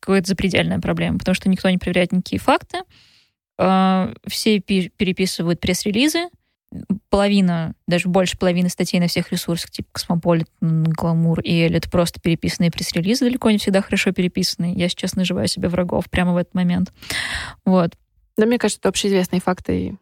какая-то 0.00 0.28
запредельная 0.28 0.78
проблема, 0.78 1.18
потому 1.18 1.34
что 1.34 1.48
никто 1.50 1.68
не 1.68 1.78
проверяет 1.78 2.12
никакие 2.12 2.40
факты. 2.40 2.78
Э, 3.58 4.14
Все 4.26 4.60
пи- 4.60 4.90
переписывают 4.96 5.60
пресс-релизы. 5.60 6.28
Половина, 7.10 7.74
даже 7.86 8.08
больше 8.08 8.38
половины 8.38 8.68
статей 8.68 8.98
на 8.98 9.06
всех 9.06 9.30
ресурсах, 9.32 9.70
типа 9.70 9.88
Космополит, 9.92 10.48
Гламур 10.60 11.40
и 11.40 11.52
Эль, 11.52 11.76
это 11.76 11.90
просто 11.90 12.20
переписанные 12.20 12.70
пресс-релизы, 12.70 13.24
далеко 13.26 13.50
не 13.50 13.58
всегда 13.58 13.82
хорошо 13.82 14.12
переписанные. 14.12 14.74
Я 14.74 14.88
сейчас 14.88 15.14
наживаю 15.14 15.48
себе 15.48 15.68
врагов 15.68 16.08
прямо 16.10 16.32
в 16.32 16.36
этот 16.38 16.54
момент. 16.54 16.92
Вот. 17.66 17.92
Да, 18.38 18.46
мне 18.46 18.58
кажется, 18.58 18.80
это 18.80 18.88
общеизвестные 18.88 19.40
факты. 19.40 19.96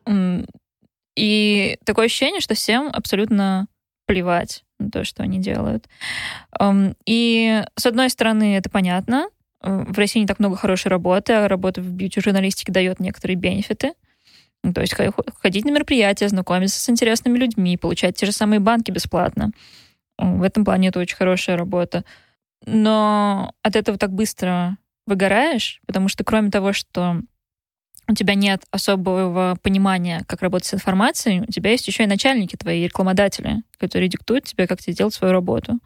и 1.16 1.78
такое 1.84 2.06
ощущение, 2.06 2.40
что 2.40 2.54
всем 2.54 2.88
абсолютно 2.92 3.66
плевать 4.06 4.64
на 4.78 4.90
то, 4.90 5.04
что 5.04 5.22
они 5.22 5.38
делают. 5.38 5.88
И, 7.06 7.64
с 7.76 7.86
одной 7.86 8.10
стороны, 8.10 8.56
это 8.56 8.70
понятно. 8.70 9.28
Э, 9.62 9.84
В 9.86 9.98
России 9.98 10.20
не 10.20 10.26
так 10.26 10.38
много 10.38 10.56
хорошей 10.56 10.88
работы, 10.88 11.32
а 11.32 11.48
работа 11.48 11.80
в 11.80 11.92
бьюти-журналистике 11.92 12.72
дает 12.72 13.00
некоторые 13.00 13.36
бенефиты. 13.36 13.92
Ну, 14.62 14.72
То 14.72 14.80
есть 14.82 14.94
хо- 14.94 15.24
ходить 15.40 15.64
на 15.64 15.70
мероприятия, 15.70 16.28
знакомиться 16.28 16.78
с 16.80 16.88
интересными 16.90 17.38
людьми, 17.38 17.76
получать 17.76 18.16
те 18.16 18.26
же 18.26 18.32
самые 18.32 18.60
банки 18.60 18.90
бесплатно. 18.90 19.50
В 20.18 20.42
этом 20.42 20.64
плане 20.64 20.88
это 20.88 21.00
очень 21.00 21.16
хорошая 21.16 21.56
работа. 21.56 22.04
Но 22.66 23.52
от 23.62 23.76
этого 23.76 23.96
так 23.96 24.12
быстро 24.12 24.76
выгораешь, 25.06 25.80
потому 25.86 26.08
что 26.08 26.24
кроме 26.24 26.50
того, 26.50 26.72
что 26.72 27.22
у 28.06 28.14
тебя 28.14 28.34
нет 28.34 28.64
особого 28.70 29.56
понимания, 29.62 30.24
как 30.26 30.42
работать 30.42 30.68
с 30.68 30.74
информацией, 30.74 31.40
у 31.40 31.50
тебя 31.50 31.70
есть 31.70 31.86
еще 31.86 32.02
и 32.02 32.08
начальники 32.08 32.56
твои, 32.56 32.84
рекламодатели, 32.84 33.62
которые 33.78 34.08
диктуют 34.08 34.44
тебе, 34.44 34.66
как 34.66 34.80
тебе 34.80 34.94
делать 34.94 35.14
свою 35.14 35.32
работу. 35.32 35.78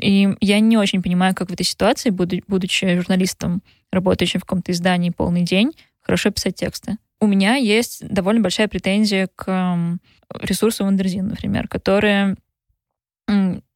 И 0.00 0.34
я 0.40 0.60
не 0.60 0.78
очень 0.78 1.02
понимаю, 1.02 1.34
как 1.34 1.50
в 1.50 1.52
этой 1.52 1.64
ситуации, 1.64 2.10
буду- 2.10 2.40
будучи 2.48 2.96
журналистом, 2.96 3.62
работающим 3.92 4.40
в 4.40 4.44
каком-то 4.44 4.72
издании 4.72 5.10
полный 5.10 5.42
день, 5.42 5.72
хорошо 6.00 6.30
писать 6.30 6.56
тексты. 6.56 6.96
У 7.20 7.26
меня 7.26 7.56
есть 7.56 8.06
довольно 8.08 8.40
большая 8.40 8.68
претензия 8.68 9.28
к 9.34 9.46
эм, 9.48 10.00
ресурсы 10.40 10.84
Wonderzine, 10.84 11.28
например, 11.28 11.68
которые 11.68 12.36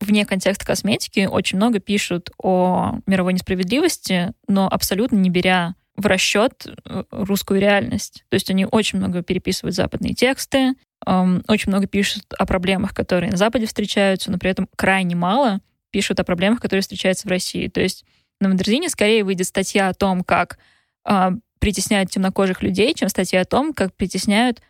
вне 0.00 0.26
контекста 0.26 0.66
косметики 0.66 1.28
очень 1.30 1.58
много 1.58 1.78
пишут 1.78 2.30
о 2.38 2.98
мировой 3.06 3.34
несправедливости, 3.34 4.32
но 4.48 4.68
абсолютно 4.68 5.16
не 5.16 5.30
беря 5.30 5.76
в 5.96 6.06
расчет 6.06 6.66
э, 6.66 7.04
русскую 7.10 7.60
реальность. 7.60 8.24
То 8.30 8.34
есть 8.34 8.50
они 8.50 8.66
очень 8.66 8.98
много 8.98 9.22
переписывают 9.22 9.76
западные 9.76 10.14
тексты, 10.14 10.74
очень 11.06 11.70
много 11.70 11.86
пишут 11.86 12.24
о 12.38 12.46
проблемах, 12.46 12.94
которые 12.94 13.30
на 13.30 13.36
Западе 13.36 13.66
встречаются, 13.66 14.30
но 14.30 14.38
при 14.38 14.50
этом 14.50 14.68
крайне 14.74 15.14
мало 15.14 15.60
пишут 15.90 16.18
о 16.18 16.24
проблемах, 16.24 16.60
которые 16.60 16.80
встречаются 16.80 17.28
в 17.28 17.30
России. 17.30 17.68
То 17.68 17.80
есть 17.80 18.06
на 18.40 18.48
Мандерзине 18.48 18.88
скорее 18.88 19.22
выйдет 19.22 19.46
статья 19.46 19.88
о 19.88 19.94
том, 19.94 20.24
как 20.24 20.58
э, 21.06 21.30
притесняют 21.58 22.10
темнокожих 22.10 22.62
людей, 22.62 22.94
чем 22.94 23.08
статья 23.08 23.42
о 23.42 23.44
том, 23.44 23.72
как 23.72 23.94
притесняют 23.94 24.60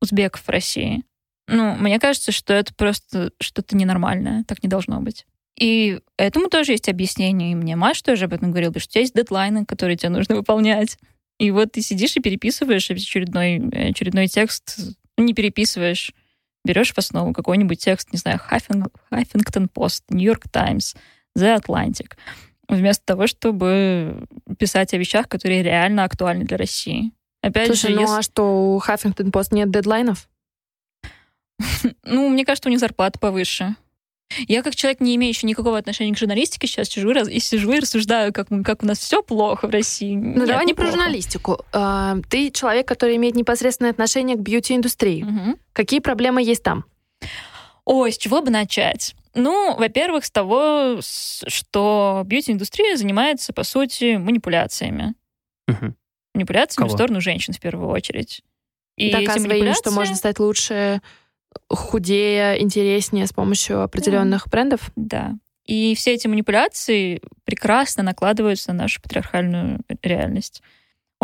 узбеков 0.00 0.42
в 0.42 0.48
России. 0.48 1.02
Ну, 1.48 1.74
мне 1.76 1.98
кажется, 1.98 2.32
что 2.32 2.54
это 2.54 2.72
просто 2.74 3.32
что-то 3.40 3.76
ненормальное. 3.76 4.44
Так 4.44 4.62
не 4.62 4.68
должно 4.68 5.00
быть. 5.00 5.26
И 5.58 6.00
этому 6.16 6.48
тоже 6.48 6.72
есть 6.72 6.88
объяснение. 6.88 7.52
И 7.52 7.54
мне 7.54 7.76
Маш 7.76 8.02
тоже 8.02 8.24
об 8.24 8.32
этом 8.32 8.50
говорил, 8.50 8.70
что 8.72 8.78
у 8.78 8.92
тебя 8.92 9.00
есть 9.02 9.14
дедлайны, 9.14 9.64
которые 9.64 9.96
тебе 9.96 10.08
нужно 10.08 10.36
выполнять. 10.36 10.98
И 11.38 11.50
вот 11.50 11.72
ты 11.72 11.82
сидишь 11.82 12.16
и 12.16 12.20
переписываешь 12.20 12.90
очередной, 12.90 13.58
очередной 13.90 14.28
текст. 14.28 14.78
Ну, 15.16 15.24
не 15.24 15.34
переписываешь, 15.34 16.12
берешь 16.64 16.92
в 16.92 16.98
основу 16.98 17.32
какой-нибудь 17.32 17.78
текст, 17.78 18.12
не 18.12 18.18
знаю, 18.18 18.40
Huffington 18.50 19.68
Post, 19.72 20.02
New 20.10 20.24
York 20.24 20.48
Times, 20.50 20.96
The 21.36 21.60
Atlantic, 21.60 22.16
вместо 22.68 23.04
того, 23.04 23.26
чтобы 23.26 24.26
писать 24.58 24.94
о 24.94 24.98
вещах, 24.98 25.28
которые 25.28 25.62
реально 25.62 26.04
актуальны 26.04 26.44
для 26.44 26.56
России. 26.56 27.12
Опять 27.42 27.66
Слушай, 27.66 27.90
же, 27.90 27.96
ну 27.96 28.00
если... 28.02 28.18
а 28.18 28.22
что, 28.22 28.74
у 28.74 28.78
Huffington 28.78 29.30
Post 29.30 29.48
нет 29.52 29.70
дедлайнов? 29.70 30.28
Ну, 32.02 32.28
мне 32.28 32.44
кажется, 32.44 32.68
у 32.68 32.70
них 32.70 32.80
зарплата 32.80 33.18
повыше. 33.18 33.76
Я 34.48 34.62
как 34.62 34.74
человек, 34.74 35.00
не 35.00 35.14
имеющий 35.16 35.46
никакого 35.46 35.78
отношения 35.78 36.14
к 36.14 36.18
журналистике, 36.18 36.66
сейчас 36.66 36.88
сижу 36.88 37.12
и 37.12 37.38
сижу 37.38 37.72
и 37.72 37.80
рассуждаю, 37.80 38.32
как, 38.32 38.48
как 38.64 38.82
у 38.82 38.86
нас 38.86 38.98
все 38.98 39.22
плохо 39.22 39.68
в 39.68 39.70
России. 39.70 40.16
Ну 40.16 40.38
Нет, 40.38 40.46
давай 40.46 40.64
не 40.64 40.74
про 40.74 40.86
журналистику. 40.86 41.64
А, 41.72 42.16
ты 42.28 42.50
человек, 42.50 42.88
который 42.88 43.16
имеет 43.16 43.34
непосредственное 43.36 43.92
отношение 43.92 44.36
к 44.36 44.40
бьюти-индустрии. 44.40 45.22
Угу. 45.22 45.58
Какие 45.72 46.00
проблемы 46.00 46.42
есть 46.42 46.62
там? 46.62 46.84
Ой, 47.84 48.12
с 48.12 48.18
чего 48.18 48.40
бы 48.40 48.50
начать? 48.50 49.14
Ну, 49.34 49.76
во-первых, 49.76 50.24
с 50.24 50.30
того, 50.30 51.00
что 51.00 52.22
бьюти-индустрия 52.24 52.96
занимается, 52.96 53.52
по 53.52 53.64
сути, 53.64 54.16
манипуляциями. 54.16 55.14
Угу. 55.68 55.94
Манипуляциями 56.34 56.86
Кого? 56.86 56.88
в 56.88 56.98
сторону 56.98 57.20
женщин 57.20 57.52
в 57.52 57.60
первую 57.60 57.90
очередь. 57.90 58.42
И 58.96 59.10
Доказывая 59.10 59.48
манипуляции... 59.48 59.68
им, 59.68 59.74
что 59.74 59.90
можно 59.90 60.14
стать 60.14 60.38
лучше, 60.38 61.00
худее, 61.68 62.60
интереснее 62.62 63.26
с 63.26 63.32
помощью 63.32 63.82
определенных 63.82 64.44
да. 64.44 64.50
брендов. 64.50 64.90
Да. 64.94 65.34
И 65.66 65.94
все 65.94 66.12
эти 66.14 66.26
манипуляции 66.26 67.22
прекрасно 67.44 68.02
накладываются 68.02 68.72
на 68.72 68.84
нашу 68.84 69.00
патриархальную 69.00 69.80
реальность. 70.02 70.62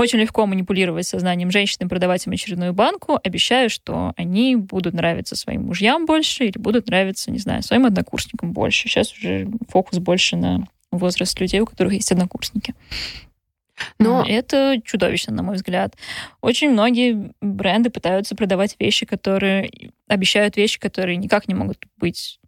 Очень 0.00 0.20
легко 0.20 0.46
манипулировать 0.46 1.06
сознанием 1.06 1.50
женщин 1.50 1.84
и 1.84 1.86
продавать 1.86 2.26
им 2.26 2.32
очередную 2.32 2.72
банку, 2.72 3.20
обещая, 3.22 3.68
что 3.68 4.14
они 4.16 4.56
будут 4.56 4.94
нравиться 4.94 5.36
своим 5.36 5.66
мужьям 5.66 6.06
больше 6.06 6.46
или 6.46 6.56
будут 6.56 6.86
нравиться, 6.86 7.30
не 7.30 7.38
знаю, 7.38 7.62
своим 7.62 7.84
однокурсникам 7.84 8.52
больше. 8.52 8.88
Сейчас 8.88 9.12
уже 9.12 9.46
фокус 9.68 9.98
больше 9.98 10.36
на 10.36 10.66
возраст 10.90 11.38
людей, 11.38 11.60
у 11.60 11.66
которых 11.66 11.92
есть 11.92 12.10
однокурсники. 12.10 12.74
Но 13.98 14.24
это 14.26 14.80
чудовищно, 14.82 15.34
на 15.34 15.42
мой 15.42 15.56
взгляд. 15.56 15.94
Очень 16.40 16.70
многие 16.70 17.32
бренды 17.42 17.90
пытаются 17.90 18.34
продавать 18.34 18.76
вещи, 18.78 19.04
которые 19.04 19.70
обещают 20.08 20.56
вещи, 20.56 20.80
которые 20.80 21.18
никак 21.18 21.46
не 21.46 21.52
могут 21.52 21.84
быть 21.98 22.40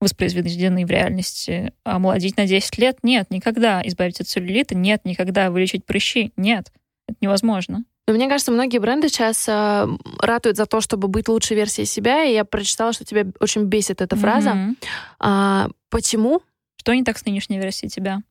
воспроизведены 0.00 0.84
в 0.84 0.90
реальности. 0.90 1.72
А 1.84 2.00
молодить 2.00 2.36
на 2.36 2.48
10 2.48 2.78
лет? 2.78 2.98
Нет, 3.04 3.30
никогда. 3.30 3.80
Избавить 3.84 4.20
от 4.20 4.26
целлюлита? 4.26 4.74
Нет, 4.74 5.04
никогда. 5.04 5.52
Вылечить 5.52 5.84
прыщи? 5.84 6.32
Нет. 6.36 6.72
Это 7.08 7.18
невозможно. 7.20 7.84
Но 8.06 8.14
мне 8.14 8.28
кажется, 8.28 8.52
многие 8.52 8.78
бренды 8.78 9.08
сейчас 9.08 9.48
э, 9.48 9.88
ратуют 10.20 10.56
за 10.56 10.66
то, 10.66 10.80
чтобы 10.80 11.08
быть 11.08 11.28
лучшей 11.28 11.56
версией 11.56 11.86
себя, 11.86 12.24
и 12.24 12.32
я 12.32 12.44
прочитала, 12.44 12.92
что 12.92 13.04
тебя 13.04 13.24
очень 13.40 13.64
бесит 13.64 14.00
эта 14.00 14.14
фраза. 14.14 14.50
Mm-hmm. 14.50 14.76
А, 15.20 15.68
почему? 15.90 16.42
Что 16.76 16.94
не 16.94 17.02
так 17.02 17.18
с 17.18 17.24
нынешней 17.26 17.58
версией 17.58 17.90
тебя? 17.90 18.22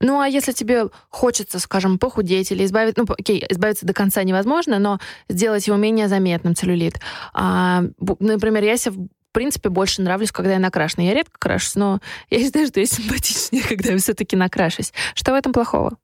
Ну, 0.00 0.20
а 0.20 0.28
если 0.28 0.52
тебе 0.52 0.88
хочется, 1.08 1.60
скажем, 1.60 1.98
похудеть 1.98 2.50
или 2.50 2.64
избавиться, 2.64 3.02
ну, 3.06 3.14
окей, 3.16 3.44
избавиться 3.48 3.86
до 3.86 3.94
конца 3.94 4.22
невозможно, 4.24 4.78
но 4.78 4.98
сделать 5.28 5.66
его 5.66 5.76
менее 5.76 6.08
заметным, 6.08 6.56
целлюлит. 6.56 7.00
А, 7.32 7.84
например, 8.18 8.64
я 8.64 8.76
себе 8.76 8.96
в 8.96 9.34
принципе, 9.34 9.68
больше 9.68 10.00
нравлюсь, 10.00 10.30
когда 10.30 10.52
я 10.52 10.58
накрашена. 10.60 11.02
Я 11.02 11.12
редко 11.12 11.36
крашусь, 11.40 11.74
но 11.74 11.98
я 12.30 12.38
считаю, 12.44 12.68
что 12.68 12.78
я 12.78 12.86
симпатичнее, 12.86 13.64
когда 13.68 13.90
я 13.90 13.98
все-таки 13.98 14.36
накрашусь. 14.36 14.92
Что 15.14 15.32
в 15.32 15.34
этом 15.34 15.52
плохого? 15.52 15.96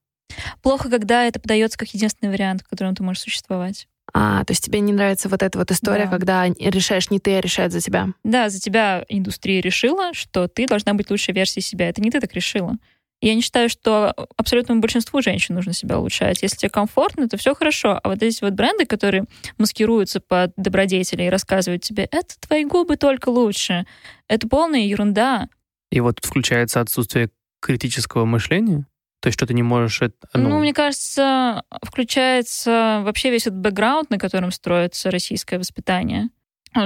Плохо, 0.62 0.88
когда 0.90 1.24
это 1.24 1.40
подается 1.40 1.78
как 1.78 1.88
единственный 1.88 2.30
вариант, 2.30 2.62
в 2.62 2.68
котором 2.68 2.94
ты 2.94 3.02
можешь 3.02 3.22
существовать. 3.22 3.86
А, 4.12 4.44
то 4.44 4.50
есть 4.50 4.64
тебе 4.64 4.80
не 4.80 4.92
нравится 4.92 5.28
вот 5.28 5.42
эта 5.42 5.58
вот 5.58 5.70
история, 5.70 6.04
да. 6.04 6.10
когда 6.10 6.46
решаешь 6.48 7.10
не 7.10 7.20
ты, 7.20 7.36
а 7.36 7.40
решает 7.40 7.72
за 7.72 7.80
тебя? 7.80 8.08
Да, 8.24 8.48
за 8.48 8.58
тебя 8.58 9.04
индустрия 9.08 9.60
решила, 9.60 10.12
что 10.14 10.48
ты 10.48 10.66
должна 10.66 10.94
быть 10.94 11.10
лучшей 11.10 11.32
версией 11.32 11.62
себя. 11.62 11.88
Это 11.88 12.00
не 12.00 12.10
ты 12.10 12.20
так 12.20 12.32
решила. 12.34 12.76
Я 13.22 13.34
не 13.34 13.42
считаю, 13.42 13.68
что 13.68 14.14
абсолютному 14.36 14.80
большинству 14.80 15.20
женщин 15.20 15.54
нужно 15.54 15.74
себя 15.74 15.98
улучшать. 15.98 16.42
Если 16.42 16.56
тебе 16.56 16.70
комфортно, 16.70 17.28
то 17.28 17.36
все 17.36 17.54
хорошо. 17.54 18.00
А 18.02 18.08
вот 18.08 18.22
эти 18.22 18.42
вот 18.42 18.54
бренды, 18.54 18.86
которые 18.86 19.24
маскируются 19.58 20.20
под 20.20 20.52
добродетели 20.56 21.24
и 21.24 21.28
рассказывают 21.28 21.82
тебе, 21.82 22.08
это 22.10 22.34
твои 22.40 22.64
губы 22.64 22.96
только 22.96 23.28
лучше, 23.28 23.86
это 24.26 24.48
полная 24.48 24.80
ерунда. 24.80 25.48
И 25.90 26.00
вот 26.00 26.24
включается 26.24 26.80
отсутствие 26.80 27.28
критического 27.60 28.24
мышления? 28.24 28.86
То 29.20 29.28
есть 29.28 29.38
что 29.38 29.46
ты 29.46 29.54
не 29.54 29.62
можешь... 29.62 30.00
Ну... 30.00 30.48
ну, 30.48 30.58
мне 30.60 30.72
кажется, 30.72 31.62
включается 31.82 33.02
вообще 33.04 33.30
весь 33.30 33.46
этот 33.46 33.58
бэкграунд, 33.58 34.10
на 34.10 34.18
котором 34.18 34.50
строится 34.50 35.10
российское 35.10 35.58
воспитание 35.58 36.30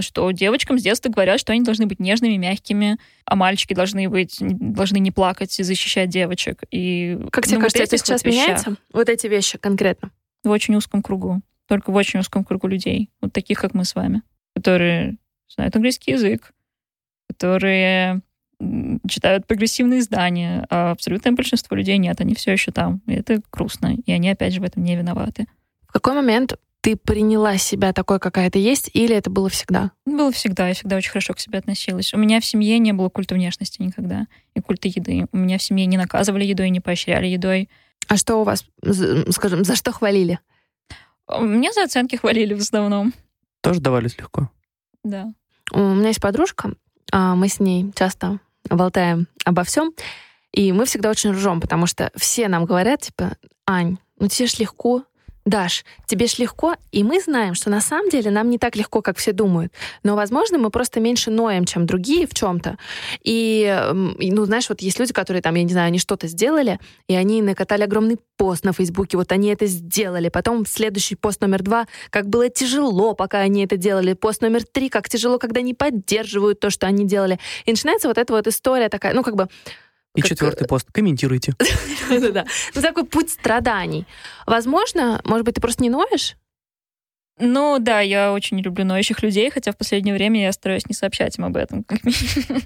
что 0.00 0.30
девочкам 0.30 0.78
с 0.78 0.82
детства 0.82 1.10
говорят, 1.10 1.38
что 1.38 1.52
они 1.52 1.62
должны 1.62 1.86
быть 1.86 2.00
нежными, 2.00 2.36
мягкими, 2.36 2.98
а 3.26 3.36
мальчики 3.36 3.74
должны 3.74 4.08
быть 4.08 4.38
должны 4.40 4.98
не 4.98 5.10
плакать 5.10 5.58
и 5.60 5.62
защищать 5.62 6.08
девочек. 6.08 6.62
И 6.70 7.18
как 7.30 7.44
тебе 7.46 7.56
ну, 7.56 7.62
кажется, 7.62 7.82
вот 7.82 7.88
это 7.88 7.98
сейчас 7.98 8.24
вот 8.24 8.30
меняется? 8.30 8.76
Вот 8.92 9.08
эти 9.08 9.26
вещи 9.26 9.58
конкретно? 9.58 10.10
В 10.42 10.50
очень 10.50 10.74
узком 10.74 11.02
кругу. 11.02 11.42
Только 11.66 11.90
в 11.90 11.94
очень 11.94 12.20
узком 12.20 12.44
кругу 12.44 12.66
людей. 12.66 13.10
Вот 13.20 13.32
таких, 13.32 13.60
как 13.60 13.74
мы 13.74 13.84
с 13.84 13.94
вами. 13.94 14.22
Которые 14.54 15.16
знают 15.48 15.74
английский 15.76 16.12
язык, 16.12 16.52
которые 17.28 18.22
читают 19.08 19.46
прогрессивные 19.46 20.00
издания, 20.00 20.66
а 20.70 20.92
абсолютное 20.92 21.32
большинство 21.32 21.76
людей 21.76 21.98
нет, 21.98 22.20
они 22.20 22.34
все 22.34 22.52
еще 22.52 22.72
там. 22.72 23.02
И 23.06 23.14
это 23.14 23.40
грустно. 23.52 23.96
И 24.06 24.12
они, 24.12 24.30
опять 24.30 24.52
же, 24.52 24.60
в 24.60 24.64
этом 24.64 24.84
не 24.84 24.96
виноваты. 24.96 25.46
В 25.88 25.92
какой 25.92 26.14
момент 26.14 26.58
ты 26.80 26.96
приняла 26.96 27.56
себя 27.56 27.94
такой, 27.94 28.20
какая 28.20 28.50
ты 28.50 28.58
есть, 28.58 28.90
или 28.92 29.16
это 29.16 29.30
было 29.30 29.48
всегда? 29.48 29.92
Было 30.04 30.30
всегда. 30.30 30.68
Я 30.68 30.74
всегда 30.74 30.96
очень 30.96 31.10
хорошо 31.10 31.32
к 31.32 31.40
себе 31.40 31.58
относилась. 31.58 32.12
У 32.12 32.18
меня 32.18 32.40
в 32.40 32.44
семье 32.44 32.78
не 32.78 32.92
было 32.92 33.08
культа 33.08 33.34
внешности 33.34 33.80
никогда. 33.80 34.26
И 34.54 34.60
культа 34.60 34.88
еды. 34.88 35.26
У 35.32 35.36
меня 35.38 35.56
в 35.56 35.62
семье 35.62 35.86
не 35.86 35.96
наказывали 35.96 36.44
едой, 36.44 36.68
не 36.68 36.80
поощряли 36.80 37.26
едой. 37.26 37.70
А 38.08 38.18
что 38.18 38.36
у 38.36 38.44
вас, 38.44 38.66
скажем, 39.30 39.64
за 39.64 39.76
что 39.76 39.92
хвалили? 39.92 40.40
Меня 41.40 41.72
за 41.72 41.84
оценки 41.84 42.16
хвалили 42.16 42.52
в 42.52 42.60
основном. 42.60 43.14
Тоже 43.62 43.80
давались 43.80 44.18
легко? 44.18 44.50
Да. 45.02 45.32
У 45.72 45.78
меня 45.78 46.08
есть 46.08 46.20
подружка, 46.20 46.74
мы 47.14 47.48
с 47.48 47.60
ней 47.60 47.92
часто 47.94 48.40
болтаем 48.68 49.28
обо 49.44 49.64
всем, 49.64 49.92
и 50.52 50.72
мы 50.72 50.84
всегда 50.84 51.10
очень 51.10 51.30
ржем, 51.30 51.60
потому 51.60 51.86
что 51.86 52.10
все 52.16 52.48
нам 52.48 52.64
говорят, 52.64 53.02
типа, 53.02 53.36
Ань, 53.66 53.98
ну 54.18 54.28
тебе 54.28 54.46
ж 54.46 54.58
легко, 54.58 55.04
Даш, 55.46 55.84
тебе 56.06 56.26
ж 56.26 56.38
легко, 56.38 56.76
и 56.90 57.04
мы 57.04 57.20
знаем, 57.20 57.54
что 57.54 57.68
на 57.68 57.82
самом 57.82 58.08
деле 58.08 58.30
нам 58.30 58.48
не 58.48 58.58
так 58.58 58.76
легко, 58.76 59.02
как 59.02 59.18
все 59.18 59.32
думают. 59.32 59.74
Но, 60.02 60.16
возможно, 60.16 60.56
мы 60.56 60.70
просто 60.70 61.00
меньше 61.00 61.30
ноем, 61.30 61.66
чем 61.66 61.84
другие 61.84 62.26
в 62.26 62.32
чем-то. 62.32 62.78
И, 63.22 63.78
ну, 63.92 64.44
знаешь, 64.46 64.70
вот 64.70 64.80
есть 64.80 64.98
люди, 64.98 65.12
которые 65.12 65.42
там, 65.42 65.54
я 65.54 65.62
не 65.62 65.72
знаю, 65.72 65.88
они 65.88 65.98
что-то 65.98 66.28
сделали, 66.28 66.80
и 67.08 67.14
они 67.14 67.42
накатали 67.42 67.82
огромный 67.82 68.16
пост 68.38 68.64
на 68.64 68.72
Фейсбуке, 68.72 69.18
вот 69.18 69.32
они 69.32 69.48
это 69.48 69.66
сделали. 69.66 70.30
Потом 70.30 70.64
следующий 70.64 71.14
пост 71.14 71.42
номер 71.42 71.62
два, 71.62 71.86
как 72.08 72.26
было 72.26 72.48
тяжело, 72.48 73.14
пока 73.14 73.40
они 73.40 73.64
это 73.64 73.76
делали. 73.76 74.14
Пост 74.14 74.40
номер 74.40 74.64
три, 74.64 74.88
как 74.88 75.10
тяжело, 75.10 75.38
когда 75.38 75.60
они 75.60 75.74
поддерживают 75.74 76.58
то, 76.58 76.70
что 76.70 76.86
они 76.86 77.06
делали. 77.06 77.38
И 77.66 77.70
начинается 77.70 78.08
вот 78.08 78.16
эта 78.16 78.32
вот 78.32 78.46
история 78.46 78.88
такая, 78.88 79.12
ну, 79.12 79.22
как 79.22 79.36
бы 79.36 79.48
и 80.14 80.20
как... 80.20 80.28
четвертый 80.30 80.66
пост. 80.66 80.86
Комментируйте. 80.92 81.54
Да-да-да. 82.08 82.44
Ну, 82.74 82.82
такой 82.82 83.04
путь 83.04 83.30
страданий. 83.30 84.06
Возможно, 84.46 85.20
может 85.24 85.44
быть, 85.44 85.54
ты 85.56 85.60
просто 85.60 85.82
не 85.82 85.90
ноешь? 85.90 86.36
Ну 87.40 87.78
да, 87.80 87.98
я 88.00 88.32
очень 88.32 88.56
не 88.58 88.62
люблю 88.62 88.84
ноющих 88.84 89.20
людей, 89.24 89.50
хотя 89.50 89.72
в 89.72 89.76
последнее 89.76 90.14
время 90.14 90.40
я 90.42 90.52
стараюсь 90.52 90.86
не 90.86 90.94
сообщать 90.94 91.36
им 91.36 91.44
об 91.44 91.56
этом. 91.56 91.82
как 91.82 92.04
минимум. 92.04 92.62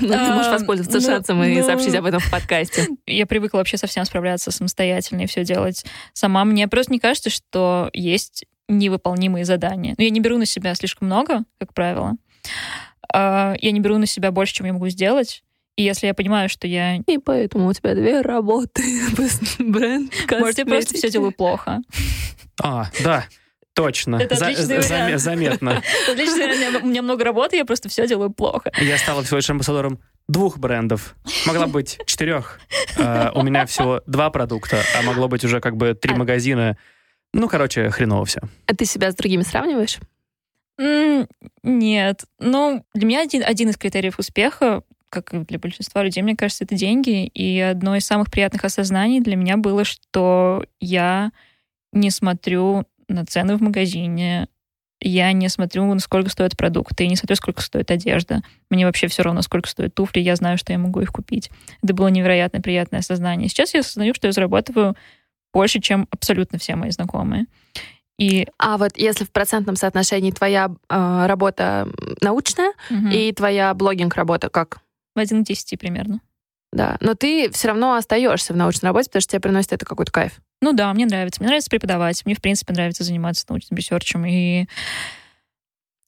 Ну, 0.00 0.08
Ты 0.08 0.32
можешь 0.32 0.46
А, 0.46 0.52
воспользоваться 0.52 0.98
ну, 0.98 1.04
шансом 1.14 1.42
и 1.44 1.58
ну. 1.58 1.62
сообщить 1.66 1.94
об 1.94 2.06
этом 2.06 2.18
в 2.20 2.30
подкасте. 2.30 2.88
Я 3.06 3.26
привыкла 3.26 3.58
вообще 3.58 3.76
совсем 3.76 4.06
справляться 4.06 4.50
самостоятельно 4.50 5.22
и 5.22 5.26
все 5.26 5.44
делать 5.44 5.84
сама. 6.14 6.46
Мне 6.46 6.68
просто 6.68 6.90
не 6.90 7.00
кажется, 7.00 7.28
что 7.28 7.90
есть 7.92 8.46
невыполнимые 8.68 9.44
задания. 9.44 9.94
Но 9.98 10.04
я 10.04 10.08
не 10.10 10.20
беру 10.20 10.38
на 10.38 10.46
себя 10.46 10.74
слишком 10.74 11.08
много, 11.08 11.44
как 11.58 11.74
правило. 11.74 12.12
А, 13.12 13.54
Я 13.60 13.72
не 13.72 13.80
беру 13.80 13.98
на 13.98 14.06
себя 14.06 14.30
больше, 14.30 14.54
чем 14.54 14.66
я 14.66 14.72
могу 14.72 14.88
сделать. 14.88 15.42
И 15.76 15.82
если 15.84 16.06
я 16.06 16.14
понимаю, 16.14 16.48
что 16.48 16.66
я... 16.66 16.96
И 16.96 17.18
поэтому 17.18 17.68
у 17.68 17.72
тебя 17.72 17.94
две 17.94 18.20
работы. 18.20 18.82
Бренд, 19.58 20.12
Может, 20.30 20.58
я 20.58 20.66
просто 20.66 20.94
все 20.94 21.10
делаю 21.10 21.32
плохо. 21.32 21.80
А, 22.62 22.90
да, 23.02 23.24
точно. 23.72 24.16
Это 24.16 24.34
За- 24.36 24.46
отличный 24.48 24.82
за- 24.82 24.88
вариант. 24.94 25.20
заметно. 25.20 25.82
У 26.08 26.12
меня- 26.14 26.80
у 26.82 26.86
меня 26.86 27.02
много 27.02 27.24
работы, 27.24 27.56
я 27.56 27.64
просто 27.64 27.88
все 27.88 28.06
делаю 28.06 28.30
плохо. 28.30 28.70
Я 28.80 28.98
стала 28.98 29.22
всего 29.22 29.38
лишь 29.38 29.48
амбассадором 29.48 29.98
двух 30.28 30.58
брендов. 30.58 31.16
Могла 31.46 31.66
быть 31.66 31.98
четырех. 32.06 32.60
Э, 32.98 33.30
У 33.34 33.42
меня 33.42 33.64
всего 33.64 34.02
два 34.06 34.28
продукта, 34.30 34.82
а 34.98 35.02
могло 35.02 35.26
быть 35.28 35.42
уже 35.44 35.60
как 35.60 35.76
бы 35.78 35.94
три 35.94 36.12
А- 36.14 36.18
магазина. 36.18 36.76
Ну, 37.32 37.48
короче, 37.48 37.88
хреново 37.88 38.26
все. 38.26 38.40
А 38.66 38.74
ты 38.74 38.84
себя 38.84 39.10
с 39.10 39.14
другими 39.14 39.42
сравниваешь? 39.42 39.98
Нет. 41.62 42.24
Ну, 42.38 42.84
для 42.94 43.06
меня 43.06 43.22
один, 43.22 43.42
один 43.44 43.70
из 43.70 43.76
критериев 43.76 44.18
успеха, 44.18 44.82
как 45.12 45.34
и 45.34 45.38
для 45.40 45.58
большинства 45.58 46.02
людей, 46.02 46.22
мне 46.22 46.34
кажется, 46.34 46.64
это 46.64 46.74
деньги. 46.74 47.26
И 47.26 47.60
одно 47.60 47.94
из 47.94 48.06
самых 48.06 48.30
приятных 48.30 48.64
осознаний 48.64 49.20
для 49.20 49.36
меня 49.36 49.58
было, 49.58 49.84
что 49.84 50.64
я 50.80 51.30
не 51.92 52.10
смотрю 52.10 52.86
на 53.08 53.26
цены 53.26 53.56
в 53.56 53.62
магазине, 53.62 54.48
я 55.00 55.32
не 55.32 55.48
смотрю, 55.48 55.98
сколько 55.98 56.30
стоят 56.30 56.56
продукты, 56.56 57.04
я 57.04 57.10
не 57.10 57.16
смотрю, 57.16 57.36
сколько 57.36 57.60
стоит 57.60 57.90
одежда. 57.90 58.42
Мне 58.70 58.86
вообще 58.86 59.08
все 59.08 59.22
равно, 59.22 59.42
сколько 59.42 59.68
стоят 59.68 59.94
туфли, 59.94 60.20
я 60.20 60.34
знаю, 60.36 60.56
что 60.56 60.72
я 60.72 60.78
могу 60.78 61.00
их 61.00 61.12
купить. 61.12 61.50
Это 61.82 61.92
было 61.92 62.08
невероятно 62.08 62.60
приятное 62.60 63.00
осознание. 63.00 63.48
Сейчас 63.48 63.74
я 63.74 63.80
осознаю, 63.80 64.14
что 64.14 64.28
я 64.28 64.32
зарабатываю 64.32 64.96
больше, 65.52 65.80
чем 65.80 66.08
абсолютно 66.10 66.58
все 66.58 66.76
мои 66.76 66.90
знакомые. 66.90 67.46
И 68.18 68.46
А 68.58 68.78
вот 68.78 68.92
если 68.96 69.24
в 69.24 69.32
процентном 69.32 69.76
соотношении 69.76 70.30
твоя 70.30 70.70
э, 70.88 71.26
работа 71.26 71.88
научная 72.20 72.72
мгм, 72.88 73.10
и 73.10 73.32
твоя 73.32 73.74
блогинг-работа 73.74 74.48
как? 74.48 74.80
В 75.14 75.18
1 75.18 75.44
к 75.44 75.46
10 75.46 75.78
примерно. 75.78 76.20
Да, 76.72 76.96
но 77.00 77.14
ты 77.14 77.50
все 77.50 77.68
равно 77.68 77.94
остаешься 77.94 78.54
в 78.54 78.56
научной 78.56 78.86
работе, 78.86 79.08
потому 79.08 79.20
что 79.20 79.30
тебе 79.32 79.40
приносит 79.40 79.72
это 79.72 79.84
какой-то 79.84 80.10
кайф. 80.10 80.40
Ну 80.62 80.72
да, 80.72 80.92
мне 80.94 81.04
нравится. 81.04 81.40
Мне 81.40 81.48
нравится 81.48 81.68
преподавать. 81.68 82.24
Мне, 82.24 82.34
в 82.34 82.40
принципе, 82.40 82.72
нравится 82.72 83.04
заниматься 83.04 83.44
научным 83.48 83.76
ресерчем. 83.76 84.24
И 84.24 84.66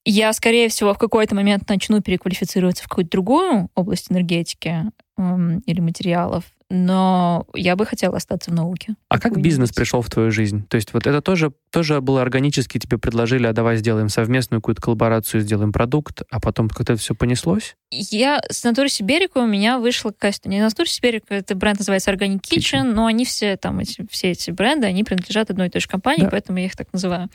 я, 0.07 0.33
скорее 0.33 0.69
всего, 0.69 0.95
в 0.95 0.99
какой-то 0.99 1.35
момент 1.35 1.69
начну 1.69 2.01
переквалифицироваться 2.01 2.85
в 2.85 2.89
какую-то 2.89 3.11
другую 3.11 3.69
область 3.75 4.11
энергетики 4.11 4.85
эм, 5.19 5.59
или 5.61 5.81
материалов. 5.81 6.45
Но 6.77 7.47
я 7.55 7.77
бы 7.77 7.87
хотела 7.87 8.17
остаться 8.17 8.51
в 8.51 8.55
науке. 8.55 8.97
А 9.09 9.21
как 9.21 9.41
бизнес 9.41 9.71
пришел 9.71 10.03
в 10.03 10.11
твою 10.11 10.33
жизнь? 10.33 10.67
То 10.67 10.75
есть 10.75 10.93
вот 10.93 11.07
это 11.07 11.21
тоже, 11.21 11.53
тоже 11.71 12.01
было 12.01 12.21
органически, 12.21 12.79
тебе 12.79 12.99
предложили, 12.99 13.47
а 13.47 13.53
давай 13.53 13.77
сделаем 13.77 14.09
совместную 14.09 14.61
какую-то 14.61 14.83
коллаборацию, 14.83 15.41
сделаем 15.41 15.71
продукт, 15.73 16.23
а 16.31 16.41
потом 16.41 16.69
как-то 16.69 16.95
это 16.95 17.01
все 17.01 17.15
понеслось? 17.15 17.77
Я 17.93 18.43
с 18.51 18.65
Натури 18.65 18.89
Сиберика 18.89 19.39
у 19.39 19.47
меня 19.47 19.79
вышла 19.79 20.11
какая-то... 20.11 20.49
Не 20.49 20.61
Натури 20.61 20.89
Сиберика, 20.89 21.33
это 21.33 21.55
бренд 21.55 21.79
называется 21.79 22.11
Organic 22.11 22.41
Kitchen, 22.41 22.83
Kitchen. 22.83 22.93
но 22.93 23.07
они 23.07 23.25
все 23.25 23.57
там, 23.57 23.79
эти, 23.79 24.05
все 24.11 24.33
эти 24.33 24.51
бренды, 24.51 24.89
они 24.89 25.05
принадлежат 25.05 25.51
одной 25.51 25.69
и 25.69 25.71
той 25.71 25.81
же 25.81 25.87
компании, 25.87 26.25
Да. 26.25 26.31
поэтому 26.31 26.59
я 26.59 26.67
их 26.67 26.75
так 26.75 26.93
называю. 26.93 27.31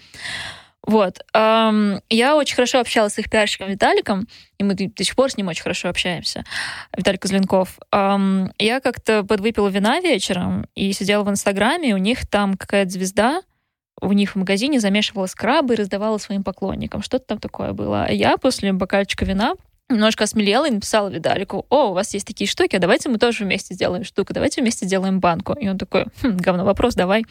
Вот. 0.86 1.20
Я 1.34 2.36
очень 2.36 2.56
хорошо 2.56 2.80
общалась 2.80 3.14
с 3.14 3.20
их 3.20 3.30
пиарщиком 3.30 3.70
Виталиком, 3.70 4.28
и 4.58 4.64
мы 4.64 4.74
до 4.74 5.04
сих 5.04 5.16
пор 5.16 5.30
с 5.30 5.38
ним 5.38 5.48
очень 5.48 5.64
хорошо 5.64 5.90
общаемся. 5.90 6.44
Виталик 6.96 7.22
Козленков. 7.22 7.78
Я 7.92 8.80
как-то 8.82 9.24
подвыпила 9.24 9.68
вина 9.68 10.00
вечером 10.00 10.66
и 10.76 10.92
сидела 10.94 11.24
в 11.24 11.30
Инстаграме, 11.30 11.90
и 11.90 11.94
у 11.94 11.98
них 11.98 12.28
там 12.28 12.56
какая-то 12.56 12.92
звезда, 12.92 13.42
у 14.02 14.14
них 14.14 14.32
в 14.32 14.36
магазине 14.38 14.80
замешивала 14.80 15.26
скрабы 15.28 15.74
и 15.74 15.78
раздавала 15.78 16.18
своим 16.18 16.44
поклонникам. 16.44 17.02
Что-то 17.02 17.26
там 17.26 17.40
такое 17.40 17.74
было. 17.74 18.06
А 18.06 18.12
я 18.12 18.38
после 18.38 18.72
бокальчика 18.72 19.26
вина 19.26 19.56
немножко 19.90 20.24
осмелела 20.24 20.68
и 20.68 20.72
написала 20.72 21.10
Видалику, 21.10 21.66
о, 21.70 21.90
у 21.90 21.94
вас 21.94 22.14
есть 22.14 22.28
такие 22.28 22.48
штуки, 22.48 22.76
а 22.76 22.80
давайте 22.80 23.10
мы 23.10 23.18
тоже 23.18 23.44
вместе 23.44 23.74
сделаем 23.74 24.04
штуку, 24.04 24.34
давайте 24.34 24.62
вместе 24.62 24.86
сделаем 24.86 25.20
банку. 25.20 25.54
И 25.54 25.68
он 25.68 25.78
такой, 25.78 26.06
«Хм, 26.22 26.38
говно 26.38 26.64
вопрос, 26.64 26.94
давай. 26.94 27.26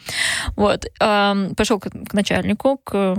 Вот. 0.57 0.85
Ам, 0.99 1.55
Пошел 1.55 1.79
к, 1.79 1.89
к 1.89 2.13
начальнику, 2.13 2.77
к 2.83 3.17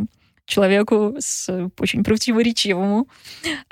человеку 0.51 1.15
с 1.19 1.71
очень 1.79 2.05
противоречивому, 2.05 3.09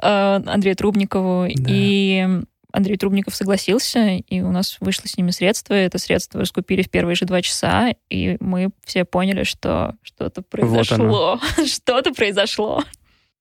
э, 0.02 0.06
Андрею 0.46 0.76
Трубникову. 0.76 1.48
Да. 1.54 1.70
И 1.70 2.26
Андрей 2.72 2.96
Трубников 2.96 3.34
согласился, 3.34 4.16
и 4.16 4.40
у 4.40 4.52
нас 4.52 4.76
вышло 4.80 5.08
с 5.08 5.16
ними 5.16 5.30
средство. 5.30 5.74
и 5.74 5.84
Это 5.84 5.98
средство 5.98 6.40
раскупили 6.40 6.82
в 6.82 6.90
первые 6.90 7.16
же 7.16 7.24
два 7.24 7.42
часа, 7.42 7.94
и 8.10 8.36
мы 8.40 8.70
все 8.84 9.04
поняли, 9.04 9.42
что 9.44 9.94
что-то 10.02 10.42
произошло. 10.42 11.40
Что-то 11.66 12.12
произошло. 12.14 12.84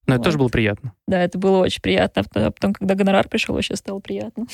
Но 0.08 0.14
это 0.14 0.20
Вот. 0.20 0.24
тоже 0.24 0.38
было 0.38 0.48
приятно. 0.48 0.94
Да, 1.08 1.22
это 1.22 1.38
было 1.38 1.58
очень 1.58 1.82
приятно. 1.82 2.24
А 2.34 2.52
потом, 2.52 2.74
когда 2.74 2.96
гонорар 2.96 3.28
пришел, 3.28 3.54
вообще 3.56 3.76
стало 3.76 4.00
приятно. 4.00 4.46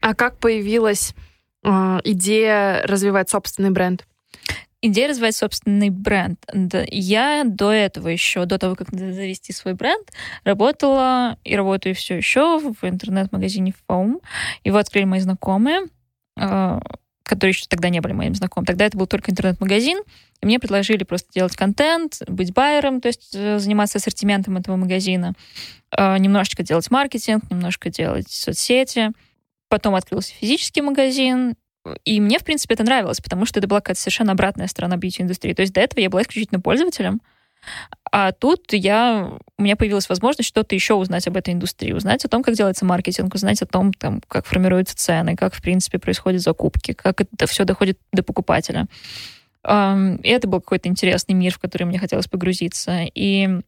А 0.00 0.14
как 0.14 0.38
появилась 0.38 1.14
э, 1.64 1.98
идея 2.04 2.82
развивать 2.84 3.30
собственный 3.30 3.70
бренд? 3.70 4.06
Идея 4.80 5.08
развивать 5.08 5.34
собственный 5.34 5.90
бренд. 5.90 6.38
Я 6.88 7.42
до 7.44 7.72
этого 7.72 8.08
еще, 8.08 8.44
до 8.44 8.58
того, 8.58 8.76
как 8.76 8.90
завести 8.92 9.52
свой 9.52 9.74
бренд, 9.74 10.12
работала 10.44 11.36
и 11.42 11.56
работаю 11.56 11.96
все 11.96 12.16
еще 12.16 12.60
в 12.60 12.84
интернет-магазине 12.84 13.74
Foam. 13.88 14.22
Его 14.62 14.78
открыли 14.78 15.04
мои 15.04 15.18
знакомые, 15.18 15.80
э, 16.38 16.80
которые 17.24 17.50
еще 17.50 17.66
тогда 17.68 17.88
не 17.88 18.00
были 18.00 18.12
моим 18.12 18.36
знакомым. 18.36 18.66
Тогда 18.66 18.86
это 18.86 18.96
был 18.96 19.08
только 19.08 19.32
интернет-магазин, 19.32 19.98
и 20.40 20.46
мне 20.46 20.60
предложили 20.60 21.02
просто 21.02 21.32
делать 21.32 21.56
контент, 21.56 22.22
быть 22.28 22.52
байером, 22.52 23.00
то 23.00 23.08
есть 23.08 23.34
э, 23.34 23.58
заниматься 23.58 23.98
ассортиментом 23.98 24.58
этого 24.58 24.76
магазина, 24.76 25.34
э, 25.90 26.18
немножечко 26.18 26.62
делать 26.62 26.88
маркетинг, 26.92 27.50
немножко 27.50 27.90
делать 27.90 28.30
соцсети. 28.30 29.10
Потом 29.68 29.96
открылся 29.96 30.32
физический 30.34 30.82
магазин, 30.82 31.56
и 32.04 32.20
мне, 32.20 32.38
в 32.38 32.44
принципе, 32.44 32.74
это 32.74 32.84
нравилось, 32.84 33.20
потому 33.20 33.46
что 33.46 33.60
это 33.60 33.68
была 33.68 33.80
какая-то 33.80 34.00
совершенно 34.00 34.32
обратная 34.32 34.66
сторона 34.66 34.96
бьюти-индустрии. 34.96 35.54
То 35.54 35.62
есть 35.62 35.72
до 35.72 35.80
этого 35.80 36.00
я 36.00 36.10
была 36.10 36.22
исключительно 36.22 36.60
пользователем, 36.60 37.20
а 38.10 38.32
тут 38.32 38.72
я, 38.72 39.32
у 39.56 39.62
меня 39.62 39.76
появилась 39.76 40.08
возможность 40.08 40.48
что-то 40.48 40.74
еще 40.74 40.94
узнать 40.94 41.26
об 41.26 41.36
этой 41.36 41.54
индустрии, 41.54 41.92
узнать 41.92 42.24
о 42.24 42.28
том, 42.28 42.42
как 42.42 42.54
делается 42.54 42.84
маркетинг, 42.84 43.34
узнать 43.34 43.60
о 43.62 43.66
том, 43.66 43.92
там, 43.92 44.22
как 44.28 44.46
формируются 44.46 44.96
цены, 44.96 45.36
как, 45.36 45.54
в 45.54 45.60
принципе, 45.60 45.98
происходят 45.98 46.40
закупки, 46.40 46.92
как 46.92 47.20
это 47.20 47.46
все 47.46 47.64
доходит 47.64 47.98
до 48.12 48.22
покупателя. 48.22 48.86
И 49.64 50.28
это 50.28 50.48
был 50.48 50.60
какой-то 50.60 50.88
интересный 50.88 51.34
мир, 51.34 51.52
в 51.52 51.58
который 51.58 51.82
мне 51.82 51.98
хотелось 51.98 52.28
погрузиться. 52.28 53.02
И 53.14 53.60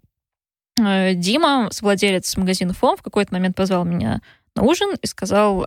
э, 0.80 1.14
Дима, 1.14 1.68
совладелец 1.72 2.36
магазина 2.36 2.72
ФОМ, 2.72 2.96
в 2.96 3.02
какой-то 3.02 3.34
момент 3.34 3.56
позвал 3.56 3.84
меня 3.84 4.22
на 4.54 4.62
ужин 4.62 4.94
и 5.02 5.06
сказал, 5.06 5.66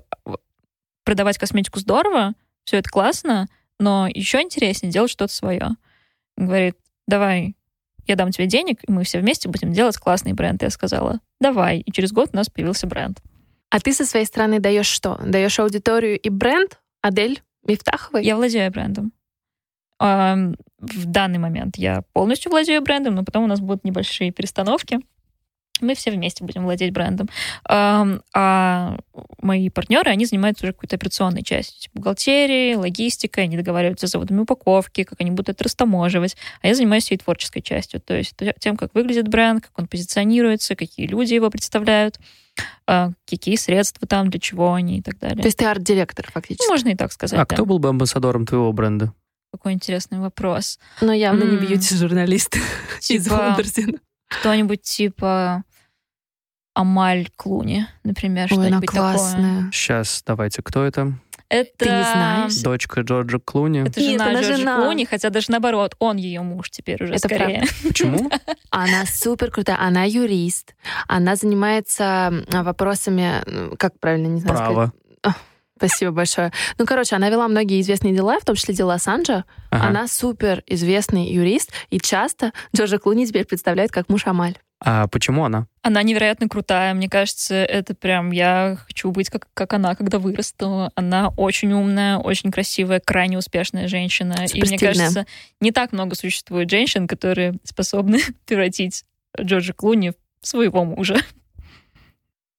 продавать 1.03 1.37
косметику 1.37 1.79
здорово, 1.79 2.33
все 2.65 2.77
это 2.77 2.89
классно, 2.89 3.47
но 3.79 4.07
еще 4.07 4.41
интереснее 4.41 4.91
делать 4.91 5.11
что-то 5.11 5.33
свое. 5.33 5.69
Говорит, 6.37 6.77
давай, 7.07 7.55
я 8.05 8.15
дам 8.15 8.31
тебе 8.31 8.47
денег, 8.47 8.79
и 8.87 8.91
мы 8.91 9.03
все 9.03 9.19
вместе 9.19 9.49
будем 9.49 9.71
делать 9.71 9.97
классный 9.97 10.33
бренд. 10.33 10.61
Я 10.61 10.69
сказала, 10.69 11.19
давай. 11.39 11.79
И 11.79 11.91
через 11.91 12.11
год 12.11 12.29
у 12.33 12.35
нас 12.35 12.49
появился 12.49 12.87
бренд. 12.87 13.21
А 13.69 13.79
ты 13.79 13.93
со 13.93 14.05
своей 14.05 14.25
стороны 14.25 14.59
даешь 14.59 14.87
что? 14.87 15.19
Даешь 15.25 15.59
аудиторию 15.59 16.19
и 16.19 16.29
бренд? 16.29 16.79
Адель 17.01 17.41
Мифтаховой? 17.65 18.23
Я 18.23 18.35
владею 18.35 18.71
брендом. 18.71 19.11
В 19.99 21.05
данный 21.05 21.39
момент 21.39 21.77
я 21.77 22.03
полностью 22.13 22.51
владею 22.51 22.81
брендом, 22.81 23.15
но 23.15 23.23
потом 23.23 23.45
у 23.45 23.47
нас 23.47 23.61
будут 23.61 23.83
небольшие 23.83 24.31
перестановки. 24.31 24.99
Мы 25.83 25.95
все 25.95 26.11
вместе 26.11 26.43
будем 26.43 26.63
владеть 26.63 26.91
брендом. 26.93 27.29
А 27.69 28.97
мои 29.41 29.69
партнеры, 29.69 30.09
они 30.11 30.25
занимаются 30.25 30.65
уже 30.65 30.73
какой-то 30.73 30.95
операционной 30.95 31.43
частью. 31.43 31.81
Типа 31.81 31.99
бухгалтерии, 31.99 32.75
логистикой, 32.75 33.45
они 33.45 33.57
договариваются 33.57 34.07
с 34.07 34.11
заводами 34.11 34.39
упаковки, 34.41 35.03
как 35.03 35.19
они 35.21 35.31
будут 35.31 35.49
это 35.49 35.63
растаможивать. 35.65 36.35
А 36.61 36.67
я 36.67 36.75
занимаюсь 36.75 37.03
всей 37.03 37.17
творческой 37.17 37.61
частью. 37.61 38.01
То 38.01 38.15
есть 38.15 38.35
тем, 38.59 38.77
как 38.77 38.93
выглядит 38.95 39.27
бренд, 39.27 39.63
как 39.63 39.77
он 39.77 39.87
позиционируется, 39.87 40.75
какие 40.75 41.07
люди 41.07 41.33
его 41.33 41.49
представляют, 41.49 42.19
а, 42.85 43.11
какие 43.27 43.55
средства 43.55 44.07
там, 44.07 44.29
для 44.29 44.39
чего 44.39 44.73
они 44.73 44.99
и 44.99 45.01
так 45.01 45.19
далее. 45.19 45.41
То 45.41 45.47
есть 45.47 45.57
ты 45.57 45.65
арт-директор 45.65 46.29
фактически. 46.31 46.65
Ну, 46.67 46.73
можно 46.73 46.89
и 46.89 46.95
так 46.95 47.11
сказать. 47.11 47.39
А 47.39 47.45
да. 47.45 47.55
кто 47.55 47.65
был 47.65 47.79
бы 47.79 47.89
амбассадором 47.89 48.45
твоего 48.45 48.71
бренда? 48.73 49.13
Какой 49.51 49.73
интересный 49.73 50.19
вопрос. 50.19 50.79
Но 51.01 51.13
явно 51.13 51.43
не 51.43 51.57
М. 51.57 51.65
бьюти-журналист 51.65 52.55
из 53.09 53.23
Типа 53.25 53.49
Вундерсина. 53.49 53.99
кто-нибудь 54.29 54.81
типа 54.81 55.63
Амаль 56.73 57.27
Клуни, 57.35 57.87
например, 58.03 58.47
что-нибудь 58.47 58.89
такое. 58.91 59.69
Сейчас, 59.71 60.23
давайте, 60.25 60.61
кто 60.61 60.83
это? 60.83 61.13
Это... 61.49 61.69
Ты 61.77 61.85
не 61.85 62.03
знаешь? 62.03 62.55
Дочка 62.63 63.01
Джорджа 63.01 63.37
Клуни. 63.37 63.81
Это 63.87 63.99
Нет, 63.99 64.13
жена 64.13 64.25
она 64.25 64.41
Джорджа 64.41 64.57
жена. 64.57 64.81
Клуни, 64.81 65.05
хотя 65.05 65.29
даже 65.29 65.51
наоборот, 65.51 65.95
он 65.99 66.17
ее 66.17 66.41
муж 66.41 66.71
теперь 66.71 67.03
уже 67.03 67.13
Это 67.13 67.27
скорее. 67.27 67.63
Почему? 67.83 68.31
Она 68.71 69.05
супер 69.05 69.51
крутая, 69.51 69.79
она 69.79 70.03
юрист, 70.05 70.73
она 71.07 71.35
занимается 71.35 72.43
м, 72.51 72.63
вопросами, 72.63 73.43
м, 73.45 73.75
как 73.77 73.99
правильно, 73.99 74.27
не 74.27 74.41
знаю 74.41 74.57
сказать. 74.57 74.91
Право. 75.21 75.35
Спасибо 75.77 76.11
большое. 76.11 76.51
Ну, 76.77 76.85
короче, 76.85 77.15
она 77.15 77.29
вела 77.29 77.47
многие 77.47 77.81
известные 77.81 78.15
дела, 78.15 78.39
в 78.39 78.45
том 78.45 78.55
числе 78.55 78.73
дела 78.73 78.97
Санджа. 78.97 79.43
Ага. 79.69 79.87
Она 79.87 80.07
супер 80.07 80.63
известный 80.65 81.27
юрист, 81.27 81.71
и 81.89 81.99
часто 81.99 82.53
Джорджа 82.75 82.99
Клуни 82.99 83.25
теперь 83.27 83.45
представляет 83.45 83.91
как 83.91 84.07
муж 84.09 84.25
Амаль. 84.25 84.57
А 84.85 85.07
почему 85.07 85.45
она? 85.45 85.67
Она 85.81 86.03
невероятно 86.03 86.49
крутая. 86.49 86.93
Мне 86.93 87.07
кажется, 87.07 87.55
это 87.55 87.95
прям 87.95 88.31
я 88.31 88.77
хочу 88.85 89.11
быть 89.11 89.29
как, 89.29 89.47
как 89.53 89.71
она, 89.73 89.95
когда 89.95 90.19
вырасту. 90.19 90.91
Она 90.95 91.29
очень 91.29 91.71
умная, 91.71 92.17
очень 92.17 92.51
красивая, 92.51 92.99
крайне 92.99 93.37
успешная 93.37 93.87
женщина. 93.87 94.45
И 94.53 94.61
мне 94.61 94.77
кажется, 94.77 95.25
не 95.61 95.71
так 95.71 95.93
много 95.93 96.15
существует 96.15 96.69
женщин, 96.69 97.07
которые 97.07 97.55
способны 97.63 98.19
превратить 98.45 99.05
Джорджа 99.39 99.71
Клуни 99.73 100.11
в 100.41 100.47
своего 100.47 100.83
мужа. 100.83 101.15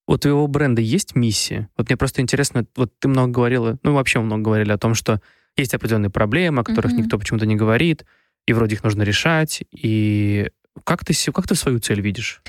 У 0.07 0.17
твоего 0.17 0.47
бренда 0.47 0.81
есть 0.81 1.15
миссия? 1.15 1.69
Вот 1.77 1.89
мне 1.89 1.97
просто 1.97 2.23
интересно, 2.23 2.67
вот 2.77 2.93
ты 2.99 3.09
много 3.09 3.33
говорила, 3.33 3.79
ну 3.83 3.95
вообще 3.95 4.21
много 4.21 4.43
говорили 4.43 4.71
о 4.73 4.79
том, 4.79 4.95
что 4.95 5.21
есть 5.57 5.75
определенные 5.75 6.11
проблемы, 6.11 6.61
о 6.61 6.65
которых 6.65 6.93
Мгм. 6.93 7.03
никто 7.03 7.19
почему-то 7.19 7.47
не 7.47 7.57
говорит, 7.57 8.05
и 8.47 8.53
вроде 8.53 8.75
их 8.77 8.85
нужно 8.85 9.03
решать. 9.03 9.63
И 9.73 10.51
как 10.83 11.05
ты, 11.05 11.15
как 11.33 11.47
ты 11.47 11.55
свою 11.55 11.79
цель 11.79 12.01
видишь? 12.01 12.43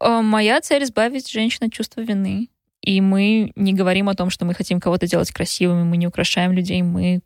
Э, 0.00 0.20
Моя 0.20 0.60
цель— 0.60 0.82
избавить 0.84 1.30
женщин 1.30 1.66
от 1.66 1.72
чувства 1.72 2.02
вины. 2.02 2.48
И 2.82 3.00
мы 3.00 3.52
не 3.54 3.74
говорим 3.74 4.08
о 4.08 4.14
том, 4.14 4.30
что 4.30 4.44
мы 4.44 4.54
хотим 4.54 4.80
кого-то 4.80 5.06
делать 5.06 5.30
красивыми, 5.30 5.84
мы 5.84 5.96
не 5.96 6.06
украшаем 6.06 6.52
людей, 6.52 6.82
мы 6.82 7.20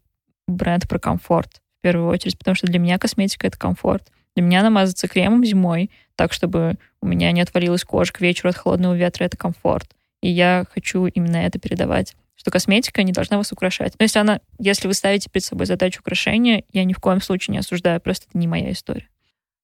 бренд 0.46 0.86
про 0.88 0.98
комфорт 0.98 1.62
в 1.78 1.82
первую 1.82 2.08
очередь, 2.08 2.38
потому 2.38 2.54
что 2.54 2.66
для 2.66 2.78
меня 2.78 2.98
косметика— 2.98 3.46
это 3.48 3.58
комфорт. 3.58 4.08
Для 4.34 4.44
меня 4.44 4.62
намазаться 4.62 5.08
кремом 5.08 5.44
зимой, 5.44 5.90
так, 6.14 6.32
чтобы 6.32 6.76
у 7.00 7.06
меня 7.06 7.32
не 7.32 7.40
отвалилась 7.40 7.84
кожа 7.84 8.12
к 8.12 8.20
вечеру 8.20 8.50
от 8.50 8.56
холодного 8.56 8.94
ветра, 8.94 9.24
это 9.24 9.36
комфорт. 9.36 9.90
И 10.20 10.28
я 10.28 10.66
хочу 10.72 11.06
именно 11.06 11.36
это 11.36 11.58
передавать 11.58 12.14
что 12.36 12.50
косметика 12.50 13.02
не 13.02 13.12
должна 13.12 13.38
вас 13.38 13.50
украшать. 13.50 13.94
Но 13.98 14.04
если 14.04 14.18
она, 14.18 14.40
если 14.58 14.86
вы 14.86 14.94
ставите 14.94 15.30
перед 15.30 15.44
собой 15.44 15.66
задачу 15.66 16.00
украшения, 16.00 16.64
я 16.72 16.84
ни 16.84 16.92
в 16.92 17.00
коем 17.00 17.20
случае 17.20 17.54
не 17.54 17.58
осуждаю, 17.58 18.00
просто 18.00 18.26
это 18.28 18.38
не 18.38 18.46
моя 18.46 18.70
история. 18.70 19.08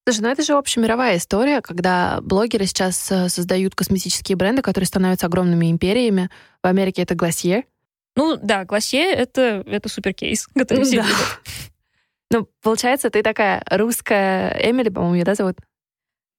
Слушай, 0.04 0.20
ну 0.22 0.28
это 0.28 0.42
же 0.42 0.54
общемировая 0.54 1.16
история, 1.16 1.60
когда 1.60 2.20
блогеры 2.22 2.66
сейчас 2.66 3.10
э, 3.12 3.28
создают 3.28 3.76
косметические 3.76 4.36
бренды, 4.36 4.60
которые 4.60 4.86
становятся 4.86 5.26
огромными 5.26 5.70
империями. 5.70 6.28
В 6.62 6.66
Америке 6.66 7.02
это 7.02 7.14
Glossier. 7.14 7.64
Ну 8.16 8.36
да, 8.36 8.64
Гласье 8.64 9.04
это, 9.12 9.62
это 9.66 9.88
супер 9.88 10.12
кейс, 10.12 10.46
который 10.54 10.84
все 10.84 11.02
Да. 11.02 11.06
Ну, 12.30 12.48
получается, 12.62 13.10
ты 13.10 13.22
такая 13.22 13.62
русская 13.70 14.58
Эмили, 14.58 14.88
по-моему, 14.88 15.16
ее, 15.16 15.24
да, 15.24 15.34
зовут? 15.34 15.58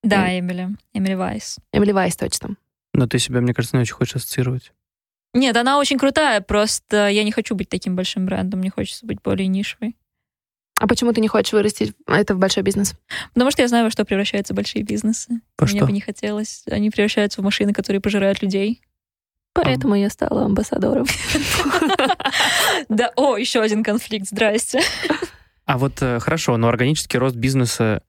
Да, 0.01 0.37
Эмили. 0.37 0.69
Эмили 0.91 1.13
Вайс. 1.13 1.57
Эмили 1.71 1.91
Вайс, 1.91 2.15
точно. 2.17 2.57
Но 2.93 3.07
ты 3.07 3.19
себя, 3.19 3.41
мне 3.41 3.53
кажется, 3.53 3.77
не 3.77 3.81
очень 3.81 3.93
хочешь 3.93 4.15
ассоциировать. 4.15 4.73
Нет, 5.35 5.55
она 5.55 5.79
очень 5.79 5.97
крутая, 5.97 6.41
просто 6.41 7.09
я 7.09 7.23
не 7.23 7.31
хочу 7.31 7.55
быть 7.55 7.69
таким 7.69 7.95
большим 7.95 8.25
брендом, 8.25 8.59
мне 8.59 8.69
хочется 8.69 9.05
быть 9.05 9.21
более 9.21 9.47
нишевой. 9.47 9.95
А 10.83 10.87
почему 10.87 11.13
ты 11.13 11.21
не 11.21 11.29
хочешь 11.29 11.53
вырастить 11.53 11.95
это 12.07 12.35
в 12.35 12.39
большой 12.39 12.61
бизнес? 12.61 12.93
Потому 13.33 13.51
что 13.51 13.61
я 13.61 13.69
знаю, 13.69 13.85
во 13.85 13.89
что 13.89 14.03
превращаются 14.03 14.53
большие 14.53 14.83
бизнесы. 14.83 15.39
Во 15.57 15.65
Мне 15.65 15.77
что? 15.77 15.85
бы 15.85 15.93
не 15.93 16.01
хотелось. 16.01 16.63
Они 16.69 16.89
превращаются 16.89 17.39
в 17.39 17.43
машины, 17.45 17.71
которые 17.71 18.01
пожирают 18.01 18.41
людей. 18.41 18.81
Поэтому 19.53 19.95
я 19.95 20.09
стала 20.09 20.43
амбассадором. 20.43 21.05
Да, 22.89 23.13
о, 23.15 23.37
еще 23.37 23.61
один 23.61 23.81
конфликт, 23.81 24.27
здрасте. 24.27 24.81
А 25.65 25.77
вот 25.77 26.01
э, 26.01 26.19
хорошо, 26.19 26.57
но 26.57 26.67
органический 26.67 27.17
рост 27.17 27.37
бизнеса, 27.37 28.03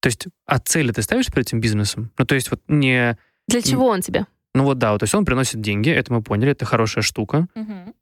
то 0.00 0.08
есть, 0.08 0.26
а 0.44 0.58
цели 0.58 0.92
ты 0.92 1.00
ставишь 1.00 1.28
перед 1.28 1.46
этим 1.46 1.60
бизнесом? 1.60 2.12
Ну, 2.18 2.26
то 2.26 2.34
есть, 2.34 2.50
вот 2.50 2.60
не... 2.68 3.16
Для 3.46 3.62
чего 3.62 3.86
он 3.86 4.02
тебе? 4.02 4.26
Ну 4.58 4.64
вот 4.64 4.78
да, 4.78 4.90
вот, 4.90 4.98
то 4.98 5.04
есть 5.04 5.14
он 5.14 5.24
приносит 5.24 5.60
деньги, 5.60 5.88
это 5.88 6.12
мы 6.12 6.20
поняли, 6.20 6.50
это 6.50 6.64
хорошая 6.64 7.02
штука. 7.02 7.46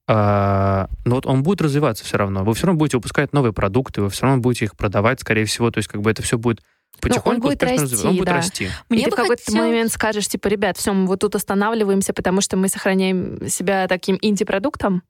А, 0.09 0.89
но 1.05 1.17
вот 1.17 1.27
он 1.27 1.43
будет 1.43 1.61
развиваться 1.61 2.03
все 2.03 2.17
равно. 2.17 2.45
Вы 2.45 2.55
все 2.55 2.67
равно 2.67 2.79
будете 2.79 2.97
выпускать 2.97 3.35
новые 3.35 3.53
продукты, 3.53 4.01
вы 4.01 4.09
все 4.09 4.25
равно 4.25 4.41
будете 4.41 4.65
их 4.65 4.75
продавать, 4.75 5.21
скорее 5.21 5.45
всего. 5.45 5.71
То 5.71 5.79
есть 5.79 5.89
как 5.91 6.01
бы 6.01 6.11
это 6.11 6.23
все 6.23 6.39
будет 6.39 6.63
потихоньку 6.99 7.49
будет 7.49 7.63
успешно 7.63 7.83
расти, 7.83 7.85
развиваться. 7.85 8.09
Он 8.09 8.17
будет 8.17 8.27
да. 8.27 8.37
расти. 8.37 8.65
И 8.65 8.71
Мне 8.89 9.05
ты 9.05 9.11
бы 9.11 9.17
в 9.17 9.19
какой-то 9.19 9.43
хотелось- 9.45 9.69
момент 9.69 9.93
скажешь, 9.93 10.29
типа, 10.29 10.49
ребят, 10.49 10.79
все, 10.79 10.95
мы 10.95 11.07
вот 11.07 11.21
тут 11.21 11.35
останавливаемся, 11.35 12.15
потому 12.15 12.41
что 12.41 12.57
мы 12.57 12.69
сохраняем 12.69 13.47
себя 13.51 13.87
таким 13.87 14.17
инди-продуктом. 14.23 15.03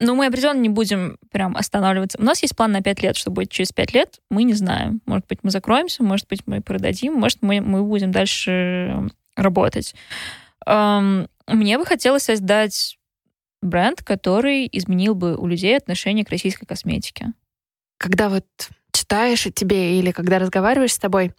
Ну, 0.00 0.14
мы 0.14 0.26
определенно 0.26 0.60
не 0.60 0.68
будем 0.68 1.16
прям 1.32 1.56
останавливаться. 1.56 2.18
У 2.20 2.24
нас 2.24 2.42
есть 2.42 2.54
план 2.54 2.72
на 2.72 2.82
5 2.82 3.02
лет, 3.02 3.16
что 3.16 3.30
будет 3.30 3.50
через 3.50 3.72
5 3.72 3.94
лет, 3.94 4.20
мы 4.28 4.42
не 4.42 4.52
знаем. 4.52 5.00
Может 5.06 5.26
быть, 5.28 5.38
мы 5.44 5.50
закроемся, 5.50 6.02
может 6.02 6.28
быть, 6.28 6.42
мы 6.44 6.60
продадим, 6.60 7.14
может, 7.14 7.38
мы, 7.40 7.62
мы 7.62 7.82
будем 7.82 8.12
дальше 8.12 9.08
работать. 9.34 9.94
Мне 10.66 11.78
бы 11.78 11.86
хотелось 11.86 12.24
создать 12.24 12.98
бренд, 13.62 14.02
который 14.02 14.68
изменил 14.70 15.14
бы 15.14 15.36
у 15.36 15.46
людей 15.46 15.76
отношение 15.76 16.24
к 16.24 16.30
российской 16.30 16.66
косметике. 16.66 17.32
Когда 17.98 18.28
вот 18.28 18.46
читаешь 18.92 19.46
и 19.46 19.52
тебе 19.52 19.98
или 19.98 20.12
когда 20.12 20.38
разговариваешь 20.38 20.94
с 20.94 20.98
тобой, 20.98 21.32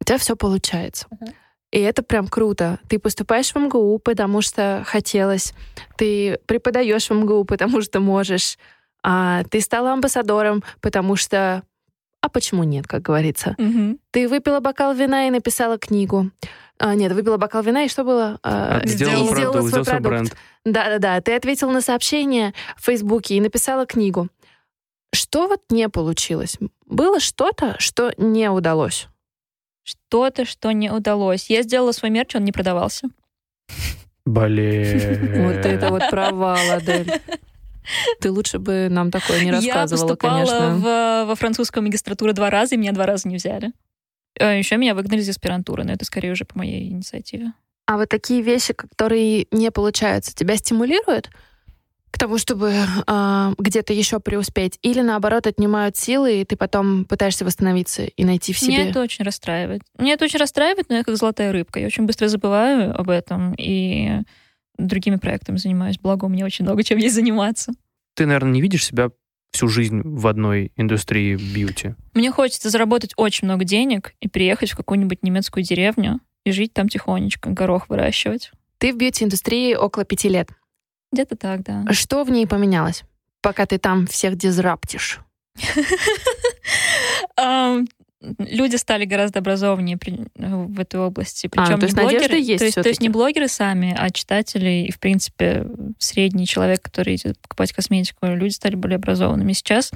у 0.00 0.04
тебя 0.04 0.18
все 0.18 0.36
получается. 0.36 1.06
Мгм. 1.10 1.32
И 1.70 1.78
это 1.80 2.02
прям 2.02 2.28
круто. 2.28 2.78
Ты 2.88 2.98
поступаешь 2.98 3.52
в 3.52 3.58
МГУ, 3.58 3.98
потому 3.98 4.40
что 4.40 4.82
хотелось. 4.86 5.52
Ты 5.98 6.38
преподаешь 6.46 7.10
в 7.10 7.14
МГУ, 7.14 7.44
потому 7.44 7.82
что 7.82 8.00
можешь. 8.00 8.58
А 9.02 9.44
ты 9.44 9.60
стала 9.60 9.92
амбассадором, 9.92 10.64
потому 10.80 11.14
что... 11.16 11.62
А 12.20 12.28
почему 12.30 12.64
нет, 12.64 12.86
как 12.86 13.02
говорится? 13.02 13.54
Ты 14.10 14.28
выпила 14.28 14.60
бокал 14.60 14.94
вина 14.94 15.28
и 15.28 15.30
написала 15.30 15.78
книгу. 15.78 16.30
А, 16.78 16.94
нет, 16.94 17.12
выпила 17.12 17.36
бокал 17.38 17.62
вина, 17.62 17.84
и 17.84 17.88
что 17.88 18.04
было? 18.04 18.38
А, 18.42 18.78
А, 18.78 18.80
и 18.84 18.88
сделал 18.88 19.12
сделала 19.12 19.30
продукт, 19.32 19.52
свой 19.58 19.68
сделал 19.68 19.84
свой 19.84 20.00
продукт. 20.00 20.08
бренд. 20.08 20.36
Да-да-да, 20.64 21.20
ты 21.20 21.34
ответила 21.34 21.70
на 21.70 21.80
сообщение 21.80 22.54
в 22.76 22.84
Фейсбуке 22.84 23.34
и 23.36 23.40
написала 23.40 23.84
книгу. 23.86 24.28
Что 25.14 25.48
вот 25.48 25.62
не 25.70 25.88
получилось? 25.88 26.58
Было 26.86 27.18
что-то, 27.20 27.76
что 27.78 28.12
не 28.18 28.50
удалось? 28.50 29.08
Что-то, 29.82 30.44
что 30.44 30.70
не 30.72 30.90
удалось. 30.90 31.48
Я 31.50 31.62
сделала 31.62 31.92
свой 31.92 32.10
мерч, 32.10 32.34
он 32.36 32.44
не 32.44 32.52
продавался. 32.52 33.08
Блин. 34.26 35.44
Вот 35.46 35.64
это 35.64 35.88
вот 35.90 36.02
провал, 36.10 36.58
Адель. 36.70 37.10
Ты 38.20 38.30
лучше 38.30 38.58
бы 38.58 38.88
нам 38.90 39.10
такое 39.10 39.40
не 39.40 39.46
Я 39.46 39.52
рассказывала, 39.52 40.08
поступала 40.08 40.44
конечно. 40.44 40.76
в- 40.76 41.24
во 41.28 41.34
французскую 41.34 41.82
магистратуру 41.82 42.34
два 42.34 42.50
раза, 42.50 42.74
и 42.74 42.78
меня 42.78 42.92
два 42.92 43.06
раза 43.06 43.26
не 43.28 43.36
взяли. 43.36 43.72
Еще 44.40 44.76
меня 44.76 44.94
выгнали 44.94 45.20
из 45.20 45.28
аспирантуры, 45.28 45.84
но 45.84 45.92
это 45.92 46.04
скорее 46.04 46.32
уже 46.32 46.44
по 46.44 46.58
моей 46.58 46.88
инициативе. 46.88 47.52
А 47.86 47.96
вот 47.96 48.08
такие 48.08 48.42
вещи, 48.42 48.74
которые 48.74 49.46
не 49.50 49.70
получаются, 49.70 50.34
тебя 50.34 50.56
стимулируют 50.56 51.30
к 52.10 52.18
тому, 52.18 52.38
чтобы 52.38 52.74
а, 53.06 53.52
где-то 53.58 53.92
еще 53.92 54.20
преуспеть? 54.20 54.78
Или 54.82 55.00
наоборот 55.00 55.46
отнимают 55.46 55.96
силы, 55.96 56.40
и 56.40 56.44
ты 56.44 56.56
потом 56.56 57.04
пытаешься 57.04 57.44
восстановиться 57.44 58.04
и 58.04 58.24
найти 58.24 58.52
в 58.52 58.62
Меня 58.62 58.78
себе? 58.78 58.90
это 58.90 59.00
очень 59.02 59.24
расстраивает. 59.24 59.82
Меня 59.98 60.14
это 60.14 60.24
очень 60.24 60.38
расстраивает, 60.38 60.88
но 60.88 60.96
я 60.96 61.04
как 61.04 61.16
золотая 61.16 61.52
рыбка. 61.52 61.80
Я 61.80 61.86
очень 61.86 62.04
быстро 62.04 62.28
забываю 62.28 62.98
об 62.98 63.10
этом 63.10 63.54
и 63.56 64.22
другими 64.78 65.16
проектами 65.16 65.56
занимаюсь. 65.56 65.98
Благо, 65.98 66.26
у 66.26 66.28
меня 66.28 66.44
очень 66.44 66.64
много 66.64 66.82
чем 66.82 66.98
есть 66.98 67.14
заниматься. 67.14 67.72
Ты, 68.14 68.26
наверное, 68.26 68.52
не 68.52 68.60
видишь 68.60 68.84
себя 68.84 69.10
всю 69.52 69.68
жизнь 69.68 70.02
в 70.04 70.26
одной 70.26 70.72
индустрии 70.76 71.36
бьюти. 71.36 71.94
Мне 72.14 72.30
хочется 72.30 72.70
заработать 72.70 73.12
очень 73.16 73.46
много 73.46 73.64
денег 73.64 74.14
и 74.20 74.28
приехать 74.28 74.70
в 74.72 74.76
какую-нибудь 74.76 75.22
немецкую 75.22 75.64
деревню 75.64 76.20
и 76.44 76.52
жить 76.52 76.72
там 76.72 76.88
тихонечко, 76.88 77.50
горох 77.50 77.88
выращивать. 77.88 78.52
Ты 78.78 78.92
в 78.92 78.96
бьюти-индустрии 78.96 79.74
около 79.74 80.04
пяти 80.04 80.28
лет. 80.28 80.50
Где-то 81.12 81.36
так, 81.36 81.62
да. 81.62 81.84
Что 81.92 82.24
в 82.24 82.30
ней 82.30 82.46
поменялось, 82.46 83.02
пока 83.40 83.66
ты 83.66 83.78
там 83.78 84.06
всех 84.06 84.36
дизраптишь? 84.36 85.20
Люди 88.20 88.74
стали 88.76 89.04
гораздо 89.04 89.38
образованнее 89.38 89.96
при- 89.96 90.26
в 90.34 90.80
этой 90.80 90.98
области. 90.98 91.46
Причем 91.46 91.74
А, 91.74 91.78
то 91.78 91.84
есть 91.86 91.96
не 91.96 92.02
блогеры, 92.02 92.36
есть 92.36 92.58
то 92.58 92.64
есть, 92.64 92.74
то 92.82 92.88
есть 92.88 93.00
не 93.00 93.08
блогеры 93.08 93.46
сами, 93.48 93.94
а 93.96 94.10
читатели 94.10 94.86
и, 94.88 94.90
в 94.90 94.98
принципе, 94.98 95.66
средний 95.98 96.46
человек, 96.46 96.82
который 96.82 97.14
идет 97.14 97.38
покупать 97.38 97.72
косметику, 97.72 98.26
люди 98.26 98.52
стали 98.52 98.74
более 98.74 98.96
образованными. 98.96 99.52
Сейчас, 99.52 99.92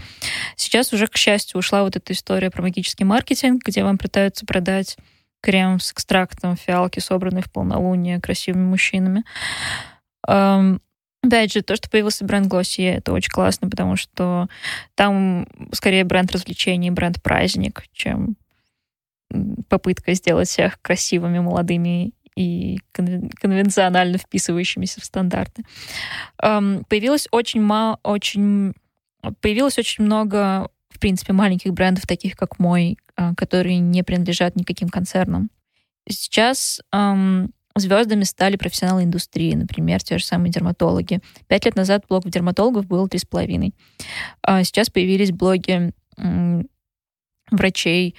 сейчас 0.56 0.92
уже, 0.92 1.08
к 1.08 1.16
счастью, 1.16 1.58
ушла 1.58 1.82
вот 1.82 1.96
эта 1.96 2.12
история 2.12 2.50
про 2.50 2.62
магический 2.62 3.04
маркетинг, 3.04 3.62
где 3.66 3.82
вам 3.82 3.98
пытаются 3.98 4.46
продать 4.46 4.96
крем 5.40 5.80
с 5.80 5.90
экстрактом 5.90 6.56
фиалки, 6.56 7.00
собранный 7.00 7.42
в 7.42 7.50
полнолуние 7.50 8.20
красивыми 8.20 8.64
мужчинами. 8.64 9.24
Ам, 10.28 10.80
Опять 11.22 11.52
же, 11.52 11.62
то, 11.62 11.76
что 11.76 11.88
появился 11.88 12.24
бренд 12.24 12.52
Glossier, 12.52 12.96
это 12.96 13.12
очень 13.12 13.30
классно, 13.30 13.70
потому 13.70 13.96
что 13.96 14.48
там 14.96 15.46
скорее 15.72 16.04
бренд 16.04 16.32
развлечений, 16.32 16.90
бренд 16.90 17.22
праздник, 17.22 17.84
чем 17.92 18.36
попытка 19.68 20.14
сделать 20.14 20.48
всех 20.48 20.80
красивыми, 20.82 21.38
молодыми 21.38 22.12
и 22.36 22.80
конвенционально 22.92 24.18
вписывающимися 24.18 25.00
в 25.00 25.04
стандарты. 25.04 25.64
Появилось 26.38 27.28
очень 27.30 27.62
мало, 27.62 27.98
очень 28.02 28.74
появилось 29.40 29.78
очень 29.78 30.04
много, 30.04 30.68
в 30.88 30.98
принципе, 30.98 31.32
маленьких 31.32 31.72
брендов, 31.72 32.06
таких 32.06 32.34
как 32.34 32.58
мой, 32.58 32.98
а, 33.14 33.34
которые 33.36 33.78
не 33.78 34.02
принадлежат 34.02 34.56
никаким 34.56 34.88
концернам. 34.88 35.50
Сейчас 36.08 36.80
эм, 36.92 37.52
звездами 37.74 38.24
стали 38.24 38.56
профессионалы 38.56 39.04
индустрии, 39.04 39.54
например, 39.54 40.02
те 40.02 40.18
же 40.18 40.24
самые 40.24 40.50
дерматологи. 40.50 41.20
Пять 41.48 41.64
лет 41.64 41.76
назад 41.76 42.04
блог 42.08 42.28
дерматологов 42.28 42.86
был 42.86 43.08
три 43.08 43.18
с 43.18 43.24
половиной. 43.24 43.74
А 44.42 44.62
сейчас 44.64 44.90
появились 44.90 45.32
блоги 45.32 45.92
врачей, 47.50 48.14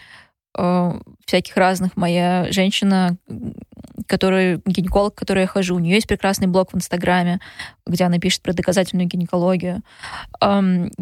э, 0.57 0.99
всяких 1.25 1.57
разных. 1.57 1.97
Моя 1.97 2.51
женщина, 2.51 3.17
которая 4.07 4.61
гинеколог, 4.65 5.15
к 5.15 5.17
которой 5.17 5.41
я 5.41 5.47
хожу, 5.47 5.75
у 5.75 5.79
нее 5.79 5.95
есть 5.95 6.07
прекрасный 6.07 6.47
блог 6.47 6.71
в 6.71 6.75
Инстаграме, 6.75 7.39
где 7.87 8.03
она 8.03 8.19
пишет 8.19 8.41
про 8.41 8.53
доказательную 8.53 9.07
гинекологию. 9.07 9.81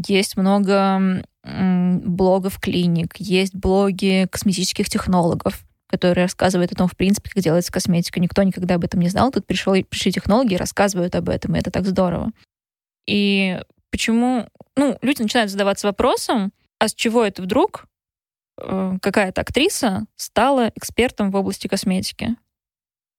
Есть 0.07 0.37
много 0.37 1.23
блогов 1.43 2.59
клиник, 2.59 3.15
есть 3.17 3.55
блоги 3.55 4.27
косметических 4.31 4.89
технологов, 4.89 5.65
которые 5.91 6.25
рассказывают 6.25 6.71
о 6.71 6.75
том, 6.75 6.87
в 6.87 6.95
принципе, 6.95 7.29
как 7.29 7.43
делается 7.43 7.71
косметика. 7.71 8.19
Никто 8.19 8.41
никогда 8.41 8.75
об 8.75 8.83
этом 8.83 8.99
не 8.99 9.09
знал. 9.09 9.31
Тут 9.31 9.45
пришел, 9.45 9.73
пришли 9.83 10.11
технологи 10.11 10.53
и 10.53 10.57
рассказывают 10.57 11.15
об 11.15 11.29
этом, 11.29 11.55
и 11.55 11.59
это 11.59 11.69
так 11.69 11.85
здорово. 11.85 12.31
И 13.05 13.59
почему... 13.91 14.47
Ну, 14.75 14.97
люди 15.01 15.21
начинают 15.21 15.51
задаваться 15.51 15.87
вопросом, 15.87 16.53
а 16.79 16.87
с 16.87 16.95
чего 16.95 17.23
это 17.23 17.41
вдруг 17.41 17.85
э, 18.59 18.97
какая-то 19.01 19.41
актриса 19.41 20.05
стала 20.15 20.71
экспертом 20.75 21.29
в 21.29 21.35
области 21.35 21.67
косметики? 21.67 22.35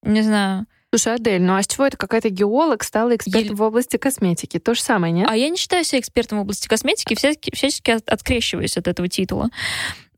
Не 0.01 0.21
знаю. 0.21 0.65
Слушай, 0.93 1.15
Адель, 1.15 1.41
ну 1.41 1.55
а 1.55 1.63
с 1.63 1.67
чего 1.67 1.87
это 1.87 1.97
какая-то 1.97 2.29
геолог 2.29 2.83
стала 2.83 3.15
экспертом 3.15 3.49
Ель... 3.49 3.55
в 3.55 3.61
области 3.63 3.97
косметики? 3.97 4.59
То 4.59 4.75
же 4.75 4.81
самое, 4.81 5.11
нет? 5.11 5.27
А 5.27 5.35
я 5.35 5.49
не 5.49 5.57
считаю 5.57 5.83
себя 5.83 5.99
экспертом 5.99 6.37
в 6.37 6.41
области 6.41 6.67
косметики, 6.67 7.15
всячески, 7.15 7.55
всячески 7.55 7.91
открещиваюсь 7.91 8.77
от 8.77 8.87
этого 8.87 9.07
титула. 9.07 9.49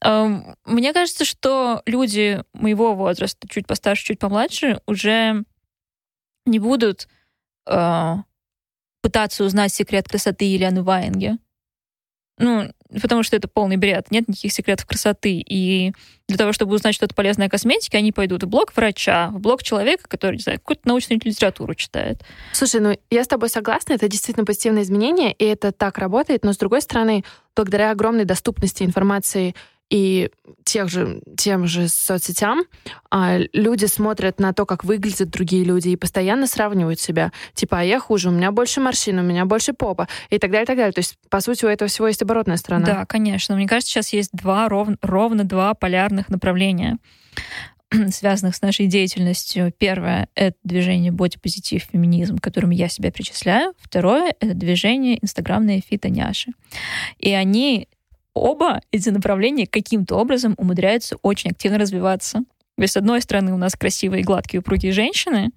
Эм, 0.05 0.55
мне 0.65 0.93
кажется, 0.93 1.25
что 1.25 1.81
люди 1.87 2.43
моего 2.53 2.93
возраста, 2.93 3.47
чуть 3.49 3.65
постарше, 3.65 4.05
чуть 4.05 4.19
помладше, 4.19 4.79
уже 4.85 5.43
не 6.45 6.59
будут 6.59 7.07
э, 7.67 8.15
пытаться 9.01 9.43
узнать 9.43 9.73
секрет 9.73 10.07
красоты 10.07 10.45
Елены 10.45 10.83
Ваенге. 10.83 11.39
Ну, 12.37 12.69
потому 13.01 13.23
что 13.23 13.35
это 13.35 13.47
полный 13.47 13.77
бред. 13.77 14.11
Нет 14.11 14.27
никаких 14.27 14.51
секретов 14.51 14.85
красоты. 14.85 15.41
И 15.47 15.93
для 16.27 16.37
того, 16.37 16.53
чтобы 16.53 16.75
узнать 16.75 16.93
что-то 16.93 17.15
полезное 17.15 17.47
о 17.47 17.49
косметике, 17.49 17.97
они 17.97 18.11
пойдут 18.11 18.43
в 18.43 18.47
блог 18.47 18.75
врача, 18.75 19.29
в 19.29 19.39
блог 19.39 19.63
человека, 19.63 20.07
который, 20.07 20.35
не 20.35 20.41
знаю, 20.41 20.59
какую-то 20.59 20.87
научную 20.87 21.19
литературу 21.23 21.73
читает. 21.73 22.21
Слушай, 22.51 22.81
ну 22.81 22.95
я 23.09 23.23
с 23.23 23.27
тобой 23.27 23.49
согласна, 23.49 23.93
это 23.93 24.07
действительно 24.07 24.45
позитивное 24.45 24.83
изменение, 24.83 25.31
и 25.31 25.45
это 25.45 25.71
так 25.71 25.97
работает, 25.97 26.43
но 26.43 26.53
с 26.53 26.57
другой 26.57 26.81
стороны, 26.81 27.23
благодаря 27.55 27.89
огромной 27.89 28.25
доступности 28.25 28.83
информации 28.83 29.55
и 29.95 30.29
тех 30.65 30.89
же, 30.89 31.21
тем 31.37 31.67
же 31.67 31.87
соцсетям 31.87 32.63
а, 33.09 33.37
люди 33.53 33.85
смотрят 33.85 34.41
на 34.41 34.51
то, 34.51 34.65
как 34.65 34.83
выглядят 34.83 35.29
другие 35.29 35.63
люди, 35.63 35.87
и 35.87 35.95
постоянно 35.95 36.47
сравнивают 36.47 36.99
себя. 36.99 37.31
Типа, 37.53 37.79
а 37.79 37.83
я 37.83 38.01
хуже, 38.01 38.27
у 38.27 38.33
меня 38.33 38.51
больше 38.51 38.81
морщин, 38.81 39.17
у 39.19 39.21
меня 39.21 39.45
больше 39.45 39.71
попа, 39.71 40.09
и 40.29 40.37
так 40.37 40.51
далее, 40.51 40.65
и 40.65 40.67
так 40.67 40.75
далее. 40.75 40.91
То 40.91 40.99
есть, 40.99 41.17
по 41.29 41.39
сути, 41.39 41.63
у 41.63 41.69
этого 41.69 41.87
всего 41.87 42.07
есть 42.07 42.21
оборотная 42.21 42.57
сторона. 42.57 42.85
Да, 42.85 43.05
конечно. 43.05 43.55
Мне 43.55 43.69
кажется, 43.69 43.89
сейчас 43.89 44.11
есть 44.11 44.31
два, 44.33 44.67
ров, 44.67 44.89
ровно 45.01 45.45
два 45.45 45.73
полярных 45.73 46.27
направления 46.27 46.97
связанных 48.11 48.57
с 48.57 48.61
нашей 48.61 48.87
деятельностью. 48.87 49.71
Первое— 49.77 50.27
это 50.35 50.57
движение 50.65 51.13
бодипозитив 51.13 51.87
феминизм, 51.89 52.39
к 52.39 52.43
которому 52.43 52.73
я 52.73 52.89
себя 52.89 53.13
причисляю. 53.13 53.73
Второе— 53.79 54.35
это 54.41 54.53
движение 54.55 55.23
инстаграмные 55.23 55.79
фитоняши. 55.79 56.51
И 57.17 57.31
они 57.31 57.87
оба 58.35 58.81
эти 58.91 59.09
направления 59.09 59.65
каким-то 59.65 60.15
образом 60.17 60.53
умудряются 60.57 61.15
очень 61.23 61.49
активно 61.49 61.79
развиваться. 61.79 62.43
То 62.75 62.81
есть, 62.81 62.93
с 62.93 62.97
одной 62.97 63.21
стороны, 63.21 63.53
у 63.53 63.57
нас 63.57 63.73
красивые, 63.73 64.23
гладкие, 64.23 64.59
упругие 64.59 64.91
женщины, 64.91 65.51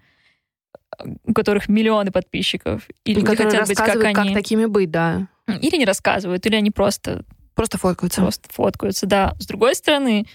у 1.25 1.35
которых 1.35 1.69
миллионы 1.69 2.11
подписчиков, 2.11 2.89
или 3.05 3.21
которые 3.21 3.51
хотят 3.51 3.69
быть 3.69 3.77
как 3.77 3.97
они. 3.97 4.15
как 4.15 4.33
такими 4.33 4.67
быть, 4.67 4.91
да. 4.91 5.29
Или 5.47 5.77
не 5.77 5.85
рассказывают, 5.85 6.47
или 6.47 6.55
они 6.55 6.71
просто... 6.71 7.25
Просто 7.55 7.77
фоткаются. 7.77 8.21
Просто 8.21 8.49
фоткаются, 8.53 9.07
да. 9.07 9.35
С 9.41 9.47
другой 9.47 9.75
стороны, 9.75 10.27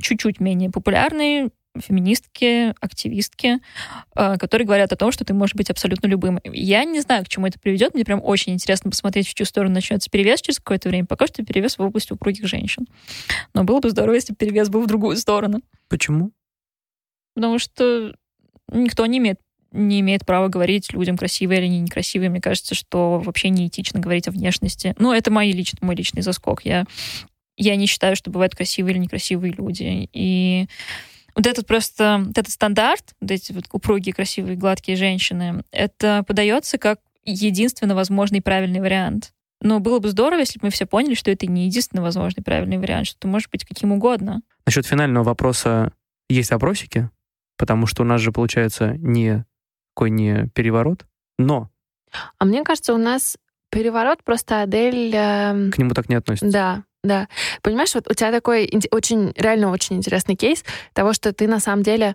чуть-чуть 0.00 0.40
менее 0.40 0.70
популярные 0.70 1.50
феминистки, 1.78 2.74
активистки, 2.80 3.60
э, 4.16 4.36
которые 4.38 4.66
говорят 4.66 4.92
о 4.92 4.96
том, 4.96 5.12
что 5.12 5.24
ты 5.24 5.34
можешь 5.34 5.54
быть 5.54 5.70
абсолютно 5.70 6.06
любым. 6.06 6.40
Я 6.44 6.84
не 6.84 7.00
знаю, 7.00 7.24
к 7.24 7.28
чему 7.28 7.46
это 7.46 7.58
приведет. 7.58 7.94
Мне 7.94 8.04
прям 8.04 8.20
очень 8.22 8.52
интересно 8.52 8.90
посмотреть, 8.90 9.28
в 9.28 9.34
чью 9.34 9.46
сторону 9.46 9.74
начнется 9.74 10.10
перевес 10.10 10.40
через 10.40 10.58
какое-то 10.58 10.88
время. 10.88 11.06
Пока 11.06 11.26
что 11.26 11.44
перевес 11.44 11.78
в 11.78 11.82
области 11.82 12.12
упругих 12.12 12.46
женщин. 12.46 12.86
Но 13.54 13.64
было 13.64 13.80
бы 13.80 13.90
здорово, 13.90 14.14
если 14.14 14.32
бы 14.32 14.36
перевес 14.36 14.68
был 14.68 14.82
в 14.82 14.86
другую 14.86 15.16
сторону. 15.16 15.62
Почему? 15.88 16.32
Потому 17.34 17.58
что 17.58 18.14
никто 18.72 19.06
не 19.06 19.18
имеет 19.18 19.40
не 19.72 20.00
имеет 20.00 20.26
права 20.26 20.48
говорить 20.48 20.92
людям, 20.92 21.16
красивые 21.16 21.60
или 21.60 21.66
они 21.66 21.80
некрасивые. 21.80 22.28
Мне 22.28 22.40
кажется, 22.40 22.74
что 22.74 23.20
вообще 23.20 23.50
неэтично 23.50 24.00
говорить 24.00 24.26
о 24.26 24.32
внешности. 24.32 24.96
Ну, 24.98 25.12
это 25.12 25.30
мой 25.30 25.52
личный, 25.52 25.78
мой 25.80 25.94
личный 25.94 26.22
заскок. 26.22 26.64
Я, 26.64 26.86
я 27.56 27.76
не 27.76 27.86
считаю, 27.86 28.16
что 28.16 28.30
бывают 28.30 28.54
красивые 28.56 28.94
или 28.94 29.02
некрасивые 29.02 29.52
люди. 29.52 30.08
И 30.12 30.66
вот 31.34 31.46
этот 31.46 31.66
просто, 31.66 32.22
вот 32.26 32.38
этот 32.38 32.52
стандарт, 32.52 33.14
вот 33.20 33.30
эти 33.30 33.52
вот 33.52 33.64
упругие, 33.72 34.14
красивые, 34.14 34.56
гладкие 34.56 34.96
женщины, 34.96 35.62
это 35.70 36.24
подается 36.26 36.78
как 36.78 37.00
единственно 37.24 37.94
возможный 37.94 38.42
правильный 38.42 38.80
вариант. 38.80 39.32
Но 39.62 39.78
было 39.78 39.98
бы 39.98 40.08
здорово, 40.08 40.40
если 40.40 40.58
бы 40.58 40.66
мы 40.66 40.70
все 40.70 40.86
поняли, 40.86 41.14
что 41.14 41.30
это 41.30 41.46
не 41.46 41.66
единственно 41.66 42.02
возможный 42.02 42.42
правильный 42.42 42.78
вариант, 42.78 43.08
что 43.08 43.18
это 43.18 43.28
может 43.28 43.50
быть 43.50 43.64
каким 43.64 43.92
угодно. 43.92 44.40
Насчет 44.64 44.86
финального 44.86 45.24
вопроса 45.24 45.92
есть 46.28 46.50
вопросики, 46.50 47.10
потому 47.58 47.86
что 47.86 48.02
у 48.02 48.06
нас 48.06 48.20
же 48.20 48.32
получается 48.32 48.94
не 48.96 49.44
какой 49.94 50.10
не 50.10 50.46
переворот, 50.54 51.04
но... 51.38 51.68
А 52.38 52.44
мне 52.46 52.64
кажется, 52.64 52.94
у 52.94 52.96
нас 52.96 53.36
переворот 53.70 54.24
просто 54.24 54.62
Адель... 54.62 55.14
Э... 55.14 55.70
К 55.70 55.76
нему 55.76 55.90
так 55.90 56.08
не 56.08 56.14
относится. 56.14 56.50
Да, 56.50 56.84
да. 57.02 57.28
Понимаешь, 57.62 57.94
вот 57.94 58.10
у 58.10 58.14
тебя 58.14 58.30
такой 58.30 58.70
очень, 58.90 59.32
реально 59.36 59.70
очень 59.70 59.96
интересный 59.96 60.36
кейс 60.36 60.64
того, 60.92 61.12
что 61.12 61.32
ты 61.32 61.46
на 61.48 61.60
самом 61.60 61.82
деле 61.82 62.14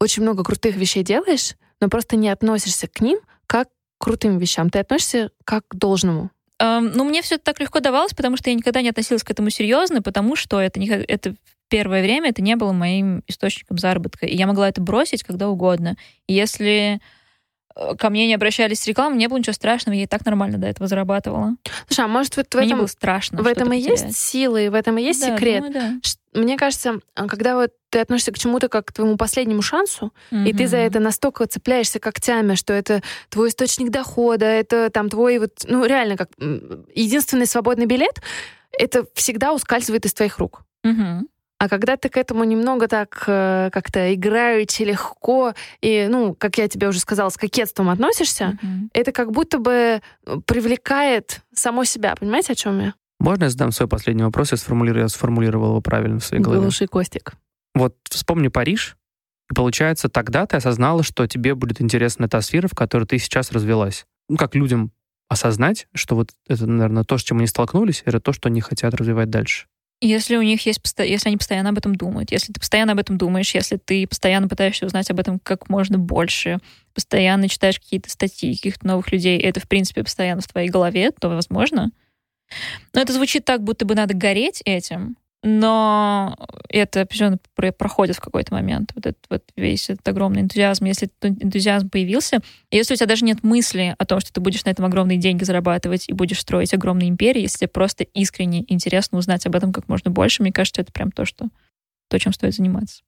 очень 0.00 0.22
много 0.22 0.44
крутых 0.44 0.76
вещей 0.76 1.02
делаешь, 1.02 1.54
но 1.80 1.88
просто 1.88 2.16
не 2.16 2.28
относишься 2.28 2.88
к 2.88 3.00
ним 3.00 3.18
как 3.46 3.68
к 3.68 4.04
крутым 4.04 4.38
вещам. 4.38 4.68
Ты 4.68 4.80
относишься 4.80 5.30
как 5.44 5.66
к 5.68 5.74
должному. 5.74 6.30
Um, 6.60 6.92
ну, 6.94 7.04
мне 7.04 7.20
все 7.20 7.34
это 7.34 7.44
так 7.44 7.60
легко 7.60 7.80
давалось, 7.80 8.14
потому 8.14 8.36
что 8.36 8.48
я 8.48 8.56
никогда 8.56 8.80
не 8.80 8.88
относилась 8.88 9.22
к 9.22 9.30
этому 9.30 9.50
серьезно, 9.50 10.00
потому 10.00 10.36
что 10.36 10.58
это, 10.58 10.80
не, 10.80 10.88
это 10.88 11.34
первое 11.68 12.02
время 12.02 12.30
это 12.30 12.40
не 12.40 12.56
было 12.56 12.72
моим 12.72 13.22
источником 13.26 13.78
заработка. 13.78 14.26
И 14.26 14.36
я 14.36 14.46
могла 14.46 14.68
это 14.68 14.80
бросить 14.80 15.22
когда 15.22 15.48
угодно. 15.48 15.96
И 16.26 16.34
если 16.34 17.00
ко 17.98 18.10
мне 18.10 18.26
не 18.26 18.34
обращались 18.34 18.80
с 18.80 18.86
рекламой, 18.86 19.18
не 19.18 19.28
было 19.28 19.38
ничего 19.38 19.52
страшного, 19.52 19.94
я 19.94 20.04
и 20.04 20.06
так 20.06 20.24
нормально 20.24 20.58
до 20.58 20.66
этого 20.66 20.88
зарабатывала. 20.88 21.56
Слушай, 21.88 22.06
а 22.06 22.08
может 22.08 22.36
вот 22.36 22.46
в 22.46 22.56
этом... 22.56 22.64
Мне 22.64 22.76
было 22.76 22.86
страшно 22.86 23.42
В 23.42 23.46
этом 23.46 23.72
и 23.72 23.78
потерять. 23.78 24.02
есть 24.02 24.16
силы, 24.16 24.70
в 24.70 24.74
этом 24.74 24.98
и 24.98 25.02
есть 25.02 25.20
да, 25.20 25.36
секрет. 25.36 25.64
Думаю, 25.64 26.00
да. 26.02 26.40
Мне 26.40 26.56
кажется, 26.56 27.00
а, 27.14 27.26
когда 27.26 27.54
вот 27.54 27.70
ты 27.90 28.00
относишься 28.00 28.32
к 28.32 28.38
чему-то 28.38 28.68
как 28.68 28.86
к 28.86 28.92
твоему 28.92 29.16
последнему 29.16 29.62
шансу, 29.62 30.12
угу. 30.30 30.40
и 30.40 30.52
ты 30.52 30.66
за 30.66 30.78
это 30.78 31.00
настолько 31.00 31.46
цепляешься 31.46 31.98
когтями, 31.98 32.54
что 32.54 32.72
это 32.72 33.02
твой 33.30 33.48
источник 33.48 33.90
дохода, 33.90 34.44
это 34.44 34.90
там 34.90 35.08
твой 35.08 35.38
вот, 35.38 35.52
ну 35.66 35.84
реально 35.84 36.16
как 36.16 36.30
единственный 36.38 37.46
свободный 37.46 37.86
билет, 37.86 38.20
это 38.78 39.06
всегда 39.14 39.52
ускальзывает 39.52 40.04
из 40.04 40.14
твоих 40.14 40.38
рук. 40.38 40.62
Угу. 40.84 41.26
А 41.58 41.68
когда 41.68 41.96
ты 41.96 42.08
к 42.10 42.18
этому 42.18 42.44
немного 42.44 42.86
так 42.86 43.24
э, 43.26 43.70
как-то 43.72 44.14
играючи, 44.14 44.82
легко, 44.82 45.54
и, 45.80 46.06
ну, 46.08 46.34
как 46.34 46.58
я 46.58 46.68
тебе 46.68 46.88
уже 46.88 47.00
сказала, 47.00 47.30
с 47.30 47.38
кокетством 47.38 47.88
относишься, 47.88 48.58
mm-hmm. 48.62 48.88
это 48.92 49.12
как 49.12 49.32
будто 49.32 49.58
бы 49.58 50.02
привлекает 50.44 51.40
само 51.54 51.84
себя. 51.84 52.14
Понимаете, 52.14 52.52
о 52.52 52.56
чем 52.56 52.80
я? 52.80 52.94
Можно 53.18 53.44
я 53.44 53.50
задам 53.50 53.72
свой 53.72 53.88
последний 53.88 54.22
вопрос? 54.22 54.52
Я 54.52 54.58
сформулировал, 54.58 55.04
я 55.04 55.08
сформулировал 55.08 55.68
его 55.68 55.80
правильно 55.80 56.20
в 56.20 56.24
своей 56.24 56.42
голове. 56.42 56.60
Глуши 56.60 56.86
Костик. 56.86 57.32
Вот 57.74 57.96
вспомни 58.10 58.48
Париж, 58.48 58.96
и 59.50 59.54
получается, 59.54 60.08
тогда 60.08 60.46
ты 60.46 60.56
осознала, 60.56 61.02
что 61.02 61.26
тебе 61.26 61.54
будет 61.54 61.80
интересна 61.80 62.28
та 62.28 62.42
сфера, 62.42 62.68
в 62.68 62.74
которой 62.74 63.04
ты 63.04 63.18
сейчас 63.18 63.52
развелась. 63.52 64.06
Ну, 64.28 64.36
как 64.36 64.54
людям 64.54 64.92
осознать, 65.28 65.88
что 65.94 66.16
вот 66.16 66.30
это, 66.48 66.66
наверное, 66.66 67.04
то, 67.04 67.16
с 67.16 67.22
чем 67.22 67.38
они 67.38 67.46
столкнулись, 67.46 68.02
это 68.04 68.20
то, 68.20 68.32
что 68.32 68.48
они 68.48 68.60
хотят 68.60 68.94
развивать 68.94 69.30
дальше. 69.30 69.66
Если 70.00 70.36
у 70.36 70.42
них 70.42 70.66
есть, 70.66 70.80
если 70.98 71.28
они 71.28 71.38
постоянно 71.38 71.70
об 71.70 71.78
этом 71.78 71.94
думают, 71.94 72.30
если 72.30 72.52
ты 72.52 72.60
постоянно 72.60 72.92
об 72.92 72.98
этом 72.98 73.16
думаешь, 73.16 73.54
если 73.54 73.78
ты 73.78 74.06
постоянно 74.06 74.46
пытаешься 74.46 74.84
узнать 74.84 75.10
об 75.10 75.18
этом 75.18 75.38
как 75.38 75.70
можно 75.70 75.98
больше, 75.98 76.58
постоянно 76.94 77.48
читаешь 77.48 77.80
какие-то 77.80 78.10
статьи 78.10 78.54
каких-то 78.54 78.86
новых 78.86 79.10
людей, 79.10 79.38
и 79.38 79.42
это, 79.42 79.60
в 79.60 79.68
принципе, 79.68 80.04
постоянно 80.04 80.42
в 80.42 80.48
твоей 80.48 80.68
голове, 80.68 81.12
то 81.12 81.28
возможно. 81.30 81.92
Но 82.92 83.00
это 83.00 83.14
звучит 83.14 83.46
так, 83.46 83.64
будто 83.64 83.86
бы 83.86 83.94
надо 83.94 84.14
гореть 84.14 84.60
этим. 84.66 85.16
Но 85.46 86.36
это 86.68 87.02
определенно 87.02 87.38
проходит 87.78 88.16
в 88.16 88.20
какой-то 88.20 88.52
момент, 88.52 88.90
вот 88.96 89.06
этот 89.06 89.24
вот 89.30 89.44
весь 89.54 89.88
этот 89.88 90.06
огромный 90.08 90.42
энтузиазм. 90.42 90.84
Если 90.86 91.08
этот 91.08 91.40
энтузиазм 91.44 91.88
появился, 91.88 92.40
если 92.72 92.94
у 92.94 92.96
тебя 92.96 93.06
даже 93.06 93.24
нет 93.24 93.44
мысли 93.44 93.94
о 93.96 94.04
том, 94.04 94.18
что 94.18 94.32
ты 94.32 94.40
будешь 94.40 94.64
на 94.64 94.70
этом 94.70 94.84
огромные 94.84 95.18
деньги 95.18 95.44
зарабатывать 95.44 96.08
и 96.08 96.12
будешь 96.12 96.40
строить 96.40 96.74
огромные 96.74 97.08
империи, 97.08 97.42
если 97.42 97.58
тебе 97.58 97.68
просто 97.68 98.02
искренне 98.02 98.64
интересно 98.66 99.18
узнать 99.18 99.46
об 99.46 99.54
этом 99.54 99.72
как 99.72 99.88
можно 99.88 100.10
больше, 100.10 100.42
мне 100.42 100.52
кажется, 100.52 100.82
это 100.82 100.90
прям 100.90 101.12
то, 101.12 101.24
что 101.24 101.46
то, 102.08 102.18
чем 102.18 102.32
стоит 102.32 102.54
заниматься. 102.54 103.02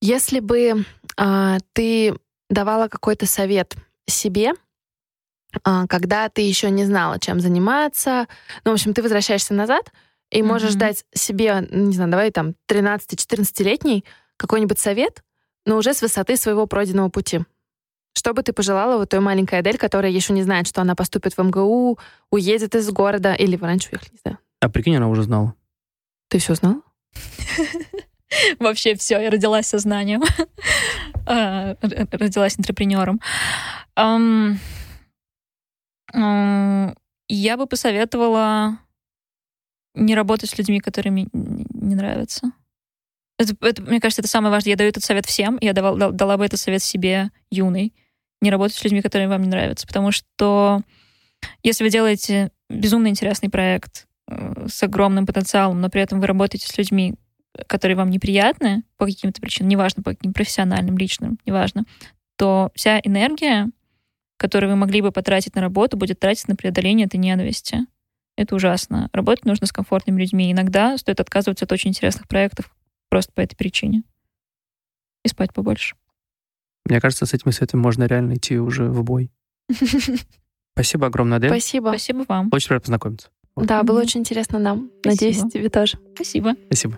Если 0.00 0.40
бы 0.40 0.86
а, 1.18 1.58
ты 1.74 2.14
давала 2.48 2.88
какой-то 2.88 3.26
совет 3.26 3.76
себе, 4.06 4.52
а, 5.64 5.86
когда 5.86 6.30
ты 6.30 6.40
еще 6.40 6.70
не 6.70 6.86
знала, 6.86 7.18
чем 7.20 7.40
заниматься, 7.40 8.26
ну, 8.64 8.70
в 8.70 8.74
общем, 8.74 8.94
ты 8.94 9.02
возвращаешься 9.02 9.52
назад— 9.52 9.92
и 10.30 10.40
mm-hmm. 10.40 10.44
можешь 10.44 10.74
дать 10.74 11.04
себе, 11.14 11.66
не 11.70 11.94
знаю, 11.94 12.10
давай 12.10 12.30
там 12.30 12.54
13-14-летний 12.68 14.04
какой-нибудь 14.36 14.78
совет, 14.78 15.22
но 15.66 15.76
уже 15.76 15.94
с 15.94 16.02
высоты 16.02 16.36
своего 16.36 16.66
пройденного 16.66 17.08
пути. 17.08 17.40
Что 18.14 18.34
бы 18.34 18.42
ты 18.42 18.52
пожелала 18.52 18.98
вот 18.98 19.10
той 19.10 19.20
маленькой 19.20 19.60
Адель, 19.60 19.78
которая 19.78 20.10
еще 20.10 20.32
не 20.32 20.42
знает, 20.42 20.66
что 20.66 20.80
она 20.80 20.94
поступит 20.94 21.36
в 21.36 21.42
МГУ, 21.42 21.98
уедет 22.30 22.74
из 22.74 22.90
города 22.90 23.34
или 23.34 23.56
в 23.56 23.62
раньше 23.62 23.90
уехали, 23.92 24.10
не 24.12 24.18
знаю. 24.18 24.38
А 24.60 24.68
прикинь, 24.68 24.96
она 24.96 25.08
уже 25.08 25.22
знала. 25.22 25.54
Ты 26.28 26.38
все 26.38 26.54
знала? 26.54 26.82
Вообще 28.58 28.94
все, 28.94 29.20
я 29.20 29.30
родилась 29.30 29.66
сознанием. 29.66 30.22
А, 31.26 31.76
родилась 31.82 32.58
интерпренером. 32.58 33.20
Я 37.30 37.56
бы 37.56 37.66
посоветовала 37.66 38.78
не 39.98 40.14
работать 40.14 40.50
с 40.50 40.58
людьми, 40.58 40.80
которые 40.80 41.12
мне 41.12 41.28
не 41.32 41.94
нравятся. 41.94 42.52
Это, 43.38 43.54
это, 43.60 43.82
мне 43.82 44.00
кажется, 44.00 44.22
это 44.22 44.28
самое 44.28 44.50
важное. 44.50 44.70
Я 44.70 44.76
даю 44.76 44.90
этот 44.90 45.04
совет 45.04 45.26
всем. 45.26 45.58
Я 45.60 45.72
давал, 45.72 46.12
дала 46.12 46.36
бы 46.36 46.44
этот 46.44 46.58
совет 46.58 46.82
себе 46.82 47.30
юной. 47.50 47.94
Не 48.40 48.50
работать 48.50 48.76
с 48.76 48.84
людьми, 48.84 49.00
которые 49.00 49.28
вам 49.28 49.42
не 49.42 49.48
нравятся. 49.48 49.86
Потому 49.86 50.10
что 50.12 50.82
если 51.62 51.84
вы 51.84 51.90
делаете 51.90 52.50
безумно 52.68 53.08
интересный 53.08 53.48
проект 53.48 54.06
э, 54.28 54.66
с 54.68 54.82
огромным 54.82 55.26
потенциалом, 55.26 55.80
но 55.80 55.88
при 55.88 56.02
этом 56.02 56.20
вы 56.20 56.26
работаете 56.26 56.66
с 56.66 56.76
людьми, 56.76 57.14
которые 57.66 57.96
вам 57.96 58.10
неприятны 58.10 58.82
по 58.96 59.06
каким-то 59.06 59.40
причинам, 59.40 59.70
неважно, 59.70 60.02
по 60.02 60.14
каким 60.14 60.32
профессиональным, 60.32 60.98
личным, 60.98 61.38
неважно, 61.46 61.84
то 62.36 62.70
вся 62.74 63.00
энергия, 63.02 63.68
которую 64.36 64.70
вы 64.70 64.76
могли 64.76 65.00
бы 65.00 65.10
потратить 65.10 65.54
на 65.54 65.60
работу, 65.60 65.96
будет 65.96 66.20
тратиться 66.20 66.50
на 66.50 66.56
преодоление 66.56 67.06
этой 67.06 67.16
ненависти. 67.16 67.86
Это 68.38 68.54
ужасно. 68.54 69.10
Работать 69.12 69.44
нужно 69.46 69.66
с 69.66 69.72
комфортными 69.72 70.20
людьми. 70.20 70.52
Иногда 70.52 70.96
стоит 70.96 71.18
отказываться 71.18 71.64
от 71.64 71.72
очень 71.72 71.90
интересных 71.90 72.28
проектов 72.28 72.72
просто 73.08 73.32
по 73.32 73.40
этой 73.40 73.56
причине. 73.56 74.04
И 75.24 75.28
спать 75.28 75.52
побольше. 75.52 75.96
Мне 76.84 77.00
кажется, 77.00 77.26
с 77.26 77.34
этими 77.34 77.50
советами 77.50 77.80
можно 77.80 78.04
реально 78.04 78.34
идти 78.34 78.56
уже 78.56 78.84
в 78.84 79.02
бой. 79.02 79.32
Спасибо 80.74 81.08
огромное, 81.08 81.38
Адель. 81.38 81.50
Спасибо. 81.50 81.88
Спасибо 81.88 82.24
вам. 82.28 82.48
Очень 82.52 82.70
рад 82.70 82.82
познакомиться. 82.82 83.28
Да, 83.56 83.82
было 83.82 84.00
очень 84.00 84.20
интересно 84.20 84.60
нам. 84.60 84.92
Надеюсь, 85.04 85.42
тебе 85.52 85.68
тоже. 85.68 85.98
Спасибо. 86.14 86.54
Спасибо. 86.66 86.96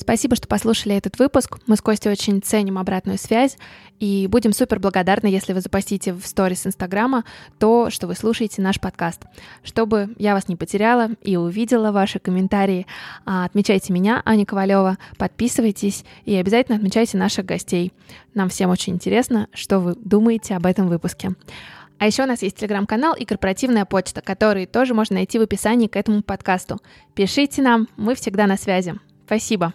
Спасибо, 0.00 0.36
что 0.36 0.46
послушали 0.46 0.94
этот 0.94 1.18
выпуск. 1.18 1.58
Мы 1.66 1.76
с 1.76 1.80
Костей 1.80 2.10
очень 2.10 2.40
ценим 2.40 2.78
обратную 2.78 3.18
связь 3.18 3.56
и 3.98 4.28
будем 4.28 4.52
супер 4.52 4.78
благодарны, 4.78 5.26
если 5.26 5.52
вы 5.52 5.60
запостите 5.60 6.12
в 6.12 6.24
сторис 6.24 6.66
Инстаграма 6.66 7.24
то, 7.58 7.90
что 7.90 8.06
вы 8.06 8.14
слушаете 8.14 8.62
наш 8.62 8.80
подкаст. 8.80 9.22
Чтобы 9.64 10.14
я 10.18 10.34
вас 10.34 10.48
не 10.48 10.56
потеряла 10.56 11.10
и 11.22 11.36
увидела 11.36 11.90
ваши 11.90 12.20
комментарии, 12.20 12.86
а, 13.26 13.44
отмечайте 13.44 13.92
меня, 13.92 14.22
Аня 14.24 14.46
Ковалева, 14.46 14.98
подписывайтесь 15.18 16.04
и 16.24 16.34
обязательно 16.36 16.76
отмечайте 16.76 17.18
наших 17.18 17.44
гостей. 17.44 17.92
Нам 18.34 18.48
всем 18.48 18.70
очень 18.70 18.94
интересно, 18.94 19.48
что 19.52 19.80
вы 19.80 19.94
думаете 19.96 20.54
об 20.54 20.66
этом 20.66 20.88
выпуске. 20.88 21.34
А 21.98 22.06
еще 22.06 22.22
у 22.22 22.26
нас 22.26 22.42
есть 22.42 22.56
телеграм-канал 22.56 23.14
и 23.14 23.24
корпоративная 23.24 23.84
почта, 23.84 24.20
которые 24.20 24.68
тоже 24.68 24.94
можно 24.94 25.16
найти 25.16 25.38
в 25.40 25.42
описании 25.42 25.88
к 25.88 25.96
этому 25.96 26.22
подкасту. 26.22 26.78
Пишите 27.14 27.60
нам, 27.62 27.88
мы 27.96 28.14
всегда 28.14 28.46
на 28.46 28.56
связи. 28.56 28.94
Спасибо. 29.26 29.74